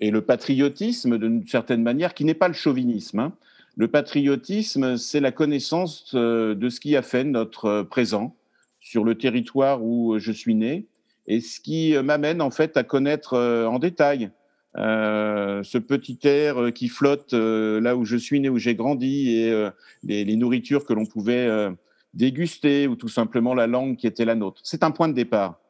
et 0.00 0.10
le 0.10 0.22
patriotisme, 0.22 1.18
d'une 1.18 1.46
certaine 1.46 1.82
manière, 1.82 2.14
qui 2.14 2.24
n'est 2.24 2.34
pas 2.34 2.48
le 2.48 2.54
chauvinisme. 2.54 3.20
Hein. 3.20 3.32
Le 3.76 3.88
patriotisme, 3.88 4.96
c'est 4.96 5.20
la 5.20 5.32
connaissance 5.32 6.12
euh, 6.14 6.54
de 6.54 6.68
ce 6.68 6.80
qui 6.80 6.96
a 6.96 7.02
fait 7.02 7.24
notre 7.24 7.82
présent 7.82 8.36
sur 8.80 9.04
le 9.04 9.16
territoire 9.16 9.82
où 9.82 10.18
je 10.18 10.32
suis 10.32 10.54
né, 10.54 10.86
et 11.26 11.40
ce 11.40 11.60
qui 11.60 11.94
m'amène 12.02 12.40
en 12.40 12.50
fait 12.50 12.76
à 12.76 12.84
connaître 12.84 13.34
euh, 13.34 13.66
en 13.66 13.78
détail 13.78 14.30
euh, 14.76 15.62
ce 15.62 15.78
petit 15.78 16.18
air 16.24 16.72
qui 16.74 16.88
flotte 16.88 17.32
euh, 17.32 17.80
là 17.80 17.96
où 17.96 18.04
je 18.04 18.16
suis 18.16 18.40
né, 18.40 18.48
où 18.48 18.58
j'ai 18.58 18.74
grandi, 18.74 19.30
et 19.30 19.70
les, 20.02 20.36
nourritures 20.36 20.84
que 20.84 20.92
l'on 20.92 21.06
pouvait 21.06 21.48
déguster, 22.12 22.88
ou 22.88 22.96
tout 22.96 23.08
simplement 23.08 23.54
la 23.54 23.66
langue 23.66 23.96
qui 23.96 24.06
était 24.06 24.24
la 24.24 24.34
nôtre. 24.34 24.60
C'est 24.64 24.82
un 24.82 24.90
point 24.90 25.08
de 25.08 25.14
départ. 25.14 25.60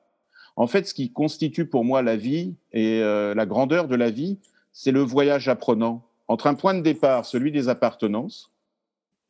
En 0.56 0.66
fait, 0.66 0.86
ce 0.86 0.94
qui 0.94 1.12
constitue 1.12 1.66
pour 1.66 1.84
moi 1.84 2.00
la 2.00 2.16
vie 2.16 2.54
et 2.72 3.00
la 3.00 3.46
grandeur 3.46 3.88
de 3.88 3.94
la 3.94 4.10
vie, 4.10 4.38
c'est 4.72 4.92
le 4.92 5.00
voyage 5.00 5.48
apprenant 5.48 6.06
entre 6.26 6.46
un 6.46 6.54
point 6.54 6.72
de 6.72 6.80
départ, 6.80 7.26
celui 7.26 7.52
des 7.52 7.68
appartenances, 7.68 8.50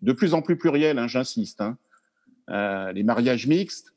de 0.02 0.12
plus 0.12 0.34
en 0.34 0.42
plus 0.42 0.56
pluriel, 0.56 0.98
hein, 0.98 1.08
j'insiste, 1.08 1.60
hein, 1.60 1.76
les 2.92 3.02
mariages 3.02 3.48
mixtes, 3.48 3.93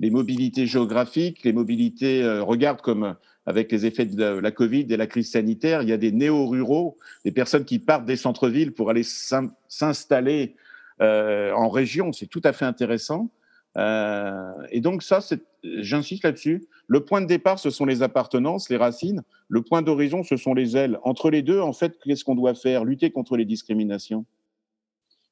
les 0.00 0.10
mobilités 0.10 0.66
géographiques, 0.66 1.44
les 1.44 1.52
mobilités, 1.52 2.22
euh, 2.22 2.42
regarde 2.42 2.80
comme 2.80 3.04
euh, 3.04 3.12
avec 3.46 3.70
les 3.70 3.86
effets 3.86 4.06
de 4.06 4.24
la 4.24 4.50
Covid 4.50 4.86
et 4.88 4.96
la 4.96 5.06
crise 5.06 5.30
sanitaire, 5.30 5.82
il 5.82 5.88
y 5.88 5.92
a 5.92 5.96
des 5.96 6.10
néo-ruraux, 6.10 6.96
des 7.24 7.32
personnes 7.32 7.64
qui 7.64 7.78
partent 7.78 8.06
des 8.06 8.16
centres-villes 8.16 8.72
pour 8.72 8.90
aller 8.90 9.02
s'installer 9.02 10.56
euh, 11.00 11.52
en 11.52 11.68
région. 11.68 12.12
C'est 12.12 12.26
tout 12.26 12.40
à 12.44 12.52
fait 12.52 12.64
intéressant. 12.64 13.30
et 13.76 14.80
donc 14.80 15.02
ça, 15.02 15.20
j'insiste 15.62 16.24
là-dessus. 16.24 16.66
Le 16.86 17.00
point 17.04 17.20
de 17.22 17.26
départ, 17.26 17.58
ce 17.58 17.70
sont 17.70 17.86
les 17.86 18.02
appartenances, 18.02 18.68
les 18.68 18.76
racines. 18.76 19.22
Le 19.48 19.62
point 19.62 19.82
d'horizon, 19.82 20.22
ce 20.22 20.36
sont 20.36 20.54
les 20.54 20.76
ailes. 20.76 20.98
Entre 21.02 21.30
les 21.30 21.42
deux, 21.42 21.60
en 21.60 21.72
fait, 21.72 21.98
qu'est-ce 22.04 22.24
qu'on 22.24 22.34
doit 22.34 22.54
faire? 22.54 22.84
Lutter 22.84 23.10
contre 23.10 23.36
les 23.36 23.46
discriminations. 23.46 24.26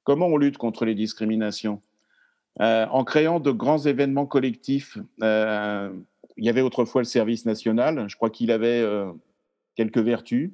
Comment 0.03 0.27
on 0.27 0.39
lutte 0.39 0.57
contre 0.57 0.87
les 0.87 0.95
discriminations? 0.95 1.83
Euh, 2.61 2.87
en 2.91 3.05
créant 3.05 3.41
de 3.41 3.51
grands 3.51 3.79
événements 3.79 4.27
collectifs. 4.27 4.99
Euh, 5.23 5.91
il 6.37 6.45
y 6.45 6.49
avait 6.49 6.61
autrefois 6.61 7.03
le 7.03 7.07
service 7.07 7.47
national. 7.47 8.05
Je 8.09 8.17
crois 8.17 8.31
qu'il 8.31 8.51
avait 8.51 8.81
euh, 8.81 9.11
quelques 9.77 9.99
vertus. 9.99 10.53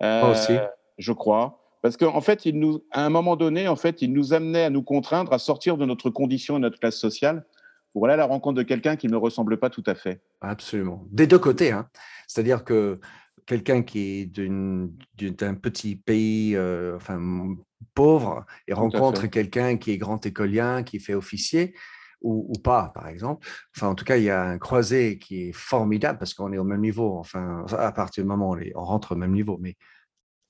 aussi. 0.00 0.54
Je 0.98 1.12
crois. 1.12 1.58
Parce 1.80 1.96
qu'en 1.96 2.20
fait, 2.20 2.46
il 2.46 2.60
nous, 2.60 2.84
à 2.92 3.04
un 3.04 3.10
moment 3.10 3.34
donné, 3.34 3.66
en 3.66 3.76
fait, 3.76 4.02
il 4.02 4.12
nous 4.12 4.34
amenait 4.34 4.64
à 4.64 4.70
nous 4.70 4.82
contraindre 4.82 5.32
à 5.32 5.38
sortir 5.38 5.76
de 5.76 5.84
notre 5.84 6.10
condition 6.10 6.56
et 6.56 6.60
notre 6.60 6.78
classe 6.78 6.96
sociale 6.96 7.44
pour 7.92 8.04
aller 8.04 8.14
à 8.14 8.16
la 8.16 8.24
rencontre 8.24 8.56
de 8.56 8.62
quelqu'un 8.62 8.96
qui 8.96 9.08
ne 9.08 9.16
ressemble 9.16 9.58
pas 9.58 9.68
tout 9.68 9.82
à 9.86 9.94
fait. 9.94 10.20
Absolument. 10.40 11.04
Des 11.10 11.26
deux 11.26 11.38
côtés. 11.38 11.72
Hein. 11.72 11.88
C'est-à-dire 12.26 12.64
que 12.64 13.00
quelqu'un 13.46 13.82
qui 13.82 14.20
est 14.20 14.26
d'un 14.36 15.54
petit 15.54 15.96
pays, 15.96 16.56
enfin 16.94 17.56
pauvre 17.94 18.44
et 18.68 18.72
rencontre 18.72 19.26
quelqu'un 19.26 19.76
qui 19.76 19.92
est 19.92 19.98
grand 19.98 20.24
écolien, 20.24 20.82
qui 20.82 20.98
fait 20.98 21.14
officier, 21.14 21.74
ou, 22.22 22.52
pas, 22.62 22.92
par 22.94 23.08
exemple. 23.08 23.46
Enfin, 23.76 23.88
en 23.88 23.94
tout 23.94 24.04
cas, 24.04 24.16
il 24.16 24.24
y 24.24 24.30
a 24.30 24.42
un 24.42 24.58
croisé 24.58 25.18
qui 25.18 25.48
est 25.48 25.52
formidable 25.52 26.18
parce 26.18 26.34
qu'on 26.34 26.52
est 26.52 26.58
au 26.58 26.64
même 26.64 26.80
niveau. 26.80 27.18
Enfin, 27.18 27.64
à 27.76 27.92
partir 27.92 28.22
du 28.22 28.28
moment 28.28 28.50
où 28.50 28.56
on, 28.74 28.84
rentre 28.84 29.12
au 29.12 29.16
même 29.16 29.32
niveau. 29.32 29.58
Mais... 29.60 29.76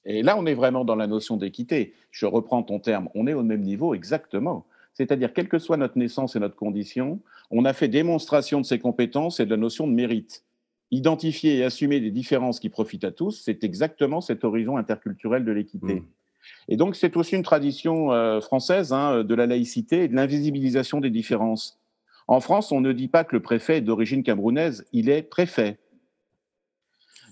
Et 0.04 0.22
là, 0.22 0.36
on 0.36 0.44
est 0.46 0.54
vraiment 0.54 0.84
dans 0.84 0.96
la 0.96 1.06
notion 1.06 1.36
d'équité. 1.36 1.94
Je 2.10 2.26
reprends 2.26 2.62
ton 2.62 2.78
terme. 2.78 3.08
On 3.14 3.26
est 3.26 3.34
au 3.34 3.42
même 3.42 3.62
niveau, 3.62 3.94
exactement. 3.94 4.66
C'est-à-dire, 4.92 5.32
quelle 5.32 5.48
que 5.48 5.58
soit 5.58 5.78
notre 5.78 5.96
naissance 5.96 6.36
et 6.36 6.40
notre 6.40 6.56
condition, 6.56 7.20
on 7.50 7.64
a 7.64 7.72
fait 7.72 7.88
démonstration 7.88 8.60
de 8.60 8.66
ses 8.66 8.78
compétences 8.78 9.40
et 9.40 9.46
de 9.46 9.50
la 9.50 9.56
notion 9.56 9.86
de 9.86 9.92
mérite. 9.92 10.44
Identifier 10.92 11.56
et 11.56 11.64
assumer 11.64 12.00
des 12.00 12.10
différences 12.10 12.60
qui 12.60 12.68
profitent 12.68 13.04
à 13.04 13.10
tous, 13.10 13.42
c'est 13.44 13.64
exactement 13.64 14.20
cet 14.20 14.44
horizon 14.44 14.76
interculturel 14.76 15.44
de 15.44 15.50
l'équité. 15.50 15.94
Mmh. 15.94 16.06
Et 16.68 16.76
donc, 16.76 16.96
c'est 16.96 17.16
aussi 17.16 17.34
une 17.34 17.42
tradition 17.42 18.12
euh, 18.12 18.42
française 18.42 18.92
hein, 18.92 19.24
de 19.24 19.34
la 19.34 19.46
laïcité 19.46 20.04
et 20.04 20.08
de 20.08 20.14
l'invisibilisation 20.14 21.00
des 21.00 21.08
différences. 21.08 21.80
En 22.28 22.40
France, 22.40 22.72
on 22.72 22.82
ne 22.82 22.92
dit 22.92 23.08
pas 23.08 23.24
que 23.24 23.34
le 23.34 23.40
préfet 23.40 23.78
est 23.78 23.80
d'origine 23.80 24.22
camerounaise, 24.22 24.84
il 24.92 25.08
est 25.08 25.22
préfet. 25.22 25.78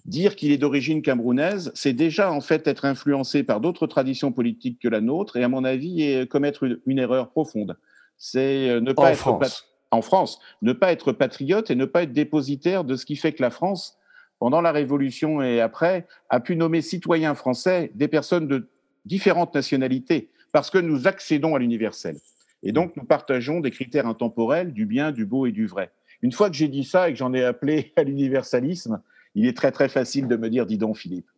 Dire 0.07 0.37
qu'il 0.37 0.53
est 0.53 0.59
d'origine 0.59 1.03
camerounaise, 1.03 1.71
c'est 1.75 1.93
déjà 1.93 2.33
en 2.33 2.41
fait 2.41 2.67
être 2.67 2.87
influencé 2.87 3.43
par 3.43 3.61
d'autres 3.61 3.87
traditions 3.87 4.33
politiques 4.33 4.81
que 4.81 4.89
la 4.89 5.03
nôtre, 5.03 5.37
et 5.37 5.45
à 5.45 5.49
mon 5.49 5.65
avis, 5.65 6.27
commettre 6.29 6.65
une, 6.87 6.99
erreur 6.99 7.31
profonde. 7.31 7.77
C'est 8.17 8.71
euh, 8.71 8.81
ne 8.81 8.93
pas 8.93 9.03
en 9.03 9.07
être 9.09 9.19
France. 9.19 9.70
En 9.91 10.03
France, 10.03 10.41
ne 10.63 10.73
pas 10.73 10.93
être 10.93 11.13
patriote 11.13 11.71
et 11.71 11.75
ne 11.75 11.85
pas 11.85 12.03
être 12.05 12.13
dépositaire 12.13 12.85
de 12.85 12.97
ce 12.97 13.05
qui 13.05 13.17
fait 13.17 13.33
que 13.33 13.43
la 13.43 13.51
France, 13.51 13.99
pendant 14.39 14.61
la 14.61 14.73
Révolution 14.73 15.43
et 15.43 15.61
après, 15.61 16.07
a 16.29 16.41
pu 16.41 16.57
nommer 16.57 16.81
citoyens 16.81 17.35
français 17.35 17.91
des 17.95 18.09
personnes 18.09 18.47
de 18.47 18.69
différentes 19.05 19.55
nationalités, 19.55 20.31
parce 20.53 20.71
que 20.71 20.79
nous 20.79 21.07
accédons 21.07 21.55
à 21.55 21.59
l'universel. 21.59 22.17
Et 22.63 22.73
donc, 22.73 22.97
nous 22.97 23.05
partageons 23.05 23.61
des 23.61 23.71
critères 23.71 24.07
intemporels 24.07 24.73
du 24.73 24.87
bien, 24.87 25.13
du 25.13 25.25
beau 25.25 25.47
et 25.47 25.53
du 25.53 25.67
vrai. 25.67 25.91
Une 26.23 26.33
fois 26.33 26.51
que 26.51 26.57
j'ai 26.57 26.69
dit 26.69 26.85
ça 26.85 27.09
et 27.09 27.13
que 27.13 27.19
j'en 27.19 27.33
ai 27.33 27.45
appelé 27.45 27.93
à 27.97 28.03
l'universalisme, 28.03 29.01
il 29.35 29.47
est 29.47 29.57
très 29.57 29.73
très 29.73 29.89
facile 29.89 30.29
de 30.29 30.37
me 30.37 30.51
dire, 30.51 30.67
dis 30.67 30.79
donc 30.79 30.97
Philippe, 30.97 31.29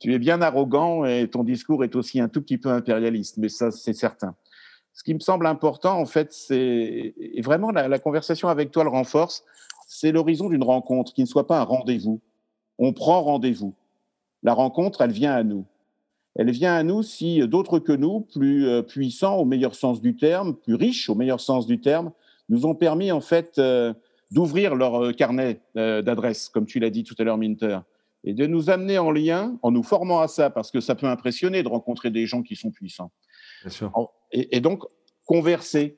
tu 0.00 0.12
es 0.12 0.18
bien 0.18 0.42
arrogant 0.42 1.04
et 1.04 1.28
ton 1.28 1.44
discours 1.44 1.84
est 1.84 1.94
aussi 1.94 2.20
un 2.20 2.28
tout 2.28 2.42
petit 2.42 2.58
peu 2.58 2.70
impérialiste, 2.70 3.36
mais 3.38 3.48
ça 3.48 3.70
c'est 3.70 3.92
certain. 3.92 4.34
Ce 4.94 5.02
qui 5.02 5.14
me 5.14 5.20
semble 5.20 5.46
important, 5.46 5.98
en 5.98 6.06
fait, 6.06 6.32
c'est, 6.32 7.14
et 7.18 7.40
vraiment 7.40 7.70
la, 7.70 7.98
conversation 7.98 8.48
avec 8.48 8.70
toi 8.70 8.84
le 8.84 8.90
renforce, 8.90 9.44
c'est 9.88 10.12
l'horizon 10.12 10.48
d'une 10.50 10.62
rencontre 10.62 11.14
qui 11.14 11.22
ne 11.22 11.26
soit 11.26 11.46
pas 11.46 11.60
un 11.60 11.64
rendez-vous. 11.64 12.20
On 12.78 12.92
prend 12.92 13.22
rendez-vous. 13.22 13.74
La 14.42 14.54
rencontre, 14.54 15.00
elle 15.00 15.12
vient 15.12 15.32
à 15.32 15.44
nous. 15.44 15.64
elle 16.34 16.50
vient 16.50 16.74
à 16.74 16.82
nous 16.82 17.02
si 17.02 17.46
d'autres 17.48 17.78
que 17.78 17.92
nous, 17.92 18.20
plus 18.20 18.66
euh, 18.66 18.82
puissants 18.82 19.36
au 19.36 19.44
meilleur 19.44 19.74
sens 19.74 20.00
du 20.00 20.16
terme, 20.16 20.56
plus 20.56 20.74
riches 20.74 21.08
au 21.08 21.14
meilleur 21.14 21.40
sens 21.40 21.66
du 21.66 21.80
terme, 21.80 22.12
nous 22.48 22.66
ont 22.66 22.74
permis 22.74 23.12
en 23.12 23.20
fait 23.20 23.58
euh, 23.58 23.94
d'ouvrir 24.30 24.74
leur 24.74 25.02
euh, 25.02 25.12
carnet 25.12 25.60
d'adresses, 25.74 26.48
comme 26.48 26.66
tu 26.66 26.80
l'as 26.80 26.90
dit 26.90 27.04
tout 27.04 27.14
à 27.18 27.24
l'heure, 27.24 27.38
Minter, 27.38 27.78
et 28.24 28.34
de 28.34 28.46
nous 28.46 28.68
amener 28.68 28.98
en 28.98 29.10
lien, 29.10 29.56
en 29.62 29.70
nous 29.70 29.82
formant 29.82 30.20
à 30.20 30.28
ça, 30.28 30.50
parce 30.50 30.70
que 30.70 30.80
ça 30.80 30.94
peut 30.94 31.06
impressionner 31.06 31.62
de 31.62 31.68
rencontrer 31.68 32.10
des 32.10 32.26
gens 32.26 32.42
qui 32.42 32.56
sont 32.56 32.70
puissants. 32.70 33.10
Et, 34.32 34.60
donc, 34.60 34.84
converser. 35.26 35.96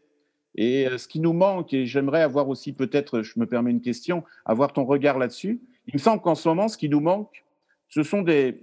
Et 0.57 0.87
ce 0.97 1.09
qui 1.09 1.21
nous 1.21 1.33
manque, 1.33 1.73
et 1.73 1.87
j'aimerais 1.87 2.23
avoir 2.23 2.49
aussi 2.49 2.73
peut-être, 2.73 3.23
je 3.23 3.39
me 3.39 3.47
permets 3.47 3.71
une 3.71 3.81
question, 3.81 4.25
avoir 4.45 4.73
ton 4.73 4.85
regard 4.85 5.19
là-dessus. 5.19 5.61
Il 5.87 5.95
me 5.95 5.99
semble 5.99 6.23
qu'en 6.23 6.35
ce 6.35 6.49
moment, 6.49 6.69
ce 6.69 6.79
qui 6.79 6.89
nous 6.89 7.01
manque, 7.01 7.45
ce 7.89 8.03
sont 8.03 8.23
des, 8.23 8.61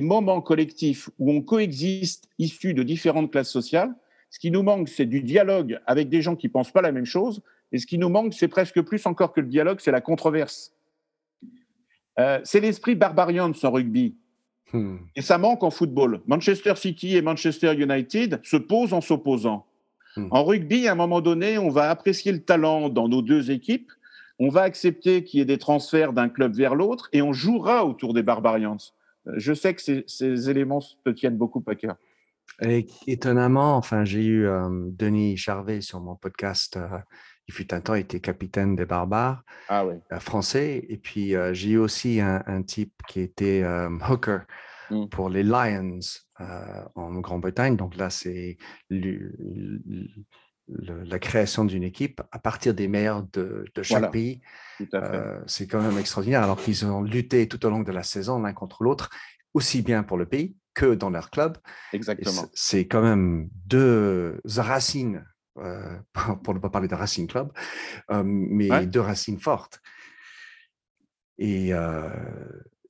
moments 0.00 0.40
collectifs 0.40 1.10
où 1.18 1.32
on 1.32 1.42
coexiste 1.42 2.28
issus 2.38 2.74
de 2.74 2.82
différentes 2.82 3.32
classes 3.32 3.50
sociales. 3.50 3.94
Ce 4.30 4.38
qui 4.38 4.50
nous 4.50 4.62
manque, 4.62 4.88
c'est 4.88 5.06
du 5.06 5.22
dialogue 5.22 5.80
avec 5.86 6.08
des 6.08 6.22
gens 6.22 6.36
qui 6.36 6.46
ne 6.46 6.52
pensent 6.52 6.70
pas 6.70 6.82
la 6.82 6.92
même 6.92 7.06
chose. 7.06 7.42
Et 7.72 7.78
ce 7.78 7.86
qui 7.86 7.98
nous 7.98 8.08
manque, 8.08 8.34
c'est 8.34 8.48
presque 8.48 8.80
plus 8.82 9.04
encore 9.06 9.32
que 9.32 9.40
le 9.40 9.48
dialogue, 9.48 9.80
c'est 9.80 9.90
la 9.90 10.00
controverse. 10.00 10.74
Euh, 12.18 12.40
c'est 12.44 12.60
l'esprit 12.60 12.94
barbarian 12.94 13.52
sans 13.52 13.70
rugby. 13.70 14.16
Hmm. 14.72 14.96
Et 15.16 15.22
ça 15.22 15.38
manque 15.38 15.62
en 15.62 15.70
football. 15.70 16.20
Manchester 16.26 16.74
City 16.76 17.16
et 17.16 17.22
Manchester 17.22 17.74
United 17.74 18.40
se 18.42 18.56
posent 18.56 18.92
en 18.92 19.00
s'opposant. 19.00 19.66
Hmm. 20.16 20.28
En 20.30 20.44
rugby, 20.44 20.88
à 20.88 20.92
un 20.92 20.94
moment 20.94 21.20
donné, 21.20 21.58
on 21.58 21.70
va 21.70 21.90
apprécier 21.90 22.32
le 22.32 22.40
talent 22.40 22.88
dans 22.88 23.08
nos 23.08 23.22
deux 23.22 23.50
équipes, 23.50 23.90
on 24.38 24.48
va 24.48 24.62
accepter 24.62 25.24
qu'il 25.24 25.38
y 25.38 25.42
ait 25.42 25.46
des 25.46 25.58
transferts 25.58 26.12
d'un 26.12 26.28
club 26.28 26.54
vers 26.54 26.74
l'autre 26.74 27.08
et 27.12 27.22
on 27.22 27.32
jouera 27.32 27.84
autour 27.84 28.14
des 28.14 28.22
Barbarians. 28.22 28.76
Euh, 29.26 29.32
je 29.36 29.52
sais 29.52 29.74
que 29.74 30.04
ces, 30.06 30.50
éléments 30.50 30.82
te 31.04 31.10
tiennent 31.10 31.36
beaucoup 31.36 31.62
à 31.66 31.74
cœur. 31.74 31.96
Et 32.62 32.86
étonnamment, 33.06 33.76
enfin, 33.76 34.04
j'ai 34.04 34.24
eu 34.24 34.46
euh, 34.46 34.68
Denis 34.70 35.36
Charvet 35.36 35.80
sur 35.80 36.00
mon 36.00 36.16
podcast. 36.16 36.76
Euh, 36.76 36.98
il 37.48 37.54
fut 37.54 37.72
un 37.74 37.80
temps, 37.80 37.94
était 37.94 38.20
capitaine 38.20 38.76
des 38.76 38.84
barbares 38.84 39.42
ah 39.68 39.84
français. 40.20 40.84
Et 40.88 40.98
puis, 40.98 41.34
j'ai 41.52 41.70
eu 41.70 41.78
aussi 41.78 42.20
un, 42.20 42.62
type 42.62 42.92
qui 43.08 43.20
était 43.20 43.64
hooker 44.10 44.40
mmh. 44.90 45.08
pour 45.08 45.30
les 45.30 45.42
Lions 45.42 45.98
en 46.38 47.20
Grande-Bretagne. 47.20 47.76
Donc 47.76 47.96
là, 47.96 48.10
c'est 48.10 48.58
la 50.68 51.18
création 51.18 51.64
d'une 51.64 51.82
équipe 51.82 52.20
à 52.30 52.38
partir 52.38 52.74
des 52.74 52.88
meilleurs 52.88 53.26
de, 53.32 53.64
chaque 53.82 54.10
pays. 54.10 54.40
Euh, 54.94 55.40
c'est 55.46 55.66
quand 55.66 55.80
même 55.80 55.98
extraordinaire, 55.98 56.42
alors 56.42 56.60
qu'ils 56.60 56.84
ont 56.86 57.02
lutté 57.02 57.48
tout 57.48 57.64
au 57.64 57.70
long 57.70 57.80
de 57.80 57.92
la 57.92 58.02
saison 58.02 58.40
l'un 58.40 58.52
contre 58.52 58.82
l'autre, 58.82 59.10
aussi 59.54 59.82
bien 59.82 60.02
pour 60.02 60.16
le 60.16 60.26
pays 60.26 60.56
que 60.74 60.94
dans 60.94 61.10
leur 61.10 61.30
club. 61.30 61.58
Exactement. 61.92 62.44
C'est 62.52 62.86
quand 62.86 63.02
même 63.02 63.48
deux 63.66 64.40
racines, 64.46 65.16
euh, 65.16 65.37
pour 66.42 66.54
ne 66.54 66.58
pas 66.58 66.70
parler 66.70 66.88
de 66.88 66.94
Racing 66.94 67.26
Club, 67.26 67.52
euh, 68.10 68.22
mais 68.24 68.86
deux 68.86 69.00
racines 69.00 69.40
fortes. 69.40 69.80
Et, 71.38 71.70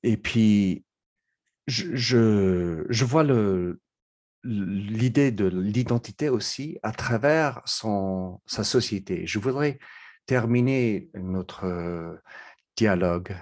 et 0.02 0.16
puis, 0.16 0.84
je, 1.66 1.94
je, 1.94 2.86
je 2.88 3.04
vois 3.04 3.24
le, 3.24 3.78
l'idée 4.44 5.30
de 5.30 5.46
l'identité 5.46 6.28
aussi 6.28 6.78
à 6.82 6.92
travers 6.92 7.60
son, 7.64 8.40
sa 8.46 8.64
société. 8.64 9.26
Je 9.26 9.38
voudrais 9.38 9.78
terminer 10.26 11.10
notre 11.14 11.64
euh, 11.64 12.16
dialogue, 12.76 13.34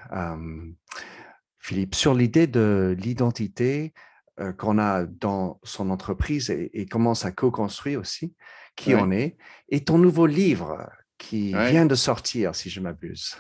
Philippe, 1.58 1.94
sur 1.94 2.14
l'idée 2.14 2.46
de 2.46 2.96
l'identité 2.98 3.92
euh, 4.40 4.52
qu'on 4.52 4.78
a 4.78 5.04
dans 5.04 5.60
son 5.64 5.90
entreprise 5.90 6.50
et, 6.50 6.86
comment 6.86 7.14
ça 7.14 7.32
co-construit 7.32 7.96
aussi 7.96 8.34
qui 8.76 8.94
on 8.94 9.10
est, 9.10 9.36
et 9.68 9.84
ton 9.84 9.98
nouveau 9.98 10.26
livre 10.26 10.88
qui 11.18 11.52
vient 11.52 11.86
de 11.86 11.94
sortir, 11.94 12.54
si 12.54 12.70
je 12.70 12.80
m'abuse. 12.80 13.36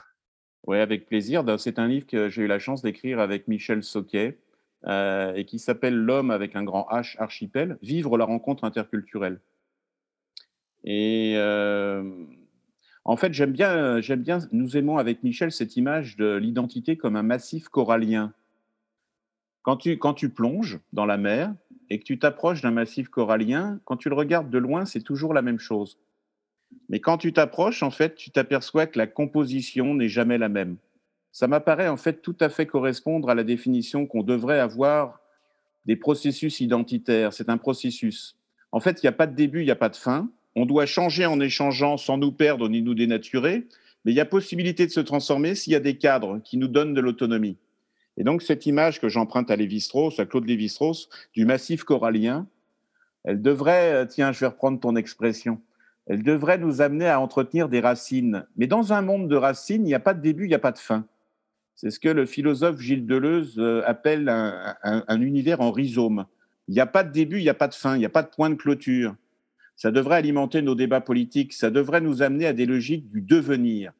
Oui, 0.66 0.78
avec 0.78 1.06
plaisir. 1.06 1.44
C'est 1.58 1.78
un 1.78 1.86
livre 1.86 2.06
que 2.06 2.28
j'ai 2.28 2.42
eu 2.42 2.46
la 2.46 2.58
chance 2.58 2.82
d'écrire 2.82 3.20
avec 3.20 3.46
Michel 3.46 3.82
Soquet, 3.82 4.38
euh, 4.86 5.34
et 5.34 5.44
qui 5.44 5.58
s'appelle 5.58 5.94
L'homme 5.94 6.30
avec 6.30 6.56
un 6.56 6.64
grand 6.64 6.86
H 6.90 7.16
archipel, 7.18 7.78
vivre 7.82 8.18
la 8.18 8.24
rencontre 8.24 8.64
interculturelle. 8.64 9.40
Et 10.84 11.34
euh, 11.36 12.24
en 13.04 13.16
fait, 13.16 13.32
j'aime 13.32 13.52
bien, 13.52 14.00
j'aime 14.00 14.22
bien, 14.22 14.38
nous 14.52 14.76
aimons 14.76 14.98
avec 14.98 15.22
Michel 15.22 15.52
cette 15.52 15.76
image 15.76 16.16
de 16.16 16.36
l'identité 16.36 16.96
comme 16.96 17.16
un 17.16 17.22
massif 17.22 17.68
corallien. 17.68 18.32
Quand 19.62 19.76
tu, 19.76 19.98
quand 19.98 20.14
tu 20.14 20.28
plonges 20.28 20.78
dans 20.92 21.06
la 21.06 21.16
mer 21.16 21.52
et 21.90 21.98
que 21.98 22.04
tu 22.04 22.18
t'approches 22.18 22.62
d'un 22.62 22.70
massif 22.70 23.08
corallien, 23.08 23.80
quand 23.84 23.96
tu 23.96 24.08
le 24.08 24.14
regardes 24.14 24.50
de 24.50 24.58
loin, 24.58 24.84
c'est 24.84 25.02
toujours 25.02 25.34
la 25.34 25.42
même 25.42 25.58
chose. 25.58 25.98
Mais 26.88 27.00
quand 27.00 27.18
tu 27.18 27.32
t'approches, 27.32 27.82
en 27.82 27.90
fait, 27.90 28.16
tu 28.16 28.30
t'aperçois 28.30 28.86
que 28.86 28.98
la 28.98 29.06
composition 29.06 29.94
n'est 29.94 30.08
jamais 30.08 30.38
la 30.38 30.48
même 30.48 30.76
ça 31.36 31.48
m'apparaît 31.48 31.88
en 31.88 31.98
fait 31.98 32.22
tout 32.22 32.36
à 32.40 32.48
fait 32.48 32.64
correspondre 32.64 33.28
à 33.28 33.34
la 33.34 33.44
définition 33.44 34.06
qu'on 34.06 34.22
devrait 34.22 34.58
avoir 34.58 35.20
des 35.84 35.94
processus 35.94 36.60
identitaires. 36.60 37.34
C'est 37.34 37.50
un 37.50 37.58
processus. 37.58 38.38
En 38.72 38.80
fait, 38.80 39.02
il 39.02 39.04
n'y 39.04 39.10
a 39.10 39.12
pas 39.12 39.26
de 39.26 39.36
début, 39.36 39.60
il 39.60 39.66
n'y 39.66 39.70
a 39.70 39.76
pas 39.76 39.90
de 39.90 39.96
fin. 39.96 40.30
On 40.54 40.64
doit 40.64 40.86
changer 40.86 41.26
en 41.26 41.38
échangeant 41.38 41.98
sans 41.98 42.16
nous 42.16 42.32
perdre 42.32 42.70
ni 42.70 42.80
nous 42.80 42.94
dénaturer, 42.94 43.66
mais 44.06 44.12
il 44.12 44.14
y 44.14 44.20
a 44.20 44.24
possibilité 44.24 44.86
de 44.86 44.90
se 44.90 45.00
transformer 45.00 45.54
s'il 45.54 45.74
y 45.74 45.76
a 45.76 45.80
des 45.80 45.98
cadres 45.98 46.40
qui 46.42 46.56
nous 46.56 46.68
donnent 46.68 46.94
de 46.94 47.02
l'autonomie. 47.02 47.58
Et 48.16 48.24
donc, 48.24 48.42
cette 48.42 48.66
image 48.66 49.00
que 49.00 49.08
j'emprunte 49.08 49.50
à 49.50 49.56
Lévi-Strauss, 49.56 50.18
à 50.18 50.26
Claude 50.26 50.46
Lévi-Strauss, 50.46 51.08
du 51.34 51.44
massif 51.44 51.84
corallien, 51.84 52.46
elle 53.24 53.42
devrait, 53.42 53.92
euh, 53.92 54.04
tiens, 54.06 54.32
je 54.32 54.40
vais 54.40 54.46
reprendre 54.46 54.80
ton 54.80 54.96
expression, 54.96 55.60
elle 56.06 56.22
devrait 56.22 56.58
nous 56.58 56.80
amener 56.80 57.08
à 57.08 57.20
entretenir 57.20 57.68
des 57.68 57.80
racines. 57.80 58.46
Mais 58.56 58.66
dans 58.66 58.92
un 58.92 59.02
monde 59.02 59.28
de 59.28 59.36
racines, 59.36 59.82
il 59.82 59.88
n'y 59.88 59.94
a 59.94 60.00
pas 60.00 60.14
de 60.14 60.22
début, 60.22 60.44
il 60.44 60.48
n'y 60.48 60.54
a 60.54 60.60
pas 60.60 60.72
de 60.72 60.78
fin. 60.78 61.04
C'est 61.74 61.90
ce 61.90 62.00
que 62.00 62.08
le 62.08 62.24
philosophe 62.24 62.80
Gilles 62.80 63.06
Deleuze 63.06 63.58
euh, 63.58 63.82
appelle 63.84 64.28
un, 64.28 65.20
univers 65.20 65.60
en 65.60 65.72
rhizome. 65.72 66.24
Il 66.68 66.74
n'y 66.74 66.80
a 66.80 66.86
pas 66.86 67.04
de 67.04 67.12
début, 67.12 67.38
il 67.38 67.42
n'y 67.42 67.50
a 67.50 67.54
pas 67.54 67.68
de 67.68 67.74
fin, 67.74 67.96
il 67.96 67.98
n'y 67.98 68.06
a 68.06 68.10
pas 68.10 68.22
de 68.22 68.30
point 68.30 68.48
de 68.48 68.54
clôture. 68.54 69.14
Ça 69.76 69.90
devrait 69.90 70.16
alimenter 70.16 70.62
nos 70.62 70.74
débats 70.74 71.02
politiques, 71.02 71.52
ça 71.52 71.70
devrait 71.70 72.00
nous 72.00 72.22
amener 72.22 72.46
à 72.46 72.54
des 72.54 72.64
logiques 72.64 73.10
du 73.10 73.20
devenir. 73.20 73.92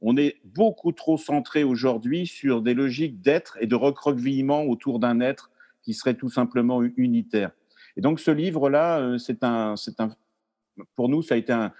On 0.00 0.16
est 0.16 0.36
beaucoup 0.44 0.92
trop 0.92 1.18
centré 1.18 1.64
aujourd'hui 1.64 2.26
sur 2.26 2.62
des 2.62 2.74
logiques 2.74 3.20
d'être 3.20 3.56
et 3.60 3.66
de 3.66 3.74
recroquevillement 3.74 4.64
autour 4.64 4.98
d'un 4.98 5.20
être 5.20 5.50
qui 5.82 5.94
serait 5.94 6.14
tout 6.14 6.28
simplement 6.28 6.82
unitaire. 6.96 7.50
Et 7.96 8.00
donc 8.00 8.20
ce 8.20 8.30
livre-là, 8.30 9.00
euh, 9.00 9.18
c'est 9.18 9.42
un, 9.42 9.74
un, 9.98 10.10
pour 10.94 11.08
nous, 11.08 11.22
ça 11.22 11.34
a 11.34 11.38
été 11.38 11.52
un, 11.52 11.72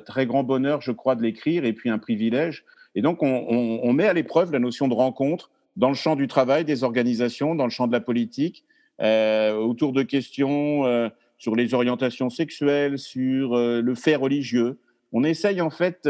très 0.00 0.26
grand 0.26 0.42
bonheur, 0.42 0.80
je 0.80 0.92
crois, 0.92 1.14
de 1.14 1.22
l'écrire 1.22 1.64
et 1.64 1.72
puis 1.72 1.90
un 1.90 1.98
privilège 1.98 2.64
et 2.94 3.02
donc, 3.02 3.22
on, 3.22 3.92
met 3.92 4.06
à 4.06 4.12
l'épreuve 4.12 4.50
la 4.50 4.58
notion 4.58 4.88
de 4.88 4.94
rencontre 4.94 5.50
dans 5.76 5.88
le 5.88 5.94
champ 5.94 6.16
du 6.16 6.26
travail 6.26 6.64
des 6.64 6.82
organisations, 6.82 7.54
dans 7.54 7.64
le 7.64 7.70
champ 7.70 7.86
de 7.86 7.92
la 7.92 8.00
politique, 8.00 8.64
euh, 9.00 9.54
autour 9.54 9.92
de 9.92 10.02
questions 10.02 10.84
euh, 10.86 11.08
sur 11.36 11.54
les 11.54 11.74
orientations 11.74 12.30
sexuelles, 12.30 12.98
sur 12.98 13.56
le 13.56 13.94
fait 13.94 14.16
religieux. 14.16 14.80
On 15.12 15.22
essaye 15.22 15.60
en 15.60 15.70
fait 15.70 16.08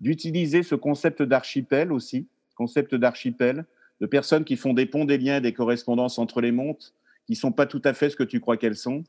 d'utiliser 0.00 0.62
ce 0.62 0.74
concept 0.74 1.22
d'archipel 1.22 1.92
aussi, 1.92 2.28
concept 2.56 2.94
d'archipel, 2.94 3.64
de 4.00 4.06
personnes 4.06 4.44
qui 4.44 4.56
font 4.56 4.74
des 4.74 4.86
ponts, 4.86 5.04
des 5.04 5.18
liens, 5.18 5.40
des 5.40 5.52
correspondances 5.52 6.18
entre 6.18 6.40
les 6.40 6.52
montes, 6.52 6.94
qui 7.26 7.36
sont 7.36 7.52
pas 7.52 7.66
tout 7.66 7.82
à 7.84 7.94
fait 7.94 8.10
ce 8.10 8.16
que 8.16 8.24
tu 8.24 8.40
crois 8.40 8.56
qu'elles 8.56 8.76
sont, 8.76 9.04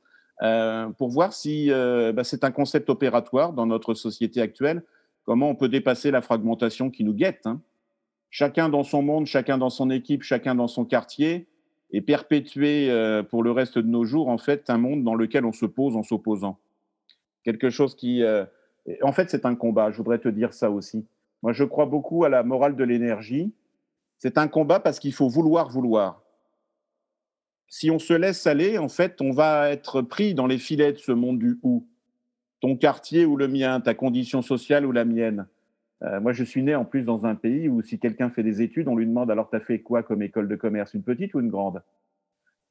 pour 0.98 1.10
voir 1.10 1.34
si 1.34 1.70
bah, 1.70 2.24
c'est 2.24 2.44
un 2.44 2.52
concept 2.52 2.90
opératoire 2.90 3.54
dans 3.54 3.66
notre 3.66 3.94
société 3.94 4.42
actuelle 4.42 4.84
comment 5.26 5.50
on 5.50 5.56
peut 5.56 5.70
dépasser 5.70 6.12
la 6.12 6.22
fragmentation 6.22 6.90
qui 6.90 7.04
nous 7.04 7.14
guette. 7.14 7.46
Hein. 7.46 7.62
Chacun 8.30 8.70
dans 8.70 8.84
son 8.84 9.02
monde, 9.02 9.26
chacun 9.26 9.58
dans 9.58 9.70
son 9.70 9.90
équipe, 9.90 10.24
chacun 10.24 10.56
dans 10.56 10.68
son 10.68 10.86
quartier, 10.86 11.48
et 11.92 12.02
perpétuer 12.02 12.90
euh, 12.90 13.24
pour 13.24 13.44
le 13.44 13.52
reste 13.52 13.78
de 13.78 13.88
nos 13.88 14.06
jours, 14.06 14.28
en 14.28 14.38
fait, 14.38 14.70
un 14.70 14.78
monde 14.78 15.04
dans 15.04 15.16
lequel 15.16 15.46
on 15.46 15.52
se 15.52 15.66
pose 15.66 15.96
en 15.96 16.04
s'opposant. 16.04 16.60
Quelque 17.44 17.70
chose 17.70 17.96
qui... 17.96 18.24
En 19.02 19.12
fait, 19.12 19.30
c'est 19.30 19.46
un 19.46 19.56
combat, 19.56 19.92
je 19.92 19.98
voudrais 19.98 20.20
te 20.20 20.30
dire 20.30 20.54
ça 20.54 20.70
aussi. 20.70 21.06
Moi, 21.42 21.54
je 21.54 21.64
crois 21.64 21.86
beaucoup 21.86 22.24
à 22.24 22.30
la 22.30 22.44
morale 22.44 22.76
de 22.76 22.84
l'énergie. 22.84 23.54
C'est 24.18 24.38
un 24.38 24.48
combat 24.48 24.80
parce 24.80 25.00
qu'il 25.00 25.14
faut 25.14 25.30
vouloir, 25.30 25.70
vouloir. 25.70 26.22
Si 27.68 27.90
on 27.90 28.00
se 28.00 28.14
laisse 28.14 28.46
aller, 28.48 28.78
en 28.78 28.90
fait, 28.90 29.22
on 29.22 29.32
va 29.32 29.72
être 29.72 30.02
pris 30.02 30.34
dans 30.34 30.48
les 30.48 30.58
filets 30.58 30.94
de 30.94 30.98
ce 30.98 31.12
monde 31.12 31.40
du 31.40 31.60
ou 31.64 31.88
ton 32.62 32.78
quartier 32.78 33.26
ou 33.26 33.38
le 33.38 33.48
mien, 33.48 33.82
ta 33.82 33.94
condition 33.94 34.42
sociale 34.42 34.86
ou 34.86 34.92
la 34.92 35.04
mienne. 35.06 35.48
Euh, 36.04 36.20
moi, 36.20 36.34
je 36.34 36.44
suis 36.44 36.62
né 36.64 36.76
en 36.76 36.86
plus 36.86 37.04
dans 37.04 37.26
un 37.26 37.36
pays 37.36 37.68
où 37.68 37.82
si 37.82 38.00
quelqu'un 38.00 38.30
fait 38.30 38.44
des 38.44 38.62
études, 38.62 38.88
on 38.88 38.96
lui 38.96 39.06
demande 39.06 39.32
alors 39.32 39.50
tu 39.50 39.56
as 39.56 39.60
fait 39.60 39.80
quoi 39.80 40.04
comme 40.04 40.22
école 40.22 40.48
de 40.48 40.56
commerce, 40.56 40.94
une 40.94 41.04
petite 41.04 41.34
ou 41.34 41.40
une 41.40 41.50
grande? 41.50 41.82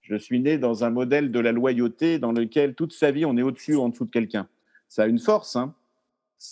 Je 0.01 0.17
suis 0.17 0.41
né 0.41 0.59
dans 0.59 0.85
un 0.85 0.91
modèle 0.91 1.31
de 1.31 1.41
la 1.41 1.53
loyauté 1.53 2.19
dans 2.19 2.33
lequel 2.33 2.75
toute 2.75 2.93
sa 2.93 3.11
vie 3.11 3.25
on 3.25 3.37
est 3.37 3.43
au-dessus 3.43 3.75
ou 3.75 3.81
en 3.83 3.89
dessous 3.89 4.05
de 4.05 4.11
quelqu'un. 4.11 4.49
Ça 4.89 5.05
a 5.05 5.07
une 5.07 5.19
force, 5.19 5.57
hein 5.57 5.75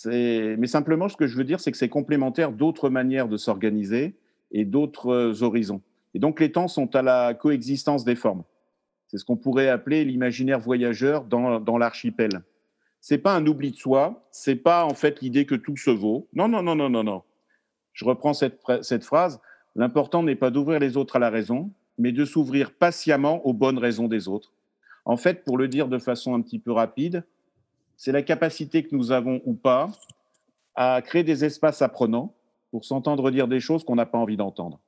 mais 0.05 0.67
simplement 0.67 1.09
ce 1.09 1.17
que 1.17 1.27
je 1.27 1.37
veux 1.37 1.43
dire, 1.43 1.59
c'est 1.59 1.71
que 1.71 1.77
c'est 1.77 1.89
complémentaire 1.89 2.51
d'autres 2.51 2.89
manières 2.89 3.27
de 3.27 3.37
s'organiser 3.37 4.15
et 4.51 4.65
d'autres 4.65 5.43
horizons. 5.43 5.81
Et 6.13 6.19
donc 6.19 6.39
les 6.39 6.51
temps 6.51 6.67
sont 6.67 6.95
à 6.95 7.01
la 7.01 7.33
coexistence 7.33 8.03
des 8.03 8.15
formes. 8.15 8.43
C'est 9.07 9.17
ce 9.17 9.25
qu'on 9.25 9.37
pourrait 9.37 9.69
appeler 9.69 10.05
l'imaginaire 10.05 10.59
voyageur 10.59 11.25
dans, 11.25 11.59
dans 11.59 11.77
l'archipel. 11.77 12.41
C'est 13.01 13.17
pas 13.17 13.35
un 13.35 13.45
oubli 13.45 13.71
de 13.71 13.75
soi, 13.75 14.27
c'est 14.31 14.55
pas 14.55 14.85
en 14.85 14.93
fait 14.93 15.21
l'idée 15.21 15.45
que 15.45 15.55
tout 15.55 15.77
se 15.77 15.91
vaut. 15.91 16.27
Non, 16.33 16.47
non, 16.47 16.63
non, 16.63 16.75
non, 16.75 16.89
non, 16.89 17.03
non. 17.03 17.21
Je 17.91 18.05
reprends 18.05 18.33
cette, 18.33 18.59
cette 18.81 19.03
phrase. 19.03 19.39
L'important 19.75 20.23
n'est 20.23 20.35
pas 20.35 20.51
d'ouvrir 20.51 20.79
les 20.79 20.97
autres 20.97 21.17
à 21.17 21.19
la 21.19 21.29
raison, 21.29 21.71
mais 21.97 22.11
de 22.11 22.25
s'ouvrir 22.25 22.73
patiemment 22.73 23.45
aux 23.45 23.53
bonnes 23.53 23.77
raisons 23.77 24.07
des 24.07 24.27
autres. 24.27 24.53
En 25.05 25.17
fait, 25.17 25.43
pour 25.43 25.57
le 25.57 25.67
dire 25.67 25.87
de 25.89 25.99
façon 25.99 26.33
un 26.33 26.41
petit 26.41 26.59
peu 26.59 26.71
rapide, 26.71 27.25
c'est 27.97 28.11
la 28.11 28.21
capacité 28.21 28.83
que 28.83 28.95
nous 28.95 29.11
avons 29.11 29.41
ou 29.45 29.53
pas 29.53 29.91
à 30.75 31.01
créer 31.01 31.23
des 31.23 31.45
espaces 31.45 31.81
apprenants 31.81 32.35
pour 32.71 32.85
s'entendre 32.85 33.29
dire 33.31 33.47
des 33.47 33.59
choses 33.59 33.83
qu'on 33.83 33.95
n'a 33.95 34.05
pas 34.05 34.17
envie 34.17 34.37
d'entendre. 34.37 34.79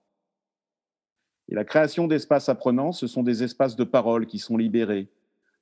Et 1.49 1.55
la 1.55 1.63
création 1.63 2.07
d'espaces 2.07 2.49
apprenants, 2.49 2.91
ce 2.91 3.07
sont 3.07 3.21
des 3.21 3.43
espaces 3.43 3.75
de 3.75 3.83
parole 3.83 4.25
qui 4.25 4.39
sont 4.39 4.57
libérés. 4.57 5.07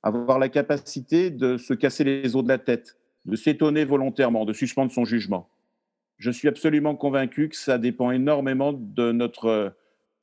Avoir 0.02 0.38
la 0.38 0.48
capacité 0.48 1.30
de 1.30 1.58
se 1.58 1.74
casser 1.74 2.04
les 2.04 2.36
os 2.36 2.42
de 2.42 2.48
la 2.48 2.58
tête, 2.58 2.96
de 3.26 3.36
s'étonner 3.36 3.84
volontairement, 3.84 4.44
de 4.44 4.52
suspendre 4.52 4.90
son 4.90 5.04
jugement. 5.04 5.50
Je 6.16 6.30
suis 6.30 6.48
absolument 6.48 6.94
convaincu 6.94 7.48
que 7.48 7.56
ça 7.56 7.76
dépend 7.76 8.10
énormément 8.10 8.72
de 8.72 9.12
notre, 9.12 9.74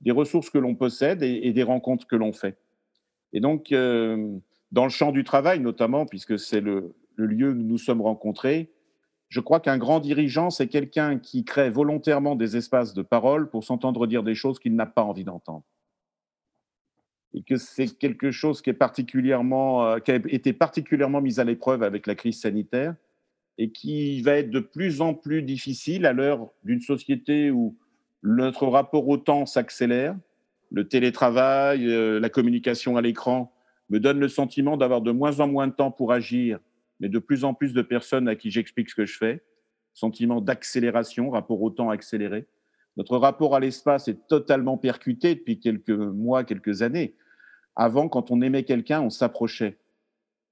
des 0.01 0.11
ressources 0.11 0.49
que 0.49 0.57
l'on 0.57 0.75
possède 0.75 1.21
et, 1.21 1.51
des 1.51 1.63
rencontres 1.63 2.07
que 2.07 2.15
l'on 2.15 2.33
fait. 2.33 2.57
Et 3.33 3.39
donc, 3.39 3.71
euh, 3.71 4.37
dans 4.71 4.83
le 4.83 4.89
champ 4.89 5.11
du 5.11 5.23
travail 5.23 5.59
notamment, 5.59 6.05
puisque 6.05 6.39
c'est 6.39 6.61
le, 6.61 6.95
le 7.15 7.25
lieu 7.25 7.51
où 7.51 7.53
nous 7.53 7.63
nous 7.63 7.77
sommes 7.77 8.01
rencontrés, 8.01 8.71
je 9.31 9.39
crois 9.39 9.61
qu'un 9.61 9.77
grand 9.77 10.01
dirigeant, 10.01 10.49
c'est 10.49 10.67
quelqu'un 10.67 11.17
qui 11.17 11.45
crée 11.45 11.69
volontairement 11.69 12.35
des 12.35 12.57
espaces 12.57 12.93
de 12.93 13.01
parole 13.01 13.49
pour 13.49 13.63
s'entendre 13.63 14.05
dire 14.05 14.23
des 14.23 14.35
choses 14.35 14.59
qu'il 14.59 14.75
n'a 14.75 14.85
pas 14.85 15.03
envie 15.03 15.23
d'entendre. 15.23 15.63
Et 17.33 17.41
que 17.41 17.55
c'est 17.55 17.87
quelque 17.87 18.31
chose 18.31 18.61
qui, 18.61 18.71
est 18.71 18.73
particulièrement, 18.73 19.85
euh, 19.85 19.99
qui 19.99 20.11
a 20.11 20.15
été 20.15 20.51
particulièrement 20.51 21.21
mis 21.21 21.39
à 21.39 21.45
l'épreuve 21.45 21.81
avec 21.81 22.07
la 22.07 22.15
crise 22.15 22.41
sanitaire 22.41 22.93
et 23.57 23.71
qui 23.71 24.21
va 24.21 24.33
être 24.33 24.49
de 24.49 24.59
plus 24.59 24.99
en 24.99 25.13
plus 25.13 25.43
difficile 25.43 26.05
à 26.05 26.11
l'heure 26.11 26.49
d'une 26.65 26.81
société 26.81 27.51
où 27.51 27.77
notre 28.23 28.67
rapport 28.67 29.07
au 29.07 29.15
temps 29.15 29.45
s'accélère. 29.45 30.13
Le 30.71 30.89
télétravail, 30.89 31.87
euh, 31.87 32.19
la 32.19 32.29
communication 32.29 32.97
à 32.97 33.01
l'écran 33.01 33.53
me 33.89 34.01
donne 34.01 34.19
le 34.19 34.27
sentiment 34.27 34.75
d'avoir 34.75 35.01
de 35.01 35.11
moins 35.11 35.39
en 35.39 35.47
moins 35.47 35.67
de 35.67 35.73
temps 35.73 35.91
pour 35.91 36.11
agir 36.11 36.59
mais 37.01 37.09
de 37.09 37.19
plus 37.19 37.43
en 37.43 37.53
plus 37.53 37.73
de 37.73 37.81
personnes 37.81 38.27
à 38.29 38.35
qui 38.35 38.51
j'explique 38.51 38.89
ce 38.89 38.95
que 38.95 39.05
je 39.05 39.17
fais. 39.17 39.43
Sentiment 39.93 40.39
d'accélération, 40.39 41.31
rapport 41.31 41.61
au 41.61 41.71
temps 41.71 41.89
accéléré. 41.89 42.45
Notre 42.95 43.17
rapport 43.17 43.55
à 43.55 43.59
l'espace 43.59 44.07
est 44.07 44.27
totalement 44.27 44.77
percuté 44.77 45.35
depuis 45.35 45.59
quelques 45.59 45.89
mois, 45.89 46.43
quelques 46.43 46.83
années. 46.83 47.15
Avant, 47.75 48.07
quand 48.07 48.31
on 48.31 48.41
aimait 48.41 48.63
quelqu'un, 48.63 49.01
on 49.01 49.09
s'approchait. 49.09 49.79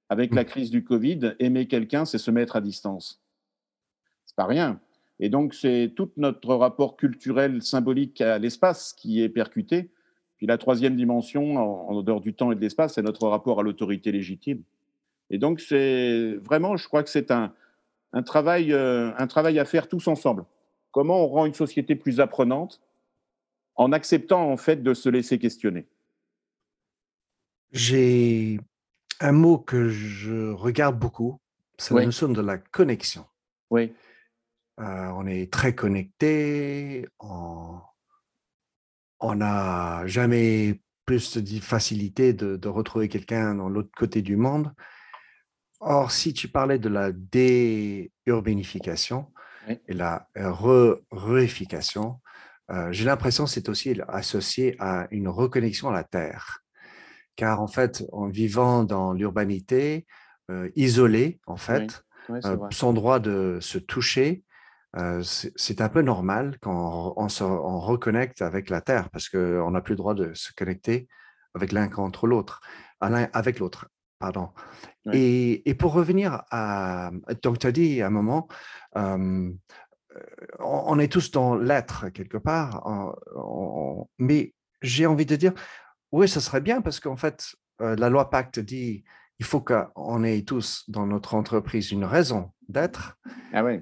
Avec 0.08 0.34
la 0.34 0.44
crise 0.44 0.70
du 0.70 0.82
Covid, 0.82 1.36
aimer 1.38 1.68
quelqu'un, 1.68 2.04
c'est 2.04 2.18
se 2.18 2.32
mettre 2.32 2.56
à 2.56 2.60
distance. 2.60 3.22
C'est 4.26 4.34
pas 4.34 4.46
rien. 4.46 4.80
Et 5.20 5.28
donc, 5.28 5.54
c'est 5.54 5.92
tout 5.94 6.10
notre 6.16 6.54
rapport 6.54 6.96
culturel, 6.96 7.62
symbolique 7.62 8.20
à 8.20 8.38
l'espace 8.38 8.92
qui 8.92 9.22
est 9.22 9.28
percuté. 9.28 9.90
Puis 10.38 10.46
la 10.46 10.58
troisième 10.58 10.96
dimension, 10.96 11.56
en 11.90 12.02
dehors 12.02 12.20
du 12.20 12.34
temps 12.34 12.50
et 12.50 12.56
de 12.56 12.60
l'espace, 12.60 12.94
c'est 12.94 13.02
notre 13.02 13.28
rapport 13.28 13.60
à 13.60 13.62
l'autorité 13.62 14.10
légitime. 14.10 14.62
Et 15.30 15.38
donc, 15.38 15.60
c'est 15.60 16.34
vraiment, 16.42 16.76
je 16.76 16.86
crois 16.86 17.02
que 17.02 17.10
c'est 17.10 17.30
un, 17.30 17.54
un, 18.12 18.22
travail, 18.22 18.72
euh, 18.72 19.12
un 19.16 19.26
travail 19.26 19.58
à 19.58 19.64
faire 19.64 19.88
tous 19.88 20.08
ensemble. 20.08 20.44
Comment 20.90 21.24
on 21.24 21.28
rend 21.28 21.46
une 21.46 21.54
société 21.54 21.94
plus 21.94 22.20
apprenante 22.20 22.80
en 23.76 23.92
acceptant 23.92 24.50
en 24.50 24.56
fait 24.56 24.82
de 24.82 24.92
se 24.92 25.08
laisser 25.08 25.38
questionner 25.38 25.86
J'ai 27.70 28.58
un 29.20 29.32
mot 29.32 29.58
que 29.58 29.88
je 29.88 30.50
regarde 30.50 30.98
beaucoup, 30.98 31.40
c'est 31.78 31.94
la 31.94 32.04
notion 32.04 32.28
de 32.28 32.40
la 32.40 32.58
connexion. 32.58 33.24
Oui. 33.70 33.92
Euh, 34.80 35.08
on 35.14 35.26
est 35.26 35.52
très 35.52 35.74
connecté, 35.74 37.06
on 37.20 37.80
n'a 39.20 40.06
jamais 40.06 40.80
plus 41.04 41.36
de 41.36 41.60
facilité 41.60 42.32
de, 42.32 42.56
de 42.56 42.68
retrouver 42.68 43.08
quelqu'un 43.08 43.54
dans 43.54 43.68
l'autre 43.68 43.90
côté 43.96 44.22
du 44.22 44.36
monde. 44.36 44.72
Or, 45.80 46.12
si 46.12 46.34
tu 46.34 46.48
parlais 46.48 46.78
de 46.78 46.88
la 46.88 47.12
déurbanification 47.12 49.32
et 49.68 49.94
la 49.94 50.28
re-réification, 50.36 52.20
euh, 52.70 52.92
j'ai 52.92 53.04
l'impression 53.04 53.44
que 53.44 53.50
c'est 53.50 53.68
aussi 53.68 54.00
associé 54.08 54.76
à 54.78 55.08
une 55.10 55.28
reconnexion 55.28 55.88
à 55.88 55.92
la 55.92 56.04
terre. 56.04 56.60
Car 57.36 57.60
en 57.60 57.66
fait, 57.66 58.04
en 58.12 58.28
vivant 58.28 58.84
dans 58.84 59.12
l'urbanité, 59.12 60.06
euh, 60.50 60.70
isolé, 60.76 61.40
en 61.46 61.56
fait, 61.56 62.04
euh, 62.30 62.56
sans 62.70 62.92
droit 62.92 63.18
de 63.18 63.58
se 63.60 63.78
toucher, 63.78 64.44
c'est 65.22 65.80
un 65.80 65.88
peu 65.88 66.02
normal 66.02 66.58
quand 66.60 67.14
on, 67.16 67.28
se 67.28 67.44
reconnecte 67.44 68.42
avec 68.42 68.70
la 68.70 68.80
terre 68.80 69.08
parce 69.10 69.28
qu'on 69.28 69.70
n'a 69.70 69.80
plus 69.80 69.92
le 69.92 69.98
droit 69.98 70.14
de 70.14 70.34
se 70.34 70.52
connecter 70.52 71.06
avec 71.54 71.70
l'un 71.70 71.88
contre 71.88 72.26
l'autre, 72.26 72.60
avec 73.00 73.60
l'autre. 73.60 73.88
Pardon. 74.20 74.50
Et, 75.14 75.74
pour 75.78 75.94
revenir 75.94 76.42
à. 76.50 77.10
Donc, 77.42 77.58
tu 77.58 77.66
as 77.66 77.72
dit 77.72 78.02
à 78.02 78.08
un 78.08 78.10
moment, 78.10 78.48
on, 78.94 80.98
est 80.98 81.10
tous 81.10 81.30
dans 81.30 81.56
l'être 81.56 82.10
quelque 82.10 82.36
part, 82.36 83.16
mais 84.18 84.52
j'ai 84.82 85.06
envie 85.06 85.24
de 85.24 85.36
dire, 85.36 85.54
oui, 86.12 86.28
ce 86.28 86.38
serait 86.38 86.60
bien 86.60 86.82
parce 86.82 87.00
qu'en 87.00 87.16
fait, 87.16 87.54
la 87.80 88.10
loi 88.10 88.28
Pacte 88.28 88.60
dit 88.60 89.04
il 89.38 89.46
faut 89.46 89.62
qu'on 89.62 90.22
ait 90.22 90.42
tous 90.42 90.84
dans 90.88 91.06
notre 91.06 91.34
entreprise 91.34 91.90
une 91.90 92.04
raison 92.04 92.52
d'être. 92.68 93.16
Ah 93.54 93.64
oui. 93.64 93.80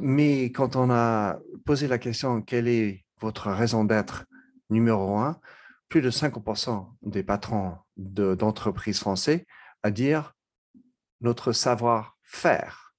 mais 0.00 0.46
quand 0.46 0.74
on 0.74 0.90
a 0.90 1.38
posé 1.64 1.86
la 1.86 1.98
question, 1.98 2.42
quelle 2.42 2.66
est 2.66 3.04
votre 3.20 3.52
raison 3.52 3.84
d'être 3.84 4.24
numéro 4.70 5.18
un, 5.18 5.38
plus 5.94 6.02
de 6.02 6.10
50% 6.10 6.92
des 7.02 7.22
patrons 7.22 7.78
d'entreprises 7.96 8.98
français 8.98 9.46
à 9.84 9.92
dire 9.92 10.34
notre 11.20 11.52
savoir-faire. 11.52 12.96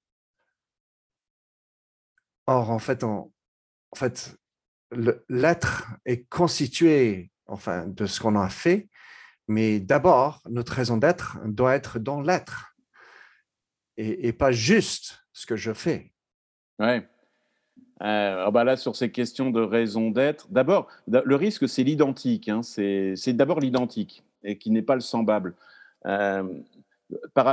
Or, 2.46 2.70
en 2.70 2.78
fait, 2.78 3.04
en 3.04 3.30
fait 3.94 4.38
l'être 5.28 5.92
est 6.06 6.24
constitué 6.30 7.30
enfin, 7.44 7.86
de 7.86 8.06
ce 8.06 8.18
qu'on 8.18 8.34
a 8.34 8.48
fait, 8.48 8.88
mais 9.46 9.78
d'abord, 9.78 10.40
notre 10.48 10.72
raison 10.72 10.96
d'être 10.96 11.36
doit 11.44 11.74
être 11.74 11.98
dans 11.98 12.22
l'être 12.22 12.74
et, 13.98 14.32
pas 14.32 14.52
juste 14.52 15.20
ce 15.34 15.44
que 15.44 15.56
je 15.56 15.74
fais. 15.74 16.14
Euh, 18.02 18.50
bah 18.50 18.64
là, 18.64 18.76
sur 18.76 18.94
ces 18.94 19.10
questions 19.10 19.50
de 19.50 19.60
raison 19.60 20.10
d'être, 20.10 20.48
d'abord, 20.50 20.88
le 21.06 21.34
risque, 21.34 21.68
c'est 21.68 21.82
l'identique. 21.82 22.48
Hein, 22.48 22.62
c'est 22.62 23.32
d'abord 23.32 23.60
l'identique 23.60 24.22
et 24.44 24.58
qui 24.58 24.70
n'est 24.70 24.82
pas 24.82 24.94
le 24.94 25.00
semblable. 25.00 25.54
Euh, 26.06 26.44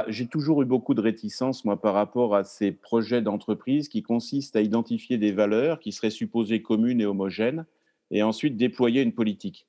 j'ai 0.08 0.28
toujours 0.28 0.62
eu 0.64 0.66
beaucoup 0.66 0.94
de 0.94 1.02
réticence, 1.02 1.64
moi, 1.64 1.80
par 1.80 1.94
rapport 1.94 2.36
à 2.36 2.44
ces 2.44 2.72
projets 2.72 3.22
d'entreprise 3.22 3.88
qui 3.88 4.02
consistent 4.02 4.56
à 4.56 4.62
identifier 4.62 5.18
des 5.18 5.32
valeurs 5.32 5.80
qui 5.80 5.92
seraient 5.92 6.10
supposées 6.10 6.62
communes 6.62 7.00
et 7.00 7.06
homogènes 7.06 7.66
et 8.12 8.24
ensuite 8.24 8.58
déployer 8.58 9.02
une 9.02 9.14
politique. 9.14 9.68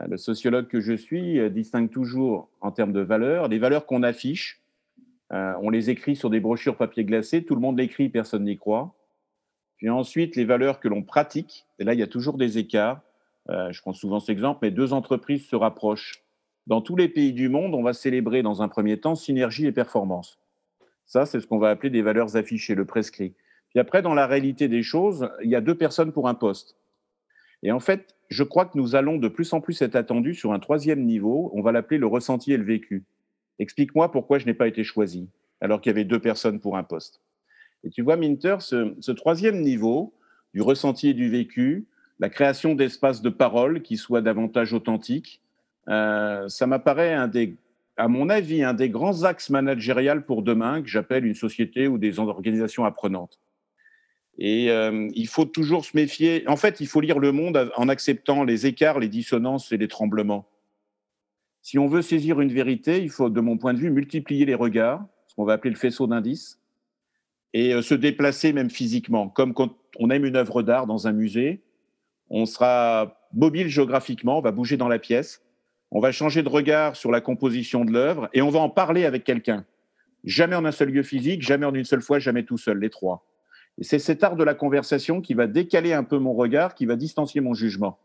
Euh, 0.00 0.06
le 0.06 0.16
sociologue 0.16 0.68
que 0.68 0.80
je 0.80 0.94
suis 0.94 1.50
distingue 1.50 1.90
toujours 1.90 2.48
en 2.60 2.70
termes 2.70 2.92
de 2.92 3.00
valeurs, 3.00 3.48
les 3.48 3.58
valeurs 3.58 3.84
qu'on 3.84 4.02
affiche, 4.02 4.62
on 5.30 5.70
les 5.70 5.90
écrit 5.90 6.14
sur 6.14 6.30
des 6.30 6.38
brochures 6.38 6.76
papier 6.76 7.04
glacé, 7.04 7.42
tout 7.42 7.56
le 7.56 7.60
monde 7.60 7.76
l'écrit, 7.76 8.08
personne 8.08 8.44
n'y 8.44 8.56
croit. 8.56 8.95
Puis 9.76 9.88
ensuite, 9.88 10.36
les 10.36 10.44
valeurs 10.44 10.80
que 10.80 10.88
l'on 10.88 11.02
pratique, 11.02 11.66
et 11.78 11.84
là, 11.84 11.94
il 11.94 12.00
y 12.00 12.02
a 12.02 12.06
toujours 12.06 12.38
des 12.38 12.58
écarts. 12.58 13.00
je 13.48 13.80
prends 13.80 13.92
souvent 13.92 14.20
cet 14.20 14.30
exemple, 14.30 14.60
mais 14.62 14.70
deux 14.70 14.92
entreprises 14.92 15.46
se 15.46 15.56
rapprochent 15.56 16.26
dans 16.66 16.80
tous 16.80 16.96
les 16.96 17.08
pays 17.08 17.32
du 17.32 17.48
monde, 17.48 17.74
on 17.74 17.82
va 17.82 17.92
célébrer 17.92 18.42
dans 18.42 18.60
un 18.60 18.68
premier 18.68 18.98
temps 18.98 19.14
synergie 19.14 19.66
et 19.66 19.72
performance. 19.72 20.40
Ça, 21.04 21.24
c'est 21.24 21.38
ce 21.38 21.46
qu'on 21.46 21.58
va 21.58 21.70
appeler 21.70 21.90
des 21.90 22.02
valeurs 22.02 22.36
affichées, 22.36 22.74
le 22.74 22.84
prescrit. 22.84 23.34
Puis 23.70 23.78
après, 23.78 24.02
dans 24.02 24.14
la 24.14 24.26
réalité 24.26 24.66
des 24.66 24.82
choses, 24.82 25.28
il 25.44 25.50
y 25.50 25.54
a 25.54 25.60
deux 25.60 25.76
personnes 25.76 26.12
pour 26.12 26.28
un 26.28 26.34
poste. 26.34 26.76
Et 27.62 27.70
en 27.70 27.78
fait, 27.78 28.16
je 28.28 28.42
crois 28.42 28.66
que 28.66 28.76
nous 28.76 28.96
allons 28.96 29.16
de 29.16 29.28
plus 29.28 29.52
en 29.52 29.60
plus 29.60 29.80
être 29.80 29.94
attendus 29.94 30.34
sur 30.34 30.52
un 30.52 30.58
troisième 30.58 31.04
niveau, 31.04 31.52
on 31.54 31.62
va 31.62 31.70
l'appeler 31.70 31.98
le 31.98 32.08
ressenti 32.08 32.52
et 32.52 32.56
le 32.56 32.64
vécu. 32.64 33.04
Explique-moi 33.60 34.10
pourquoi 34.10 34.38
je 34.38 34.46
n'ai 34.46 34.54
pas 34.54 34.66
été 34.66 34.82
choisi, 34.82 35.30
alors 35.60 35.80
qu'il 35.80 35.90
y 35.90 35.94
avait 35.94 36.04
deux 36.04 36.20
personnes 36.20 36.58
pour 36.58 36.76
un 36.76 36.82
poste. 36.82 37.20
Et 37.84 37.90
tu 37.90 38.02
vois, 38.02 38.16
Minter, 38.16 38.56
ce, 38.60 39.10
troisième 39.12 39.60
niveau, 39.60 40.14
du 40.54 40.62
ressenti 40.62 41.08
et 41.08 41.14
du 41.14 41.28
vécu, 41.28 41.86
la 42.18 42.28
création 42.28 42.74
d'espaces 42.74 43.22
de 43.22 43.28
parole 43.30 43.82
qui 43.82 43.96
soient 43.96 44.22
davantage 44.22 44.72
authentiques, 44.72 45.42
euh, 45.88 46.48
ça 46.48 46.66
m'apparaît 46.66 47.14
à 47.96 48.08
mon 48.08 48.28
avis, 48.28 48.62
un 48.62 48.74
des 48.74 48.90
grands 48.90 49.22
axes 49.22 49.50
managériels 49.50 50.24
pour 50.24 50.42
demain 50.42 50.82
que 50.82 50.88
j'appelle 50.88 51.24
une 51.24 51.34
société 51.34 51.88
ou 51.88 51.98
des 51.98 52.18
organisations 52.18 52.84
apprenantes. 52.84 53.38
Et 54.38 54.70
euh, 54.70 55.08
il 55.14 55.28
faut 55.28 55.46
toujours 55.46 55.84
se 55.84 55.96
méfier. 55.96 56.46
En 56.46 56.56
fait, 56.56 56.80
il 56.80 56.86
faut 56.86 57.00
lire 57.00 57.18
le 57.18 57.32
monde 57.32 57.70
en 57.76 57.88
acceptant 57.88 58.44
les 58.44 58.66
écarts, 58.66 58.98
les 58.98 59.08
dissonances 59.08 59.72
et 59.72 59.78
les 59.78 59.88
tremblements. 59.88 60.46
Si 61.62 61.78
on 61.78 61.88
veut 61.88 62.02
saisir 62.02 62.40
une 62.40 62.52
vérité, 62.52 63.02
il 63.02 63.10
faut, 63.10 63.30
de 63.30 63.40
mon 63.40 63.56
point 63.56 63.72
de 63.72 63.78
vue, 63.78 63.90
multiplier 63.90 64.44
les 64.44 64.54
regards, 64.54 65.04
ce 65.26 65.34
qu'on 65.34 65.44
va 65.44 65.54
appeler 65.54 65.70
le 65.70 65.78
faisceau 65.78 66.06
d'indices, 66.06 66.60
et 67.52 67.74
euh, 67.74 67.82
se 67.82 67.94
déplacer 67.94 68.52
même 68.52 68.70
physiquement. 68.70 69.28
Comme 69.28 69.54
quand 69.54 69.76
on 69.98 70.10
aime 70.10 70.24
une 70.24 70.36
œuvre 70.36 70.62
d'art 70.62 70.86
dans 70.86 71.06
un 71.06 71.12
musée, 71.12 71.62
on 72.30 72.46
sera 72.46 73.18
mobile 73.32 73.68
géographiquement, 73.68 74.38
on 74.38 74.42
va 74.42 74.52
bouger 74.52 74.76
dans 74.76 74.88
la 74.88 74.98
pièce, 74.98 75.42
on 75.90 76.00
va 76.00 76.12
changer 76.12 76.42
de 76.42 76.48
regard 76.48 76.96
sur 76.96 77.10
la 77.10 77.20
composition 77.20 77.84
de 77.84 77.92
l'œuvre 77.92 78.28
et 78.32 78.42
on 78.42 78.50
va 78.50 78.60
en 78.60 78.70
parler 78.70 79.04
avec 79.04 79.24
quelqu'un. 79.24 79.64
Jamais 80.24 80.56
en 80.56 80.64
un 80.64 80.72
seul 80.72 80.90
lieu 80.90 81.02
physique, 81.02 81.42
jamais 81.42 81.66
en 81.66 81.74
une 81.74 81.84
seule 81.84 82.02
fois, 82.02 82.18
jamais 82.18 82.42
tout 82.42 82.58
seul, 82.58 82.78
les 82.78 82.90
trois. 82.90 83.24
Et 83.78 83.84
c'est 83.84 83.98
cet 83.98 84.24
art 84.24 84.36
de 84.36 84.44
la 84.44 84.54
conversation 84.54 85.20
qui 85.20 85.34
va 85.34 85.46
décaler 85.46 85.92
un 85.92 86.02
peu 86.02 86.18
mon 86.18 86.34
regard, 86.34 86.74
qui 86.74 86.86
va 86.86 86.96
distancier 86.96 87.40
mon 87.40 87.54
jugement. 87.54 87.98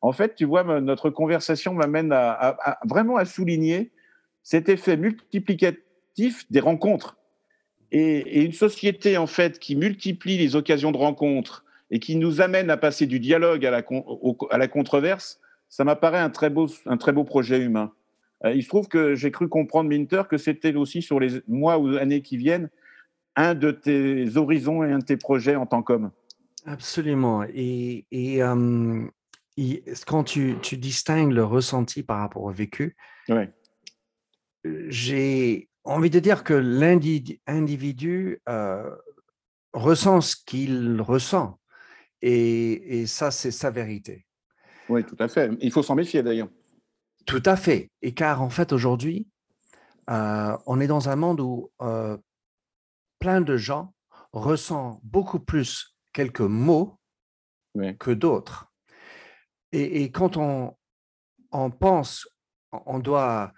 En 0.00 0.12
fait, 0.12 0.36
tu 0.36 0.44
vois, 0.44 0.62
notre 0.80 1.10
conversation 1.10 1.74
m'amène 1.74 2.12
à, 2.12 2.56
vraiment 2.84 3.16
à 3.16 3.24
souligner 3.24 3.90
cet 4.42 4.68
effet 4.68 4.96
multiplicatif 4.96 6.50
des 6.50 6.60
rencontres. 6.60 7.16
Et, 7.90 8.44
une 8.44 8.52
société, 8.52 9.16
en 9.16 9.26
fait, 9.26 9.58
qui 9.58 9.76
multiplie 9.76 10.38
les 10.38 10.56
occasions 10.56 10.92
de 10.92 10.96
rencontres 10.96 11.64
et 11.90 11.98
qui 11.98 12.16
nous 12.16 12.40
amène 12.40 12.70
à 12.70 12.76
passer 12.76 13.06
du 13.06 13.18
dialogue 13.20 13.64
à 13.64 13.70
la, 13.70 13.82
à 14.50 14.58
la 14.58 14.68
controverse, 14.68 15.40
ça 15.68 15.84
m'apparaît 15.84 16.18
un, 16.18 16.30
très 16.30 16.50
beau, 16.50 16.68
un 16.86 16.96
très 16.96 17.12
beau 17.12 17.24
projet 17.24 17.58
humain. 17.58 17.92
Euh, 18.44 18.52
il 18.52 18.62
se 18.62 18.68
trouve 18.68 18.88
que 18.88 19.14
j'ai 19.14 19.30
cru 19.30 19.48
comprendre, 19.48 19.88
Minter, 19.90 20.22
que 20.28 20.38
c'était 20.38 20.74
aussi 20.74 21.02
sur 21.02 21.18
les 21.18 21.40
mois 21.48 21.78
ou 21.78 21.96
années 21.96 22.22
qui 22.22 22.36
viennent 22.36 22.70
un 23.36 23.54
de 23.54 23.70
tes 23.70 24.36
horizons 24.36 24.84
et 24.84 24.92
un 24.92 24.98
de 24.98 25.04
tes 25.04 25.16
projets 25.16 25.56
en 25.56 25.66
tant 25.66 25.82
qu'homme. 25.82 26.10
Absolument. 26.66 27.44
Et, 27.54 28.04
et 28.10 28.42
euh, 28.42 29.06
quand 30.06 30.24
tu, 30.24 30.56
distingues 30.72 31.32
le 31.32 31.44
ressenti 31.44 32.02
par 32.02 32.18
rapport 32.18 32.42
au 32.42 32.50
vécu, 32.50 32.96
j'ai 34.88 35.67
envie 35.88 36.10
de 36.10 36.20
dire 36.20 36.44
que 36.44 36.54
l'individu 36.54 38.40
euh, 38.48 38.94
ressent 39.72 40.20
ce 40.20 40.36
qu'il 40.36 41.00
ressent. 41.00 41.58
Et, 42.20 43.06
ça, 43.06 43.30
c'est 43.30 43.50
sa 43.50 43.70
vérité. 43.70 44.26
Oui, 44.88 45.04
tout 45.04 45.16
à 45.18 45.28
fait. 45.28 45.50
Il 45.60 45.70
faut 45.70 45.82
s'en 45.82 45.94
méfier 45.94 46.22
d'ailleurs. 46.22 46.48
Tout 47.26 47.42
à 47.44 47.56
fait. 47.56 47.90
Et 48.02 48.12
car 48.14 48.42
en 48.42 48.50
fait, 48.50 48.72
aujourd'hui, 48.72 49.28
euh, 50.10 50.56
on 50.66 50.80
est 50.80 50.86
dans 50.86 51.08
un 51.08 51.16
monde 51.16 51.40
où 51.40 51.70
euh, 51.80 52.16
plein 53.18 53.40
de 53.40 53.56
gens 53.56 53.94
ressentent 54.32 55.00
beaucoup 55.02 55.40
plus 55.40 55.96
quelques 56.12 56.40
mots 56.40 56.98
que 57.98 58.10
d'autres. 58.10 58.72
Et, 59.70 60.10
quand 60.10 60.36
on, 60.36 60.74
on 61.52 61.70
pense, 61.70 62.26
on 62.72 62.98
doit 62.98 63.52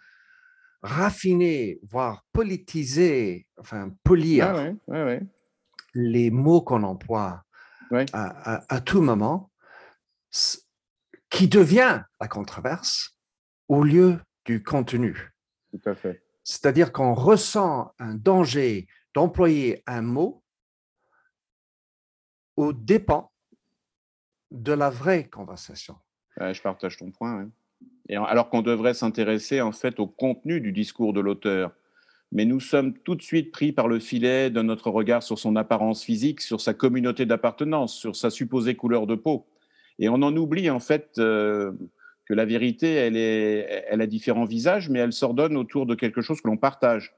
raffiner, 0.82 1.78
voire 1.82 2.24
politiser, 2.32 3.46
enfin 3.58 3.94
polir 4.02 4.74
les 5.94 6.30
mots 6.30 6.62
qu'on 6.62 6.82
emploie 6.82 7.44
à, 8.12 8.80
tout 8.84 9.02
moment, 9.02 9.50
qui 11.28 11.48
devient 11.48 12.02
la 12.20 12.28
controverse 12.28 13.16
au 13.68 13.82
lieu 13.82 14.20
du 14.44 14.62
contenu. 14.62 15.32
Tout 15.70 15.88
à 15.88 15.94
fait. 15.94 16.24
C'est-à-dire 16.44 16.92
qu'on 16.92 17.14
ressent 17.14 17.92
un 17.98 18.14
danger 18.14 18.88
d'employer 19.14 19.82
un 19.86 20.02
mot 20.02 20.42
au 22.56 22.72
dépend 22.72 23.32
de 24.50 24.72
la 24.72 24.90
vraie 24.90 25.28
conversation. 25.28 25.96
je 26.36 26.60
partage 26.60 26.96
ton 26.96 27.10
point. 27.10 27.50
Alors 28.16 28.48
qu'on 28.48 28.62
devrait 28.62 28.94
s'intéresser 28.94 29.60
en 29.60 29.72
fait 29.72 30.00
au 30.00 30.06
contenu 30.06 30.60
du 30.60 30.72
discours 30.72 31.12
de 31.12 31.20
l'auteur, 31.20 31.72
mais 32.32 32.44
nous 32.44 32.60
sommes 32.60 32.94
tout 32.94 33.14
de 33.14 33.22
suite 33.22 33.52
pris 33.52 33.72
par 33.72 33.88
le 33.88 33.98
filet 33.98 34.50
de 34.50 34.62
notre 34.62 34.90
regard 34.90 35.22
sur 35.22 35.38
son 35.38 35.56
apparence 35.56 36.02
physique, 36.02 36.40
sur 36.40 36.60
sa 36.60 36.74
communauté 36.74 37.26
d'appartenance, 37.26 37.96
sur 37.96 38.16
sa 38.16 38.30
supposée 38.30 38.74
couleur 38.74 39.06
de 39.06 39.14
peau. 39.14 39.46
Et 39.98 40.08
on 40.08 40.22
en 40.22 40.36
oublie 40.36 40.70
en 40.70 40.80
fait 40.80 41.18
euh, 41.18 41.72
que 42.26 42.34
la 42.34 42.44
vérité, 42.44 42.94
elle, 42.94 43.16
est, 43.16 43.84
elle 43.88 44.00
a 44.00 44.06
différents 44.06 44.44
visages, 44.44 44.88
mais 44.88 45.00
elle 45.00 45.12
s'ordonne 45.12 45.56
autour 45.56 45.86
de 45.86 45.94
quelque 45.94 46.20
chose 46.20 46.40
que 46.40 46.48
l'on 46.48 46.56
partage. 46.56 47.14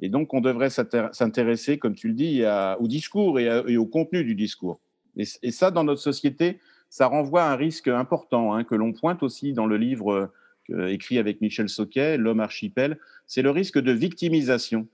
Et 0.00 0.08
donc, 0.08 0.32
on 0.32 0.40
devrait 0.40 0.70
s'intéresser, 0.70 1.78
comme 1.78 1.94
tu 1.94 2.08
le 2.08 2.14
dis, 2.14 2.42
au 2.78 2.86
discours 2.86 3.40
et 3.40 3.76
au 3.76 3.86
contenu 3.86 4.22
du 4.22 4.36
discours. 4.36 4.80
Et, 5.18 5.50
ça, 5.50 5.70
dans 5.70 5.84
notre 5.84 6.00
société, 6.00 6.58
ça 6.90 7.06
renvoie 7.06 7.44
à 7.44 7.52
un 7.52 7.56
risque 7.56 7.88
important 7.88 8.54
hein, 8.54 8.64
que 8.64 8.74
l'on 8.74 8.92
pointe 8.92 9.22
aussi 9.22 9.52
dans 9.52 9.66
le 9.66 9.76
livre 9.76 10.30
euh, 10.70 10.88
écrit 10.88 11.18
avec 11.18 11.40
Michel 11.40 11.68
Soquet, 11.68 12.18
L'homme 12.18 12.40
archipel, 12.40 12.98
c'est 13.26 13.42
le 13.42 13.50
risque 13.50 13.78
de 13.78 13.92
victimisation. 13.92 14.86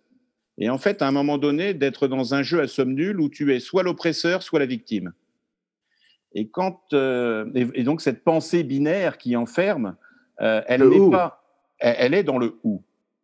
Et 0.59 0.71
en 0.71 0.79
fait, 0.79 1.03
à 1.03 1.09
un 1.09 1.11
moment 1.11 1.39
donné, 1.39 1.75
d'être 1.75 2.07
dans 2.07 2.35
un 2.35 2.43
jeu 2.43 2.61
à 2.61 2.69
somme 2.69 2.95
nulle 2.95 3.21
où 3.21 3.29
tu 3.29 3.53
es 3.53 3.59
soit 3.59 3.83
l'oppresseur, 3.83 4.43
soit 4.43 4.61
la 4.61 4.67
victime. 4.67 5.13
Et, 6.33 6.49
quand, 6.49 6.81
euh, 6.93 7.49
et, 7.55 7.83
donc 7.83 8.01
cette 8.01 8.23
pensée 8.23 8.63
binaire 8.63 9.19
qui 9.19 9.37
enferme, 9.37 9.97
euh, 10.41 10.63
elle 10.67 10.89
n'est 10.89 11.11
pas, 11.11 11.45
elle, 11.79 12.15
est 12.15 12.23
dans 12.25 12.39
le 12.39 12.59
ou. 12.63 12.83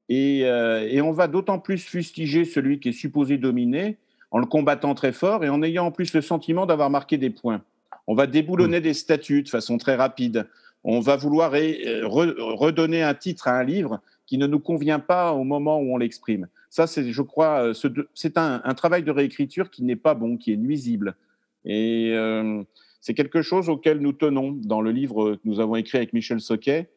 Et, 0.09 0.41
et 0.41 1.01
on 1.01 1.12
va 1.12 1.29
d'autant 1.29 1.61
plus 1.61 1.85
fustiger 1.85 2.45
celui 2.45 2.81
qui 2.81 2.89
est 2.89 2.93
supposé 2.93 3.39
dominer 3.39 3.97
en 4.33 4.41
le 4.41 4.47
combattant 4.47 4.95
très 4.95 5.12
fort 5.12 5.45
et 5.45 5.49
en 5.49 5.62
ayant 5.62 5.87
en 5.87 5.93
plus 5.93 6.12
le 6.14 6.21
sentiment 6.21 6.66
d'avoir 6.66 6.91
marqué 6.91 7.16
des 7.16 7.31
points. 7.31 7.62
On 8.07 8.15
va 8.15 8.27
déboulonner 8.27 8.81
des 8.81 8.95
statuts 8.95 9.43
de 9.43 9.49
façon 9.49 9.79
très 9.79 9.95
rapide. 9.95 10.47
On 10.85 11.01
va 11.01 11.17
vouloir 11.17 11.53
euh, 11.55 12.07
redonner 12.07 13.03
un 13.03 13.15
titre 13.15 13.49
à 13.49 13.59
un 13.59 13.65
livre 13.65 14.01
qui 14.27 14.39
ne 14.39 14.47
nous 14.47 14.61
convient 14.61 15.01
pas 15.01 15.33
au 15.33 15.45
moment 15.45 15.79
où 15.79 15.95
on 15.95 15.97
l'exprime. 15.97 16.49
Ça, 16.71 16.87
c'est, 16.87 17.13
je 17.13 17.23
crois, 17.23 17.73
euh, 17.73 18.07
c'est 18.15 18.39
un, 18.39 18.75
travail 18.75 19.03
de 19.03 19.11
réécriture 19.11 19.71
qui 19.71 19.83
n'est 19.83 19.97
pas 19.97 20.15
bon, 20.15 20.37
qui 20.37 20.53
est 20.53 20.57
nuisible. 20.57 21.17
Et 21.65 22.13
euh, 22.15 22.63
c'est 23.01 23.15
quelque 23.15 23.43
chose 23.43 23.69
auquel 23.69 23.99
nous 23.99 24.13
tenons 24.13 24.53
dans 24.53 24.81
le 24.81 24.93
livre 24.93 25.35
que 25.35 25.41
nous 25.45 25.61
avons 25.61 25.77
écrit 25.77 25.99
avec 25.99 26.13
Michel 26.13 26.41
Soquet. 26.41 26.89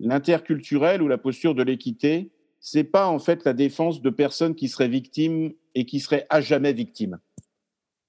L'interculturel 0.00 1.02
ou 1.02 1.08
la 1.08 1.18
posture 1.18 1.54
de 1.54 1.62
l'équité, 1.62 2.30
c'est 2.60 2.84
pas 2.84 3.06
en 3.06 3.18
fait 3.18 3.44
la 3.44 3.52
défense 3.52 4.02
de 4.02 4.10
personnes 4.10 4.54
qui 4.54 4.68
seraient 4.68 4.88
victimes 4.88 5.52
et 5.74 5.84
qui 5.84 6.00
seraient 6.00 6.26
à 6.30 6.40
jamais 6.40 6.72
victimes. 6.72 7.18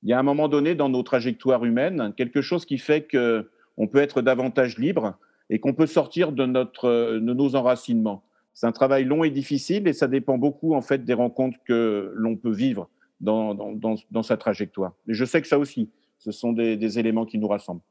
Il 0.04 0.10
y 0.10 0.14
a 0.14 0.20
un 0.20 0.24
moment 0.24 0.47
donné 0.47 0.76
dans 0.76 0.89
nos 0.89 1.04
trajectoires 1.04 1.66
humaines 1.66 2.14
quelque 2.16 2.41
chose 2.41 2.66
qui 2.66 2.78
fait 2.78 3.04
que 3.04 3.50
on 3.78 3.88
peut 3.88 4.00
être 4.00 4.22
davantage 4.22 4.78
libre 4.78 5.18
et 5.50 5.60
qu'on 5.60 5.74
peut 5.74 5.88
sortir 5.88 6.32
de, 6.32 6.45
notre, 6.45 6.89
de 6.89 7.34
nos 7.34 7.56
enracinements. 7.56 8.24
C'est 8.54 8.68
un 8.68 8.72
travail 8.72 9.06
long 9.06 9.24
et 9.24 9.30
difficile 9.30 9.88
et 9.88 9.93
ça 9.93 10.08
dépend 10.08 10.38
beaucoup 10.38 10.76
en 10.76 10.82
fait 10.82 11.06
des 11.06 11.14
rencontres 11.14 11.58
que 11.66 12.12
l'on 12.16 12.36
peut 12.36 12.52
vivre 12.52 12.89
dans, 13.22 13.56
dans, 13.56 13.95
dans, 14.12 14.24
sa 14.24 14.38
trajectoire. 14.38 14.93
Je 15.08 15.26
sais 15.26 15.41
que 15.41 15.47
ça 15.47 15.58
aussi, 15.58 15.89
ce 16.18 16.32
sont 16.32 16.52
des, 16.52 16.78
des 16.78 17.00
éléments 17.00 17.26
qui 17.26 17.38
nous 17.38 17.47
rassemblent. 17.47 17.82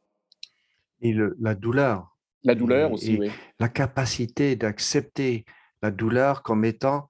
Et 1.00 1.12
le, 1.12 1.36
la 1.40 1.54
douleur. 1.54 2.14
La 2.44 2.54
douleur 2.54 2.92
aussi, 2.92 3.18
oui. 3.18 3.30
La 3.58 3.68
capacité 3.68 4.56
d'accepter 4.56 5.44
la 5.82 5.90
douleur 5.90 6.42
comme 6.42 6.64
étant 6.64 7.08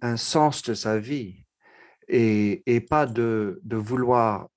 un 0.00 0.16
sens 0.16 0.62
de 0.62 0.74
sa 0.74 0.98
vie 0.98 1.43
et, 2.08 2.80
pas 2.88 3.06
de, 3.06 3.60
vouloir 3.70 4.48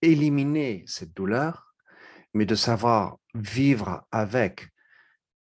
éliminer 0.00 0.84
cette 0.86 1.14
douleur, 1.14 1.74
mais 2.34 2.46
de 2.46 2.54
savoir 2.54 3.18
vivre 3.34 4.06
avec. 4.10 4.68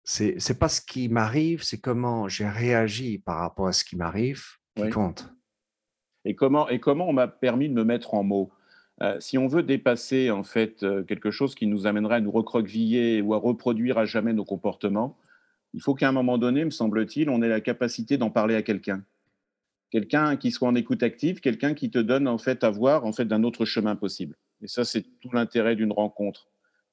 C'est 0.03 0.37
n'est 0.49 0.55
pas 0.57 0.69
ce 0.69 0.81
qui 0.81 1.09
m'arrive, 1.09 1.63
c'est 1.63 1.81
comment 1.81 2.29
j'ai 2.29 2.49
réagi 2.49 3.19
par 3.19 3.39
rapport 3.39 3.69
à 3.69 3.73
ce 3.73 3.85
qui 3.85 3.97
m'arrive 3.97 4.45
qui 4.77 4.91
compte. 4.91 5.33
Et 6.27 6.35
comment, 6.35 6.69
et 6.69 6.79
comment 6.81 7.09
on 7.09 7.13
m'a 7.13 7.29
permis 7.29 7.69
de 7.69 7.75
me 7.75 7.85
mettre 7.85 8.15
en 8.15 8.23
mots? 8.23 8.53
Euh, 9.03 9.19
si 9.19 9.39
on 9.39 9.47
veut 9.47 9.63
dépasser 9.63 10.31
en 10.31 10.45
fait 10.45 10.83
euh, 10.83 11.03
quelque 11.03 11.31
chose 11.31 11.55
qui 11.55 11.67
nous 11.67 11.87
amènerait 11.87 12.17
à 12.17 12.21
nous 12.21 12.31
recroqueviller 12.31 13.23
ou 13.23 13.35
à 13.35 13.39
reproduire 13.39 13.99
à 13.99 14.05
jamais 14.05 14.33
nos 14.33 14.45
comportements, 14.45 15.19
il 15.73 15.83
faut 15.83 15.95
qu'à 15.95 16.09
un 16.09 16.13
moment 16.13 16.39
donné, 16.39 16.65
me 16.65 16.71
semble-t-il, 16.71 17.29
on 17.29 17.43
ait 17.43 17.49
la 17.49 17.61
capacité 17.61 18.17
d'en 18.17 18.31
parler 18.31 18.55
à 18.55 18.63
quelqu'un. 18.63 19.03
Quelqu'un 19.95 20.37
qui 20.37 20.51
soit 20.51 20.67
en 20.67 20.75
écoute 20.75 21.05
active, 21.05 21.39
quelqu'un 21.39 21.73
qui 21.73 21.89
te 21.89 22.01
donne 22.01 22.27
en 22.27 22.39
fait 22.39 22.65
à 22.65 22.71
voir 22.71 23.05
en 23.05 23.13
fait 23.13 23.27
d'un 23.27 23.45
autre 23.45 23.65
chemin 23.65 23.95
possible. 23.95 24.35
Et 24.61 24.67
ça, 24.67 24.85
c'est 24.85 25.05
tout 25.21 25.31
l'intérêt 25.33 25.77
d'une 25.77 25.93
rencontre. 25.93 26.49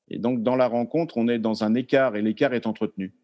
Et 0.08 0.20
donc, 0.20 0.44
dans 0.44 0.56
la 0.56 0.68
rencontre, 0.68 1.18
on 1.18 1.28
est 1.28 1.40
dans 1.40 1.64
un 1.64 1.74
écart 1.74 2.16
et 2.16 2.22
l'écart 2.22 2.54
est 2.54 2.68
entretenu. 2.68 3.16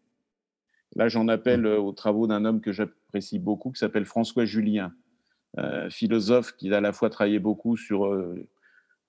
Là, 0.96 1.06
j'en 1.06 1.28
appelle 1.28 1.64
euh, 1.64 1.78
aux 1.78 1.92
travaux 1.92 2.26
d'un 2.26 2.44
homme 2.44 2.60
que 2.60 2.72
j'apprécie 2.72 3.38
beaucoup, 3.38 3.70
qui 3.70 3.78
s'appelle 3.78 4.04
François 4.04 4.44
Julien, 4.44 4.92
euh, 5.58 5.88
philosophe 5.90 6.56
qui 6.56 6.74
a 6.74 6.78
à 6.78 6.80
la 6.80 6.92
fois 6.92 7.08
travaillé 7.08 7.38
beaucoup 7.38 7.76
sur 7.76 8.06
euh, 8.06 8.48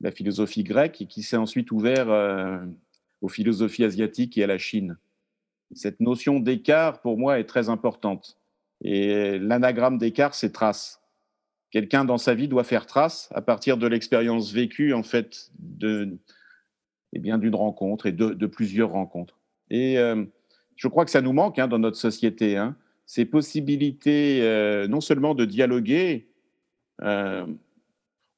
la 0.01 0.11
philosophie 0.11 0.63
grecque 0.63 1.01
et 1.01 1.07
qui 1.07 1.24
s'est 1.24 1.38
ensuite 1.38 1.72
ouvert 1.72 2.07
aux 3.22 3.28
philosophies 3.28 3.86
asiatiques 3.86 4.38
et 4.38 4.43
à 4.43 4.47
la 4.47 4.57
Chine 4.57 4.97
cette 5.72 5.99
notion 5.99 6.39
d'écart, 6.39 7.01
pour 7.01 7.17
moi, 7.17 7.39
est 7.39 7.45
très 7.45 7.70
importante. 7.70 8.38
Et 8.82 9.40
l'anagramme 9.40 9.98
d'écart, 9.98 10.34
c'est 10.34 10.52
trace. 10.52 11.02
Quelqu'un 11.72 12.04
dans 12.04 12.18
sa 12.18 12.34
vie 12.34 12.48
doit 12.48 12.64
faire 12.64 12.86
trace 12.86 13.30
à 13.34 13.42
partir 13.42 13.78
de 13.78 13.88
l'expérience 13.88 14.52
vécue, 14.52 14.94
en 14.94 15.04
fait, 15.04 15.52
eh 15.84 17.20
bien, 17.20 17.38
d'une 17.38 17.56
rencontre 17.56 18.08
et 18.08 18.12
de, 18.12 18.46
plusieurs 18.48 18.92
rencontres. 18.92 19.38
Et 19.70 20.00
euh, 20.00 20.24
je 20.76 20.88
crois 20.88 21.06
que 21.06 21.12
ça 21.12 21.22
nous 21.22 21.34
manque 21.34 21.60
hein, 21.60 21.68
dans 21.68 21.78
notre 21.78 21.98
société, 21.98 22.58
hein, 22.58 22.76
ces 23.06 23.26
possibilités 23.26 24.40
euh, 24.42 24.88
non 24.88 25.02
seulement 25.02 25.36
de 25.36 25.46
dialoguer, 25.46 26.28
euh, 27.02 27.46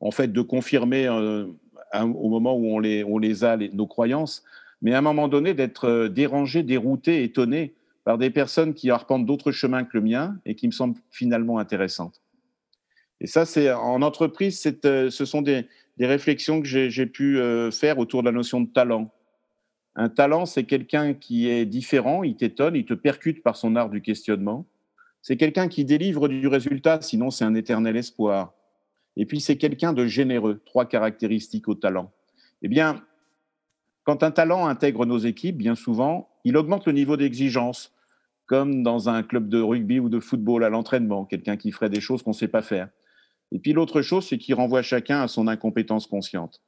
en 0.02 0.12
fait 0.12 0.34
de 0.34 0.42
confirmer 0.42 1.08
au 1.10 2.30
moment 2.30 2.56
où 2.56 2.76
on 2.76 2.80
les 2.80 3.44
a, 3.44 3.56
nos 3.56 3.88
croyances, 3.88 4.44
mais 4.82 4.94
à 4.94 4.98
un 4.98 5.02
moment 5.02 5.28
donné 5.28 5.54
d'être 5.54 6.08
dérangé, 6.08 6.64
dérouté, 6.64 7.24
étonné 7.24 7.76
par 8.04 8.18
des 8.18 8.30
personnes 8.30 8.74
qui 8.74 8.90
arpentent 8.90 9.26
d'autres 9.26 9.52
chemins 9.52 9.84
que 9.84 9.98
le 9.98 10.02
mien 10.02 10.38
et 10.46 10.56
qui 10.56 10.68
me 10.68 10.72
semblent 10.72 11.00
finalement 11.12 11.60
intéressantes. 11.60 12.22
Et 13.20 13.28
ça, 13.28 13.46
c'est 13.46 13.72
en 13.72 14.02
entreprise, 14.02 14.60
ce 14.60 15.26
sont 15.26 15.42
des, 15.44 15.68
des 15.98 16.08
réflexions 16.08 16.62
que 16.62 16.68
j'ai 16.68 17.06
pu 17.06 17.40
faire 17.72 18.00
autour 18.00 18.24
de 18.24 18.30
la 18.30 18.32
notion 18.32 18.62
de 18.62 18.68
talent. 18.68 19.14
Un 19.96 20.10
talent, 20.10 20.48
c'est 20.48 20.64
quelqu'un 20.64 21.14
qui 21.14 21.48
est 21.48 21.66
différent, 21.66 22.24
il 22.24 22.36
t'étonne, 22.36 22.76
il 22.76 22.86
te 22.86 22.96
percute 22.96 23.44
par 23.44 23.56
son 23.56 23.76
art 23.76 23.90
du 23.90 24.02
questionnement. 24.02 24.66
C'est 25.22 25.38
quelqu'un 25.38 25.68
qui 25.68 25.86
délivre 25.86 26.28
du 26.28 26.48
résultat, 26.48 27.02
sinon 27.02 27.30
c'est 27.30 27.46
un 27.46 27.54
éternel 27.54 27.96
espoir. 27.98 28.54
Et 29.18 29.28
puis 29.28 29.42
c'est 29.42 29.58
quelqu'un 29.58 29.94
de 29.94 30.08
généreux, 30.08 30.62
trois 30.66 30.86
caractéristiques 30.86 31.68
au 31.68 31.76
talent. 31.76 32.12
Eh 32.64 32.68
bien, 32.68 33.04
quand 34.04 34.24
un 34.24 34.32
talent 34.32 34.66
intègre 34.66 35.06
nos 35.06 35.20
équipes, 35.20 35.58
bien 35.58 35.76
souvent, 35.76 36.31
il 36.44 36.58
augmente 36.58 36.86
le 36.86 36.94
niveau 36.94 37.18
d'exigence, 37.18 37.94
comme 38.46 38.84
dans 38.84 39.10
un 39.10 39.24
club 39.24 39.50
de 39.50 39.62
rugby 39.62 40.00
ou 40.00 40.10
de 40.10 40.20
football 40.20 40.64
à 40.64 40.70
l'entraînement, 40.70 41.26
quelqu'un 41.26 41.58
qui 41.58 41.72
ferait 41.72 41.90
des 41.90 42.02
choses 42.02 42.22
qu'on 42.24 42.32
ne 42.32 42.36
sait 42.36 42.48
pas 42.48 42.62
faire. 42.62 42.90
Et 43.52 43.60
puis 43.60 43.74
l'autre 43.74 44.02
chose, 44.02 44.28
c'est 44.28 44.38
qu'il 44.38 44.56
renvoie 44.56 44.82
chacun 44.82 45.22
à 45.22 45.28
son 45.28 45.48
incompétence 45.48 46.08
consciente. 46.08 46.62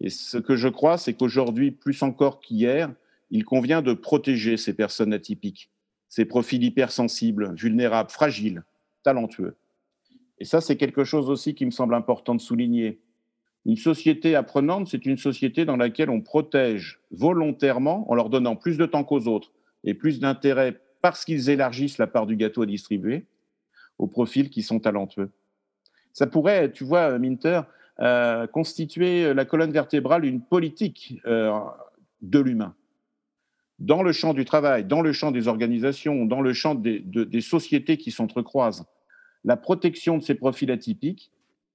Et 0.00 0.10
ce 0.10 0.38
que 0.38 0.56
je 0.56 0.68
crois, 0.68 0.98
c'est 0.98 1.14
qu'aujourd'hui, 1.14 1.70
plus 1.70 2.02
encore 2.02 2.40
qu'hier, 2.40 2.92
il 3.30 3.44
convient 3.44 3.82
de 3.82 3.92
protéger 3.92 4.56
ces 4.56 4.74
personnes 4.74 5.12
atypiques, 5.12 5.70
ces 6.08 6.24
profils 6.24 6.62
hypersensibles, 6.62 7.54
vulnérables, 7.54 8.10
fragiles, 8.10 8.62
talentueux. 9.02 9.56
Et 10.38 10.44
ça, 10.44 10.60
c'est 10.60 10.76
quelque 10.76 11.04
chose 11.04 11.28
aussi 11.28 11.54
qui 11.54 11.66
me 11.66 11.70
semble 11.70 11.94
important 11.94 12.34
de 12.34 12.40
souligner. 12.40 13.00
Une 13.68 13.76
société 13.76 14.34
apprenante, 14.34 14.88
c'est 14.88 15.04
une 15.04 15.18
société 15.18 15.66
dans 15.66 15.76
laquelle 15.76 16.08
on 16.08 16.22
protège 16.22 17.00
volontairement, 17.10 18.10
en 18.10 18.14
leur 18.14 18.30
donnant 18.30 18.56
plus 18.56 18.78
de 18.78 18.86
temps 18.86 19.04
qu'aux 19.04 19.28
autres 19.28 19.52
et 19.84 19.92
plus 19.92 20.20
d'intérêt 20.20 20.80
parce 21.02 21.26
qu'ils 21.26 21.50
élargissent 21.50 21.98
la 21.98 22.06
part 22.06 22.26
du 22.26 22.34
gâteau 22.34 22.62
à 22.62 22.66
distribuer, 22.66 23.26
aux 23.98 24.06
profils 24.06 24.48
qui 24.48 24.62
sont 24.62 24.80
talentueux. 24.80 25.30
Ça 26.14 26.26
pourrait, 26.26 26.72
tu 26.72 26.82
vois, 26.82 27.18
Minter, 27.18 27.60
euh, 28.00 28.46
constituer 28.46 29.34
la 29.34 29.44
colonne 29.44 29.70
vertébrale 29.70 30.22
d'une 30.22 30.40
politique 30.40 31.20
euh, 31.26 31.52
de 32.22 32.38
l'humain. 32.38 32.74
Dans 33.78 34.02
le 34.02 34.12
champ 34.12 34.32
du 34.32 34.46
travail, 34.46 34.86
dans 34.86 35.02
le 35.02 35.12
champ 35.12 35.30
des 35.30 35.46
organisations, 35.46 36.24
dans 36.24 36.40
le 36.40 36.54
champ 36.54 36.74
des, 36.74 37.00
des 37.00 37.40
sociétés 37.42 37.98
qui 37.98 38.12
s'entrecroisent, 38.12 38.86
la 39.44 39.58
protection 39.58 40.16
de 40.16 40.22
ces 40.22 40.34
profils 40.34 40.70
atypiques, 40.70 41.30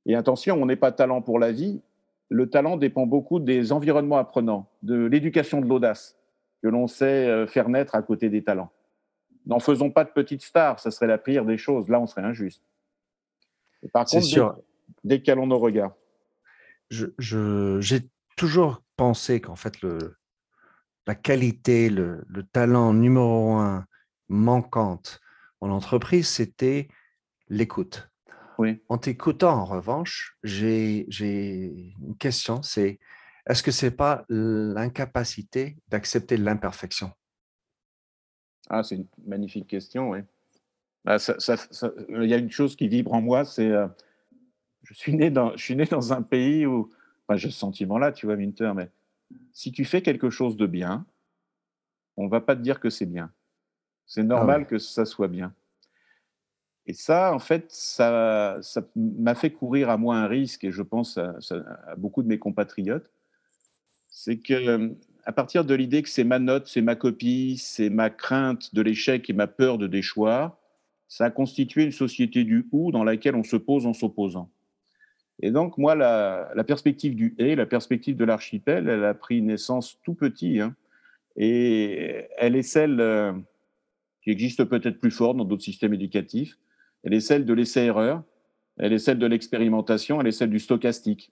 et 0.06 0.16
attention, 0.16 0.62
on 0.62 0.66
n'est 0.66 0.76
pas 0.76 0.92
talent 0.92 1.22
pour 1.22 1.40
la 1.40 1.52
vie, 1.52 1.82
le 2.30 2.50
talent 2.50 2.78
dépend 2.78 3.06
beaucoup 3.06 3.40
des 3.40 3.72
environnements 3.72 4.18
apprenants, 4.18 4.68
de 4.82 5.06
l'éducation 5.06 5.62
de 5.62 5.68
l'audace 5.68 6.18
que 6.62 6.68
l'on 6.68 6.88
sait 6.88 7.28
euh, 7.28 7.46
faire 7.48 7.70
naître 7.70 7.96
à 7.96 8.02
côté 8.02 8.30
des 8.30 8.44
talents. 8.44 8.72
N'en 9.46 9.60
faisons 9.60 9.92
pas 9.92 10.06
de 10.06 10.10
petites 10.10 10.42
stars, 10.42 10.80
ça 10.80 10.92
serait 10.92 11.08
la 11.08 11.18
pire 11.18 11.46
des 11.46 11.58
choses, 11.58 11.90
là 11.90 12.00
on 12.00 12.08
serait 12.08 12.24
injuste. 12.24 12.64
par 13.92 14.06
contre, 14.06 14.26
sûr. 14.26 14.58
décalons 15.04 15.48
nos 15.48 15.60
regards 15.60 15.94
j'ai 17.18 18.02
toujours 18.36 18.82
pensé 18.96 19.42
qu'en 19.42 19.56
fait, 19.56 19.82
le, 19.82 20.18
la 21.08 21.16
qualité, 21.16 21.90
le, 21.90 22.24
talent 22.52 22.94
numéro 22.94 23.54
un 23.54 23.86
manquante 24.30 25.20
en 25.62 25.70
entreprise, 25.70 26.28
c'était 26.28 26.88
l'écoute. 27.50 28.10
Oui. 28.58 28.82
En 28.90 28.98
t'écoutant, 28.98 29.58
en 29.58 29.66
revanche, 29.66 30.38
j'ai 30.44 31.06
une 31.10 32.16
question, 32.18 32.62
c'est 32.62 33.00
est-ce 33.48 33.64
que 33.64 33.72
c'est 33.72 33.92
pas 33.92 34.26
l'incapacité 34.30 35.78
d'accepter 35.90 36.38
l'imperfection? 36.38 37.12
Ah, 38.70 38.84
c'est 38.84 38.96
une 38.96 39.08
magnifique 39.26 39.68
question, 39.68 40.12
oui. 40.12 40.20
Bah, 41.04 41.18
il 42.10 42.30
y 42.30 42.34
a 42.34 42.38
une 42.38 42.52
chose 42.52 42.78
qui 42.78 42.88
vibre 42.88 43.14
en 43.14 43.22
moi, 43.22 43.44
c'est 43.44 43.70
euh, 43.70 43.88
je 44.84 44.94
suis 44.94 45.14
né 45.14 45.30
dans, 45.30 45.52
je 45.58 45.64
suis 45.64 45.76
né 45.76 45.86
dans 45.86 46.14
un 46.14 46.22
pays 46.22 46.66
où, 46.66 46.90
j'ai 47.36 47.50
ce 47.50 47.58
sentiment-là, 47.58 48.12
tu 48.12 48.28
vois, 48.28 48.36
Minter, 48.36 48.74
mais 48.76 48.90
si 49.54 49.72
tu 49.72 49.86
fais 49.86 50.02
quelque 50.02 50.30
chose 50.30 50.56
de 50.56 50.68
bien, 50.68 51.06
on 52.16 52.28
va 52.28 52.42
pas 52.42 52.56
te 52.56 52.62
dire 52.62 52.80
que 52.80 52.90
c'est 52.90 53.08
bien. 53.08 53.32
C'est 54.06 54.22
ah 54.22 54.26
normal 54.26 54.68
que 54.68 54.78
ça 54.78 55.04
soit 55.06 55.28
bien. 55.28 55.54
Et 56.86 56.94
ça, 56.94 57.34
en 57.34 57.40
fait, 57.40 57.66
ça, 57.70 58.60
m'a 58.96 59.36
fait 59.36 59.52
courir 59.52 59.90
à 59.90 59.98
moi 59.98 60.18
un 60.18 60.28
risque, 60.28 60.64
et 60.64 60.72
je 60.72 60.82
pense 60.82 61.18
à, 61.18 61.36
beaucoup 61.98 62.24
de 62.24 62.28
mes 62.28 62.40
compatriotes, 62.40 63.10
c'est 64.10 64.38
que 64.38 64.96
à 65.26 65.32
partir 65.32 65.64
de 65.64 65.74
l'idée 65.74 66.04
que 66.04 66.10
c'est 66.10 66.26
ma 66.26 66.40
note, 66.40 66.68
c'est 66.68 66.82
ma 66.82 66.96
copie, 66.96 67.58
c'est 67.58 67.90
ma 67.90 68.10
crainte 68.10 68.76
de 68.76 68.82
l'échec 68.82 69.30
et 69.30 69.34
ma 69.34 69.48
peur 69.48 69.78
de 69.78 69.88
déchoir, 69.88 70.58
ça 71.08 71.26
a 71.26 71.30
constitué 71.30 71.84
une 71.84 71.94
société 71.94 72.44
du 72.44 72.68
ou 72.74 72.92
dans 72.92 73.06
laquelle 73.06 73.36
on 73.36 73.44
se 73.44 73.56
pose 73.56 73.86
en 73.86 73.94
s'opposant. 73.94 74.50
Et 75.42 75.52
donc, 75.52 75.78
moi, 75.78 75.96
la, 75.96 76.64
perspective 76.66 77.16
du 77.16 77.36
et, 77.38 77.56
la 77.56 77.66
perspective 77.66 78.18
de 78.18 78.26
l'archipel, 78.26 78.90
elle 78.90 79.06
a 79.06 79.14
pris 79.14 79.42
naissance 79.42 79.98
tout 80.04 80.14
petit. 80.14 80.60
Hein. 80.60 80.76
et 81.38 82.28
elle 82.38 82.56
est 82.56 82.64
celle 82.64 83.02
qui 84.24 84.32
existe 84.32 84.64
peut-être 84.66 85.00
plus 85.00 85.12
fort 85.12 85.34
dans 85.36 85.46
d'autres 85.46 85.64
systèmes 85.64 85.94
éducatifs. 85.94 86.58
Elle 87.04 87.14
est 87.14 87.20
celle 87.20 87.46
de 87.46 87.54
l'essai-erreur. 87.54 88.24
Elle 88.78 88.94
est 88.94 89.00
celle 89.00 89.20
de 89.20 89.26
l'expérimentation. 89.26 90.20
Elle 90.20 90.28
est 90.28 90.32
celle 90.32 90.50
du 90.50 90.60
stochastique. 90.60 91.32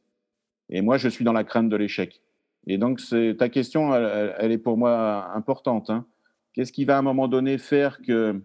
Et 0.69 0.81
moi, 0.81 0.97
je 0.97 1.09
suis 1.09 1.25
dans 1.25 1.33
la 1.33 1.43
crainte 1.43 1.69
de 1.69 1.75
l'échec. 1.75 2.21
Et 2.67 2.77
donc, 2.77 3.01
ta 3.37 3.49
question, 3.49 3.93
elle, 3.93 4.51
est 4.51 4.57
pour 4.57 4.77
moi 4.77 5.31
importante. 5.35 5.89
Hein. 5.89 6.05
Qu'est-ce 6.53 6.71
qui 6.71 6.85
va 6.85 6.95
à 6.95 6.99
un 6.99 7.03
moment 7.03 7.27
donné 7.27 7.57
faire 7.57 8.01
que, 8.01 8.41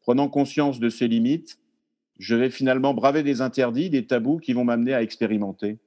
prenant 0.00 0.28
conscience 0.28 0.80
de 0.80 0.88
ses 0.88 1.06
limites, 1.06 1.58
je 2.18 2.34
vais 2.34 2.50
finalement 2.50 2.94
braver 2.94 3.22
des 3.22 3.40
interdits, 3.40 3.90
des 3.90 4.06
tabous 4.06 4.38
qui 4.38 4.52
vont 4.52 4.64
m'amener 4.64 4.94
à 4.94 5.02
expérimenter? 5.02 5.78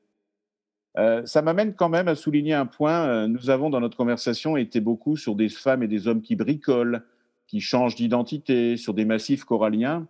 Euh, 0.98 1.26
ça 1.26 1.42
m'amène 1.42 1.74
quand 1.74 1.90
même 1.90 2.08
à 2.08 2.16
souligner 2.16 2.54
un 2.54 2.66
point. 2.66 3.08
Euh, 3.08 3.28
nous 3.28 3.50
avons 3.50 3.70
dans 3.70 3.82
notre 3.82 3.98
conversation 3.98 4.56
été 4.56 4.80
beaucoup 4.80 5.18
sur 5.18 5.36
des 5.36 5.50
femmes 5.50 5.84
et 5.84 5.88
des 5.88 6.08
hommes 6.08 6.22
qui 6.22 6.36
bricolent, 6.36 7.04
qui 7.48 7.60
changent 7.60 7.96
d'identité, 7.96 8.78
sur 8.78 8.94
des 8.94 9.06
massifs 9.06 9.44
coralliens. 9.44 10.08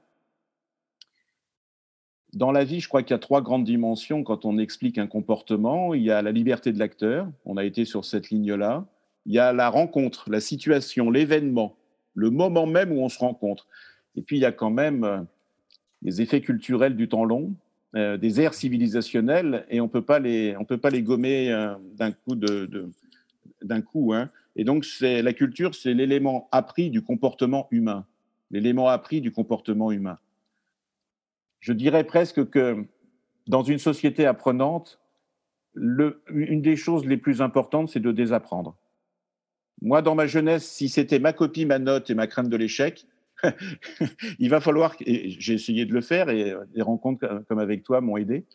Dans 2.36 2.51
la 2.51 2.65
vie, 2.65 2.81
je 2.81 2.89
crois 2.89 3.01
qu'il 3.01 3.11
y 3.11 3.15
a 3.15 3.19
trois 3.19 3.41
grandes 3.41 3.63
dimensions 3.63 4.21
quand 4.25 4.43
on 4.43 4.57
explique 4.57 4.97
un 4.97 5.07
comportement. 5.07 5.93
Il 5.93 6.03
y 6.03 6.11
a 6.11 6.21
la 6.21 6.33
liberté 6.33 6.73
de 6.73 6.79
l'acteur, 6.79 7.31
on 7.45 7.55
a 7.55 7.63
été 7.63 7.86
sur 7.86 8.03
cette 8.03 8.29
ligne-là. 8.29 8.86
Il 9.25 9.33
y 9.33 9.39
a 9.39 9.53
la 9.53 9.69
rencontre, 9.69 10.29
la 10.29 10.41
situation, 10.41 11.09
l'événement, 11.09 11.77
le 12.13 12.29
moment 12.29 12.67
même 12.67 12.91
où 12.91 12.99
on 12.99 13.07
se 13.07 13.19
rencontre. 13.19 13.67
Et 14.17 14.21
puis, 14.21 14.36
il 14.36 14.41
y 14.41 14.45
a 14.45 14.51
quand 14.51 14.69
même 14.69 15.05
euh, 15.05 15.21
des 16.01 16.21
effets 16.21 16.41
culturels 16.41 16.97
du 16.97 17.07
temps 17.07 17.23
long, 17.23 17.55
euh, 17.95 18.17
des 18.17 18.41
airs 18.41 18.53
civilisationnels, 18.53 19.65
et 19.69 19.79
on 19.79 19.89
les, 20.21 20.57
on 20.57 20.65
peut 20.65 20.77
pas 20.77 20.89
les 20.89 21.03
gommer 21.03 21.53
euh, 21.53 21.73
d'un 21.93 22.11
coup 22.11 22.36
de, 22.36 22.89
d'un 23.61 23.81
coup. 23.81 24.13
Hein. 24.13 24.29
Et 24.57 24.65
donc, 24.65 24.83
c'est 24.83 25.21
la 25.21 25.31
culture, 25.31 25.73
c'est 25.73 25.93
l'élément 25.93 26.49
appris 26.51 26.89
du 26.89 27.01
comportement 27.01 27.69
humain, 27.71 28.05
l'élément 28.51 28.89
appris 28.89 29.21
du 29.21 29.31
comportement 29.31 29.89
humain. 29.93 30.17
Je 31.66 31.74
dirais 31.74 32.03
presque 32.03 32.47
que 32.51 32.86
dans 33.47 33.63
une 33.63 33.80
société 33.80 34.28
apprenante, 34.28 34.99
une 35.76 36.61
des 36.61 36.76
choses 36.76 37.07
les 37.07 37.18
plus 37.18 37.41
importantes, 37.41 37.89
c'est 37.89 37.99
de 37.99 38.11
désapprendre. 38.11 38.78
Moi, 39.82 40.03
dans 40.03 40.13
ma 40.13 40.28
jeunesse, 40.28 40.63
si 40.63 40.89
c'était 40.89 41.18
ma 41.18 41.34
copie, 41.34 41.66
ma 41.66 41.80
note 41.80 42.11
et 42.11 42.13
ma 42.13 42.28
crainte 42.28 42.49
de 42.49 42.55
l'échec, 42.55 43.07
il 44.39 44.47
va 44.51 44.61
falloir, 44.61 44.95
j'ai 44.99 45.53
essayé 45.55 45.86
de 45.86 45.93
le 45.93 46.01
faire 46.01 46.30
et 46.30 46.53
des 46.76 46.84
rencontres 46.84 47.43
comme 47.49 47.57
avec 47.57 47.82
toi 47.82 47.99
m'ont 47.99 48.18
aidé, 48.18 48.45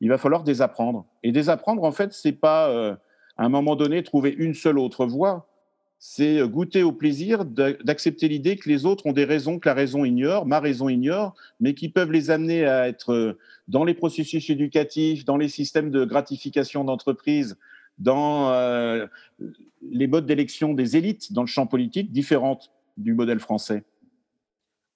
il 0.00 0.08
va 0.08 0.16
falloir 0.16 0.42
désapprendre. 0.42 1.04
Et 1.22 1.32
désapprendre, 1.32 1.84
en 1.84 1.92
fait, 1.92 2.14
c'est 2.14 2.32
pas 2.32 2.70
euh, 2.70 2.96
à 3.36 3.44
un 3.44 3.50
moment 3.50 3.76
donné 3.76 4.02
trouver 4.02 4.30
une 4.30 4.54
seule 4.54 4.78
autre 4.78 5.04
voie, 5.04 5.50
c'est 6.06 6.46
goûter 6.46 6.82
au 6.82 6.92
plaisir 6.92 7.46
d'accepter 7.46 8.28
l'idée 8.28 8.56
que 8.56 8.68
les 8.68 8.84
autres 8.84 9.06
ont 9.06 9.12
des 9.12 9.24
raisons 9.24 9.58
que 9.58 9.66
la 9.66 9.74
raison 9.74 10.04
ignore, 10.04 10.44
ma 10.44 10.60
raison 10.60 10.90
ignore, 10.90 11.34
mais 11.60 11.72
qui 11.72 11.88
peuvent 11.88 12.12
les 12.12 12.30
amener 12.30 12.66
à 12.66 12.88
être 12.88 13.14
euh, 13.14 13.38
dans 13.68 13.84
les 13.84 13.94
processus 13.94 14.50
éducatifs, 14.50 15.24
dans 15.24 15.38
les 15.38 15.48
systèmes 15.48 15.90
de 15.90 16.04
gratification 16.04 16.84
d'entreprise, 16.84 17.56
dans 17.96 18.50
euh, 18.50 19.06
les 19.80 20.06
modes 20.06 20.26
d'élection 20.26 20.74
des 20.74 20.98
élites 20.98 21.32
dans 21.32 21.40
le 21.40 21.46
champ 21.46 21.66
politique 21.66 22.12
différentes 22.12 22.70
du 22.98 23.14
modèle 23.14 23.40
français. 23.40 23.82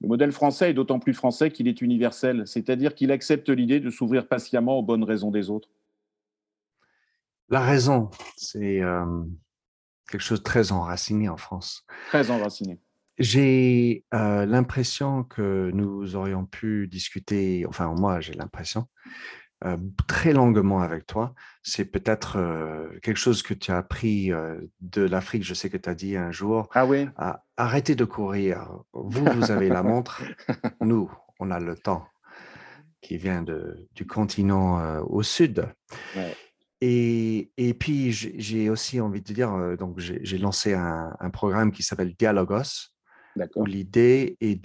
Le 0.02 0.08
modèle 0.08 0.30
français 0.30 0.70
est 0.70 0.74
d'autant 0.74 0.98
plus 0.98 1.14
français 1.14 1.50
qu'il 1.50 1.68
est 1.68 1.80
universel, 1.80 2.42
c'est-à-dire 2.44 2.94
qu'il 2.94 3.12
accepte 3.12 3.48
l'idée 3.48 3.80
de 3.80 3.88
s'ouvrir 3.88 4.28
patiemment 4.28 4.78
aux 4.78 4.82
bonnes 4.82 5.04
raisons 5.04 5.30
des 5.30 5.48
autres. 5.48 5.70
La 7.48 7.60
raison, 7.60 8.10
c'est 8.36 8.82
euh, 8.82 9.06
quelque 10.08 10.22
chose 10.22 10.40
de 10.40 10.44
très 10.44 10.72
enraciné 10.72 11.28
en 11.28 11.36
France. 11.36 11.84
Très 12.08 12.30
enraciné. 12.30 12.80
J'ai 13.18 14.04
euh, 14.14 14.46
l'impression 14.46 15.24
que 15.24 15.70
nous 15.74 16.14
aurions 16.14 16.46
pu 16.46 16.86
discuter, 16.86 17.66
enfin 17.68 17.92
moi 17.92 18.20
j'ai 18.20 18.32
l'impression, 18.32 18.86
euh, 19.64 19.76
très 20.06 20.32
longuement 20.32 20.80
avec 20.80 21.04
toi. 21.04 21.34
C'est 21.64 21.84
peut-être 21.84 22.38
euh, 22.38 22.88
quelque 23.02 23.16
chose 23.16 23.42
que 23.42 23.54
tu 23.54 23.72
as 23.72 23.78
appris 23.78 24.30
de 24.80 25.02
l'Afrique. 25.02 25.42
Je 25.42 25.54
sais 25.54 25.68
que 25.68 25.76
tu 25.76 25.88
as 25.88 25.96
dit 25.96 26.16
un 26.16 26.30
jour, 26.30 26.68
Ah 26.74 26.86
oui, 26.86 27.08
ah, 27.16 27.42
arrêtez 27.56 27.96
de 27.96 28.04
courir. 28.04 28.70
Vous, 28.92 29.24
vous 29.24 29.50
avez 29.50 29.68
la 29.68 29.82
montre. 29.82 30.22
Nous, 30.80 31.10
on 31.40 31.50
a 31.50 31.58
le 31.58 31.76
temps 31.76 32.06
qui 33.00 33.16
vient 33.16 33.42
de, 33.42 33.88
du 33.94 34.06
continent 34.06 35.00
au 35.02 35.22
sud. 35.22 35.66
Ouais. 36.16 36.36
Et, 36.80 37.50
et 37.56 37.74
puis, 37.74 38.12
j'ai 38.12 38.70
aussi 38.70 39.00
envie 39.00 39.20
de 39.20 39.32
dire, 39.32 39.52
euh, 39.52 39.76
donc 39.76 39.98
j'ai 39.98 40.38
lancé 40.38 40.74
un, 40.74 41.16
un 41.18 41.30
programme 41.30 41.72
qui 41.72 41.82
s'appelle 41.82 42.14
Dialogos, 42.14 42.90
où 43.56 43.64
l'idée 43.66 44.36
est 44.40 44.60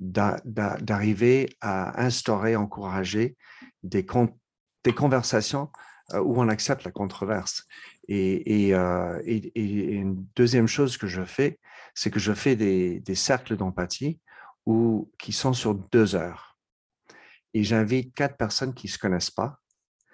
d'arriver 0.00 1.56
à 1.60 2.02
instaurer, 2.04 2.56
encourager 2.56 3.36
des, 3.82 4.04
con- 4.06 4.36
des 4.84 4.92
conversations 4.94 5.70
euh, 6.12 6.20
où 6.20 6.40
on 6.40 6.48
accepte 6.48 6.84
la 6.84 6.90
controverse. 6.92 7.64
Et, 8.08 8.66
et, 8.66 8.74
euh, 8.74 9.20
et- 9.24 9.46
et 9.58 9.94
une 9.94 10.26
deuxième 10.36 10.66
chose 10.68 10.96
que 10.96 11.06
je 11.06 11.24
fais, 11.24 11.58
c'est 11.94 12.10
que 12.10 12.20
je 12.20 12.32
fais 12.32 12.56
des, 12.56 13.00
des 13.00 13.14
cercles 13.14 13.56
d'empathie 13.56 14.20
où, 14.66 15.10
qui 15.18 15.32
sont 15.32 15.52
sur 15.52 15.74
deux 15.74 16.14
heures. 16.14 16.58
Et 17.54 17.62
j'invite 17.64 18.14
quatre 18.14 18.36
personnes 18.36 18.74
qui 18.74 18.86
ne 18.88 18.92
se 18.92 18.98
connaissent 18.98 19.30
pas 19.30 19.58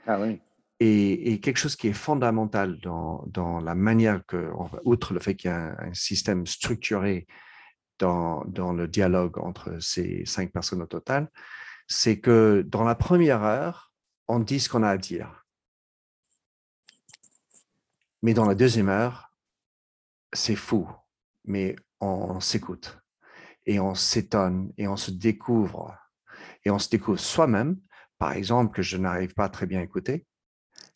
Ah 0.06 0.20
oui, 0.20 0.40
et, 0.80 1.40
quelque 1.40 1.58
chose 1.58 1.76
qui 1.76 1.88
est 1.88 1.92
fondamental 1.92 2.80
dans, 2.80 3.60
la 3.60 3.74
manière 3.74 4.24
que, 4.26 4.50
outre 4.84 5.12
le 5.12 5.20
fait 5.20 5.34
qu'il 5.34 5.50
y 5.50 5.52
a 5.52 5.76
un, 5.78 5.94
système 5.94 6.46
structuré 6.46 7.26
dans, 7.98 8.42
le 8.44 8.88
dialogue 8.88 9.38
entre 9.38 9.78
ces 9.78 10.24
cinq 10.24 10.52
personnes 10.52 10.82
au 10.82 10.86
total, 10.86 11.30
c'est 11.86 12.18
que 12.18 12.64
dans 12.66 12.84
la 12.84 12.94
première 12.94 13.42
heure, 13.42 13.92
on 14.26 14.38
dit 14.38 14.60
ce 14.60 14.68
qu'on 14.68 14.82
a 14.82 14.88
à 14.88 14.96
dire. 14.96 15.44
Mais 18.22 18.32
dans 18.32 18.46
la 18.46 18.54
deuxième 18.54 18.88
heure, 18.88 19.32
c'est 20.32 20.56
fou, 20.56 20.88
mais 21.44 21.76
on 22.00 22.40
s'écoute 22.40 22.98
et 23.66 23.80
on 23.80 23.94
s'étonne 23.94 24.72
et 24.78 24.88
on 24.88 24.96
se 24.96 25.10
découvre. 25.10 25.96
Et 26.64 26.70
on 26.70 26.78
se 26.78 26.88
découvre 26.88 27.18
soi-même, 27.18 27.78
par 28.18 28.32
exemple, 28.32 28.74
que 28.74 28.82
je 28.82 28.96
n'arrive 28.96 29.34
pas 29.34 29.48
très 29.48 29.66
bien 29.66 29.80
écouter. 29.80 30.26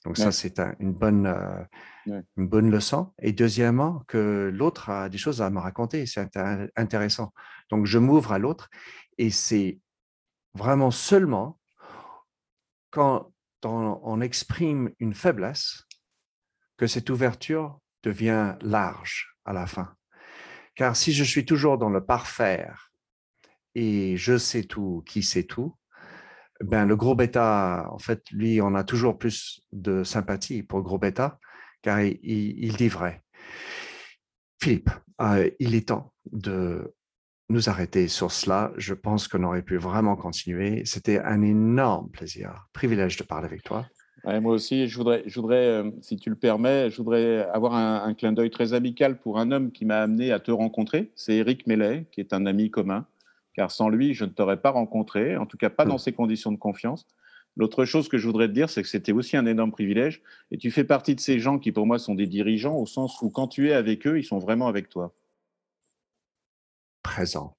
Donc 0.05 0.18
ça, 0.18 0.32
c'est 0.32 0.59
un- 0.61 0.74
une 0.80 0.92
bonne, 0.92 1.26
euh, 1.26 1.64
Ouais. 2.07 2.22
une 2.36 2.46
bonne 2.46 2.70
leçon. 2.70 3.12
Et 3.22 3.32
deuxièmement, 3.32 4.05
que 4.07 4.50
l'autre 4.52 4.90
a 4.90 5.09
des 5.09 5.16
choses 5.16 5.40
à 5.40 5.48
me 5.48 5.59
raconter. 5.59 6.05
C'est 6.05 6.20
intér- 6.22 6.68
intéressant. 6.76 7.32
Donc 7.70 7.86
je 7.86 7.98
m'ouvre 7.98 8.32
à 8.32 8.38
l'autre 8.38 8.68
et 9.16 9.30
c'est 9.30 9.80
vraiment 10.55 10.90
seulement 10.90 11.59
quand 12.90 13.32
on, 13.64 13.98
on 14.02 14.20
exprime 14.20 14.90
une 14.98 15.14
faiblesse 15.14 15.84
que 16.76 16.86
cette 16.86 17.09
ouverture 17.09 17.78
devient 18.02 18.57
large 18.61 19.34
à 19.46 19.52
la 19.55 19.66
fin. 19.66 19.94
Car 20.74 20.96
si 20.96 21.12
je 21.12 21.24
suis 21.24 21.46
toujours 21.46 21.78
dans 21.78 21.88
le 21.88 22.05
parfaire 22.05 22.90
et 23.74 24.16
je 24.18 24.36
sais 24.36 24.64
tout, 24.64 25.02
qui 25.07 25.22
sait 25.22 25.44
tout, 25.44 25.74
ben, 26.61 26.86
le 26.86 26.96
gros 26.96 27.14
bêta, 27.14 27.88
en 27.90 27.98
fait, 27.98 28.22
lui, 28.30 28.61
on 28.61 28.74
a 28.74 28.84
toujours 28.84 29.18
plus 29.18 29.61
de 29.72 30.05
sympathie 30.05 30.62
pour 30.62 30.78
le 30.78 30.84
gros 30.84 30.98
bêta, 30.98 31.38
car 31.82 32.00
il, 32.00 32.76
dit 32.76 32.88
vrai. 32.88 33.22
Philippe, 34.62 34.90
euh, 35.20 35.50
il 35.59 35.74
est 35.74 35.88
temps 35.88 36.12
de 36.30 36.94
nous 37.48 37.68
arrêter 37.68 38.09
sur 38.09 38.32
cela. 38.32 38.72
Je 38.76 38.94
pense 38.94 39.28
qu'on 39.28 39.42
aurait 39.42 39.62
pu 39.62 39.76
vraiment 39.76 40.16
continuer. 40.16 40.82
C'était 40.84 41.18
un 41.18 41.42
énorme 41.42 42.09
plaisir, 42.11 42.66
privilège 42.72 43.16
de 43.16 43.24
parler 43.24 43.46
avec 43.46 43.62
toi. 43.62 43.86
Moi 44.24 44.55
aussi, 44.55 44.88
je 44.88 44.96
voudrais, 44.96 45.22
je 45.26 45.38
voudrais 45.38 45.66
euh, 45.66 45.90
si 46.00 46.16
tu 46.16 46.30
le 46.30 46.36
permets, 46.36 46.88
je 46.88 46.96
voudrais 46.96 47.46
avoir 47.52 47.74
un, 47.74 48.05
un 48.05 48.14
clin 48.14 48.32
d'œil 48.32 48.48
très 48.48 48.72
amical 48.72 49.18
pour 49.18 49.38
un 49.38 49.52
homme 49.52 49.70
qui 49.70 49.84
m'a 49.84 50.00
amené 50.00 50.32
à 50.32 50.40
te 50.40 50.50
rencontrer. 50.50 51.12
C'est 51.14 51.34
Eric 51.34 51.66
Mellet, 51.66 52.07
qui 52.11 52.20
est 52.20 52.32
un 52.32 52.46
ami 52.46 52.70
commun, 52.70 53.07
car 53.55 53.70
sans 53.70 53.88
lui, 53.88 54.14
je 54.14 54.24
ne 54.24 54.30
t'aurais 54.30 54.61
pas 54.61 54.70
rencontré, 54.70 55.36
en 55.36 55.46
tout 55.46 55.57
cas 55.57 55.70
pas 55.70 55.84
Hmm. 55.84 55.88
dans 55.90 55.98
ces 55.98 56.12
conditions 56.12 56.52
de 56.52 56.59
confiance. 56.59 57.07
L'autre 57.57 57.84
chose 57.84 58.09
que 58.09 58.18
je 58.18 58.26
voudrais 58.26 58.48
te 58.48 58.52
dire, 58.52 58.68
c'est 58.68 58.82
que 58.82 58.88
c'était 58.88 59.12
aussi 59.12 59.36
un 59.36 59.46
énorme 59.46 59.70
privilège, 59.70 60.22
et 60.50 60.59
tu 60.59 60.70
fais 60.72 60.82
partie 60.84 61.14
de 61.14 61.20
ces 61.20 61.38
gens 61.38 61.59
qui, 61.61 61.70
pour 61.70 61.86
moi, 61.86 61.98
sont 62.00 62.14
des 62.16 62.26
dirigeants, 62.26 62.74
au 62.76 62.86
sens 62.86 63.22
où 63.22 63.30
quand 63.30 63.46
tu 63.48 63.68
es 63.68 63.72
avec 63.72 64.07
eux, 64.09 64.18
ils 64.18 64.24
sont 64.24 64.38
vraiment 64.38 64.66
avec 64.66 64.88
toi, 64.88 65.14
Présent. 67.02 67.57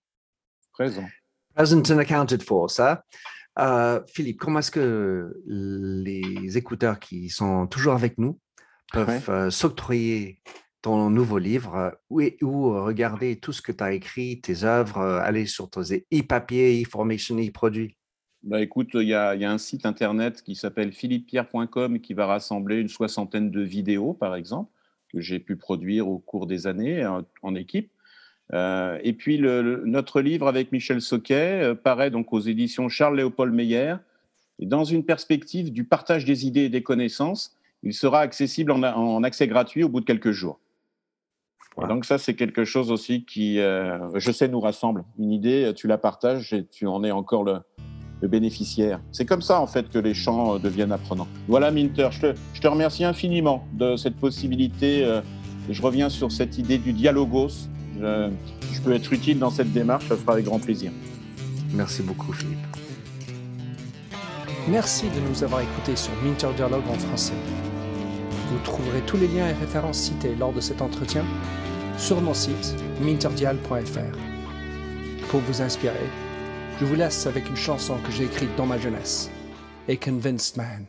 présent. 0.73 1.07
Present 1.55 1.83
and 1.91 1.99
accounted 1.99 2.41
for, 2.43 2.69
ça. 2.69 3.05
Euh, 3.59 4.01
Philippe, 4.07 4.37
comment 4.39 4.59
est-ce 4.59 4.71
que 4.71 5.41
les 5.47 6.57
écouteurs 6.57 6.99
qui 6.99 7.29
sont 7.29 7.67
toujours 7.67 7.93
avec 7.93 8.17
nous 8.17 8.37
peuvent 8.91 9.29
euh, 9.29 9.49
s'octroyer 9.49 10.41
ton 10.86 11.09
nouveau 11.09 11.39
livre 11.39 11.75
euh, 11.75 11.89
ou, 12.11 12.21
ou 12.43 12.69
euh, 12.71 12.83
regarder 12.83 13.38
tout 13.38 13.51
ce 13.51 13.63
que 13.63 13.71
tu 13.71 13.83
as 13.83 13.93
écrit, 13.93 14.39
tes 14.39 14.63
œuvres, 14.63 14.99
euh, 14.99 15.19
aller 15.19 15.47
sur 15.47 15.67
tes 15.67 16.05
e-papiers, 16.13 16.83
e-formation, 16.83 17.38
e-produits? 17.39 17.95
Bah 18.43 18.61
écoute, 18.61 18.89
il 18.93 19.07
y, 19.07 19.15
a 19.15 19.31
un 19.31 19.57
site 19.57 19.88
internet 19.88 20.43
qui 20.43 20.53
s'appelle 20.53 20.91
philippepierre.com 20.91 21.99
qui 21.99 22.13
va 22.13 22.27
rassembler 22.27 22.79
une 22.79 22.88
soixantaine 22.88 23.49
de 23.49 23.61
vidéos, 23.61 24.13
par 24.13 24.36
exemple, 24.36 24.69
que 25.11 25.19
j'ai 25.19 25.39
pu 25.39 25.55
produire 25.55 26.07
au 26.07 26.19
cours 26.19 26.45
des 26.45 26.67
années 26.67 27.03
en, 27.41 27.55
équipe. 27.55 27.89
Et 28.53 29.15
puis 29.17 29.39
notre 29.39 30.21
livre 30.21 30.47
avec 30.47 30.71
Michel 30.71 31.01
Soquet 31.01 31.73
paraît 31.83 32.11
donc 32.11 32.31
aux 32.33 32.39
éditions 32.39 32.88
Charles-Léopold 32.88 33.51
Meyer. 33.51 33.95
Et 34.59 34.67
dans 34.67 34.83
une 34.83 35.03
perspective 35.03 35.73
du 35.73 35.83
partage 35.83 36.23
des 36.23 36.45
idées 36.45 36.65
et 36.65 36.69
des 36.69 36.83
connaissances, 36.83 37.57
il 37.81 37.95
sera 37.95 38.19
accessible 38.19 38.71
en 38.71 39.23
accès 39.23 39.47
gratuit 39.47 39.83
au 39.83 39.89
bout 39.89 40.01
de 40.01 40.05
quelques 40.05 40.33
jours. 40.33 40.59
Donc 41.89 42.05
ça, 42.05 42.17
c'est 42.17 42.36
quelque 42.36 42.63
chose 42.63 42.89
aussi 42.89 43.26
qui, 43.26 43.59
euh, 43.59 43.99
je 44.15 44.32
sais, 44.32 44.47
nous 44.47 44.61
rassemble. 44.61 45.03
Une 45.19 45.32
idée, 45.32 45.73
tu 45.76 45.88
la 45.88 45.97
partages 45.97 46.53
et 46.53 46.65
tu 46.65 46.88
en 46.88 47.03
es 47.03 47.11
encore 47.11 47.43
le, 47.43 47.57
le 48.21 48.28
bénéficiaire. 48.30 49.01
C'est 49.11 49.26
comme 49.26 49.41
ça, 49.41 49.59
en 49.59 49.67
fait, 49.67 49.89
que 49.89 49.99
les 49.99 50.13
champs 50.13 50.55
euh, 50.55 50.57
deviennent 50.57 50.93
apprenants. 50.93 51.28
Voilà, 51.47 51.71
Minter, 51.71 52.09
je 52.11 52.21
te, 52.21 52.34
je 52.53 52.61
te 52.61 52.67
remercie 52.67 53.03
infiniment 53.03 53.65
de 53.73 53.97
cette 53.97 54.15
possibilité. 54.15 55.03
euh, 55.03 55.21
je 55.69 55.82
reviens 55.82 56.09
sur 56.09 56.32
cette 56.32 56.57
idée 56.57 56.78
du 56.78 56.93
dialogos. 56.93 57.67
Je, 57.99 58.30
je 58.71 58.82
peux 58.82 58.93
être 58.93 59.11
utile 59.11 59.39
dans 59.39 59.49
cette 59.49 59.73
démarche, 59.73 60.07
ça 60.07 60.15
sera 60.17 60.34
avec 60.34 60.45
grand 60.45 60.59
plaisir. 60.59 60.91
Merci 61.73 62.03
beaucoup, 62.03 62.32
Philippe. 62.32 62.57
Merci 64.69 65.07
de 65.07 65.30
nous 65.30 65.43
avoir 65.43 65.61
écoutés 65.61 65.95
sur 65.95 66.11
Minter 66.23 66.47
Dialogue 66.55 66.88
en 66.89 66.93
français. 66.95 67.34
Vous 68.49 68.59
trouverez 68.63 69.01
tous 69.01 69.17
les 69.17 69.28
liens 69.28 69.47
et 69.49 69.53
références 69.53 69.97
cités 69.97 70.36
lors 70.39 70.53
de 70.53 70.61
cet 70.61 70.82
entretien 70.82 71.23
sur 71.97 72.21
mon 72.21 72.33
site 72.33 72.75
minterdial.fr. 73.01 74.17
Pour 75.29 75.39
vous 75.41 75.61
inspirer, 75.61 76.09
je 76.79 76.85
vous 76.85 76.95
laisse 76.95 77.25
avec 77.25 77.49
une 77.49 77.55
chanson 77.55 77.97
que 77.97 78.11
j'ai 78.11 78.25
écrite 78.25 78.55
dans 78.57 78.65
ma 78.65 78.77
jeunesse, 78.77 79.29
A 79.89 79.95
Convinced 79.95 80.57
Man. 80.57 80.85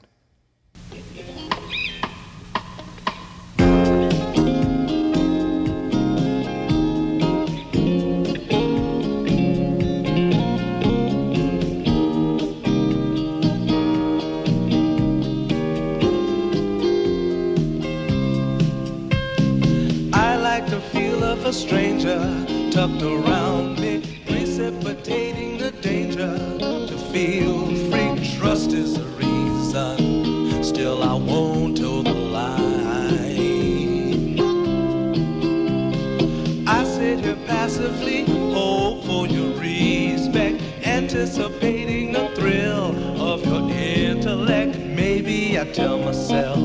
Tell 45.77 45.99
myself 45.99 46.57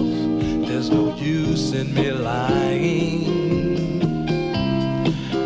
there's 0.68 0.90
no 0.90 1.14
use 1.18 1.74
in 1.74 1.94
me 1.94 2.12
lying. 2.12 4.02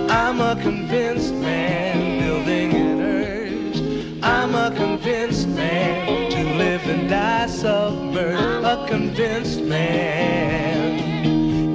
I'm 0.08 0.40
a 0.40 0.56
convinced 0.62 1.34
man 1.34 2.20
building 2.20 2.74
an 2.76 3.02
urge. 3.02 4.22
I'm 4.22 4.54
a 4.54 4.70
convinced 4.76 5.48
man 5.48 6.30
to 6.30 6.44
live 6.60 6.86
and 6.88 7.10
die 7.10 7.48
submerged. 7.48 8.66
A 8.66 8.86
convinced 8.88 9.62
man 9.62 11.26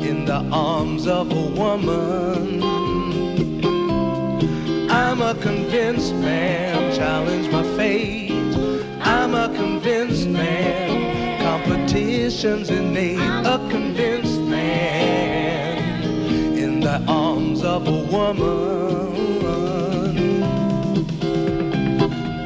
in 0.01 0.24
the 0.26 0.49
arms 0.53 1.09
of 1.09 1.32
a 1.32 1.47
woman. 1.61 2.62
I'm 4.88 5.20
a 5.20 5.34
convinced 5.34 6.14
man, 6.14 6.95
challenge 6.95 7.51
my 7.51 7.64
fate. 7.76 8.30
I'm 9.03 9.34
a 9.34 9.49
convinced 9.57 10.28
man, 10.28 10.89
competition's 12.31 12.70
innate. 12.70 13.18
A 13.18 13.59
convinced 13.70 14.41
man 14.43 16.03
in 16.57 16.78
the 16.81 17.03
arms 17.09 17.64
of 17.64 17.89
a 17.89 18.05
woman. 18.05 19.16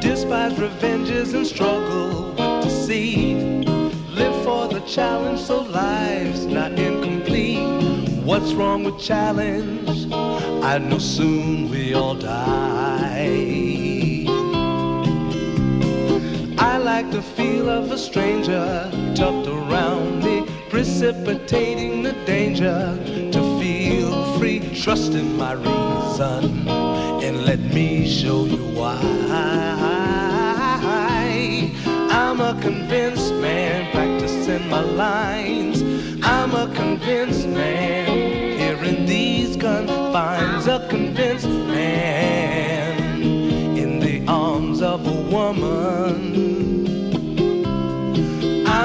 Despise 0.01 0.59
revenges 0.59 1.35
and 1.35 1.47
struggle 1.47 2.33
with 2.33 2.65
deceit. 2.65 3.67
Live 4.15 4.45
for 4.45 4.69
the 4.69 4.81
challenge 4.87 5.41
so 5.41 5.61
life's 5.63 6.45
not 6.45 6.73
incomplete. 6.73 8.25
What's 8.25 8.55
wrong 8.55 8.85
with 8.85 8.99
challenge? 8.99 10.11
I 10.13 10.79
know 10.79 10.99
soon 10.99 11.69
we 11.69 11.93
all 11.93 12.15
die. 12.15 13.74
Like 16.85 17.11
the 17.11 17.23
feel 17.23 17.71
of 17.71 17.91
a 17.91 17.97
stranger 17.97 18.91
tucked 19.15 19.49
around 19.49 20.23
me, 20.23 20.45
precipitating 20.69 22.03
the 22.03 22.13
danger 22.27 22.99
to 23.33 23.41
feel 23.59 24.39
free. 24.39 24.61
Trust 24.83 25.15
in 25.15 25.35
my 25.39 25.55
reason 25.55 26.69
and 26.69 27.47
let 27.47 27.61
me 27.61 28.07
show 28.07 28.45
you 28.45 28.63
why. 28.79 29.01
I'm 32.11 32.41
a 32.41 32.61
convinced 32.61 33.33
man 33.35 33.91
practicing 33.93 34.69
my 34.69 34.81
lines. 34.81 35.83
I'm 36.23 36.53
a 36.55 36.71
convinced 36.75 37.49
man 37.49 38.59
hearing 38.59 39.07
these 39.07 39.57
confines. 39.57 40.67
A 40.67 40.87
convinced 40.91 41.49
man 41.49 43.23
in 43.79 44.01
the 44.01 44.23
arms 44.29 44.83
of 44.83 45.07
a 45.07 45.21
woman. 45.31 46.44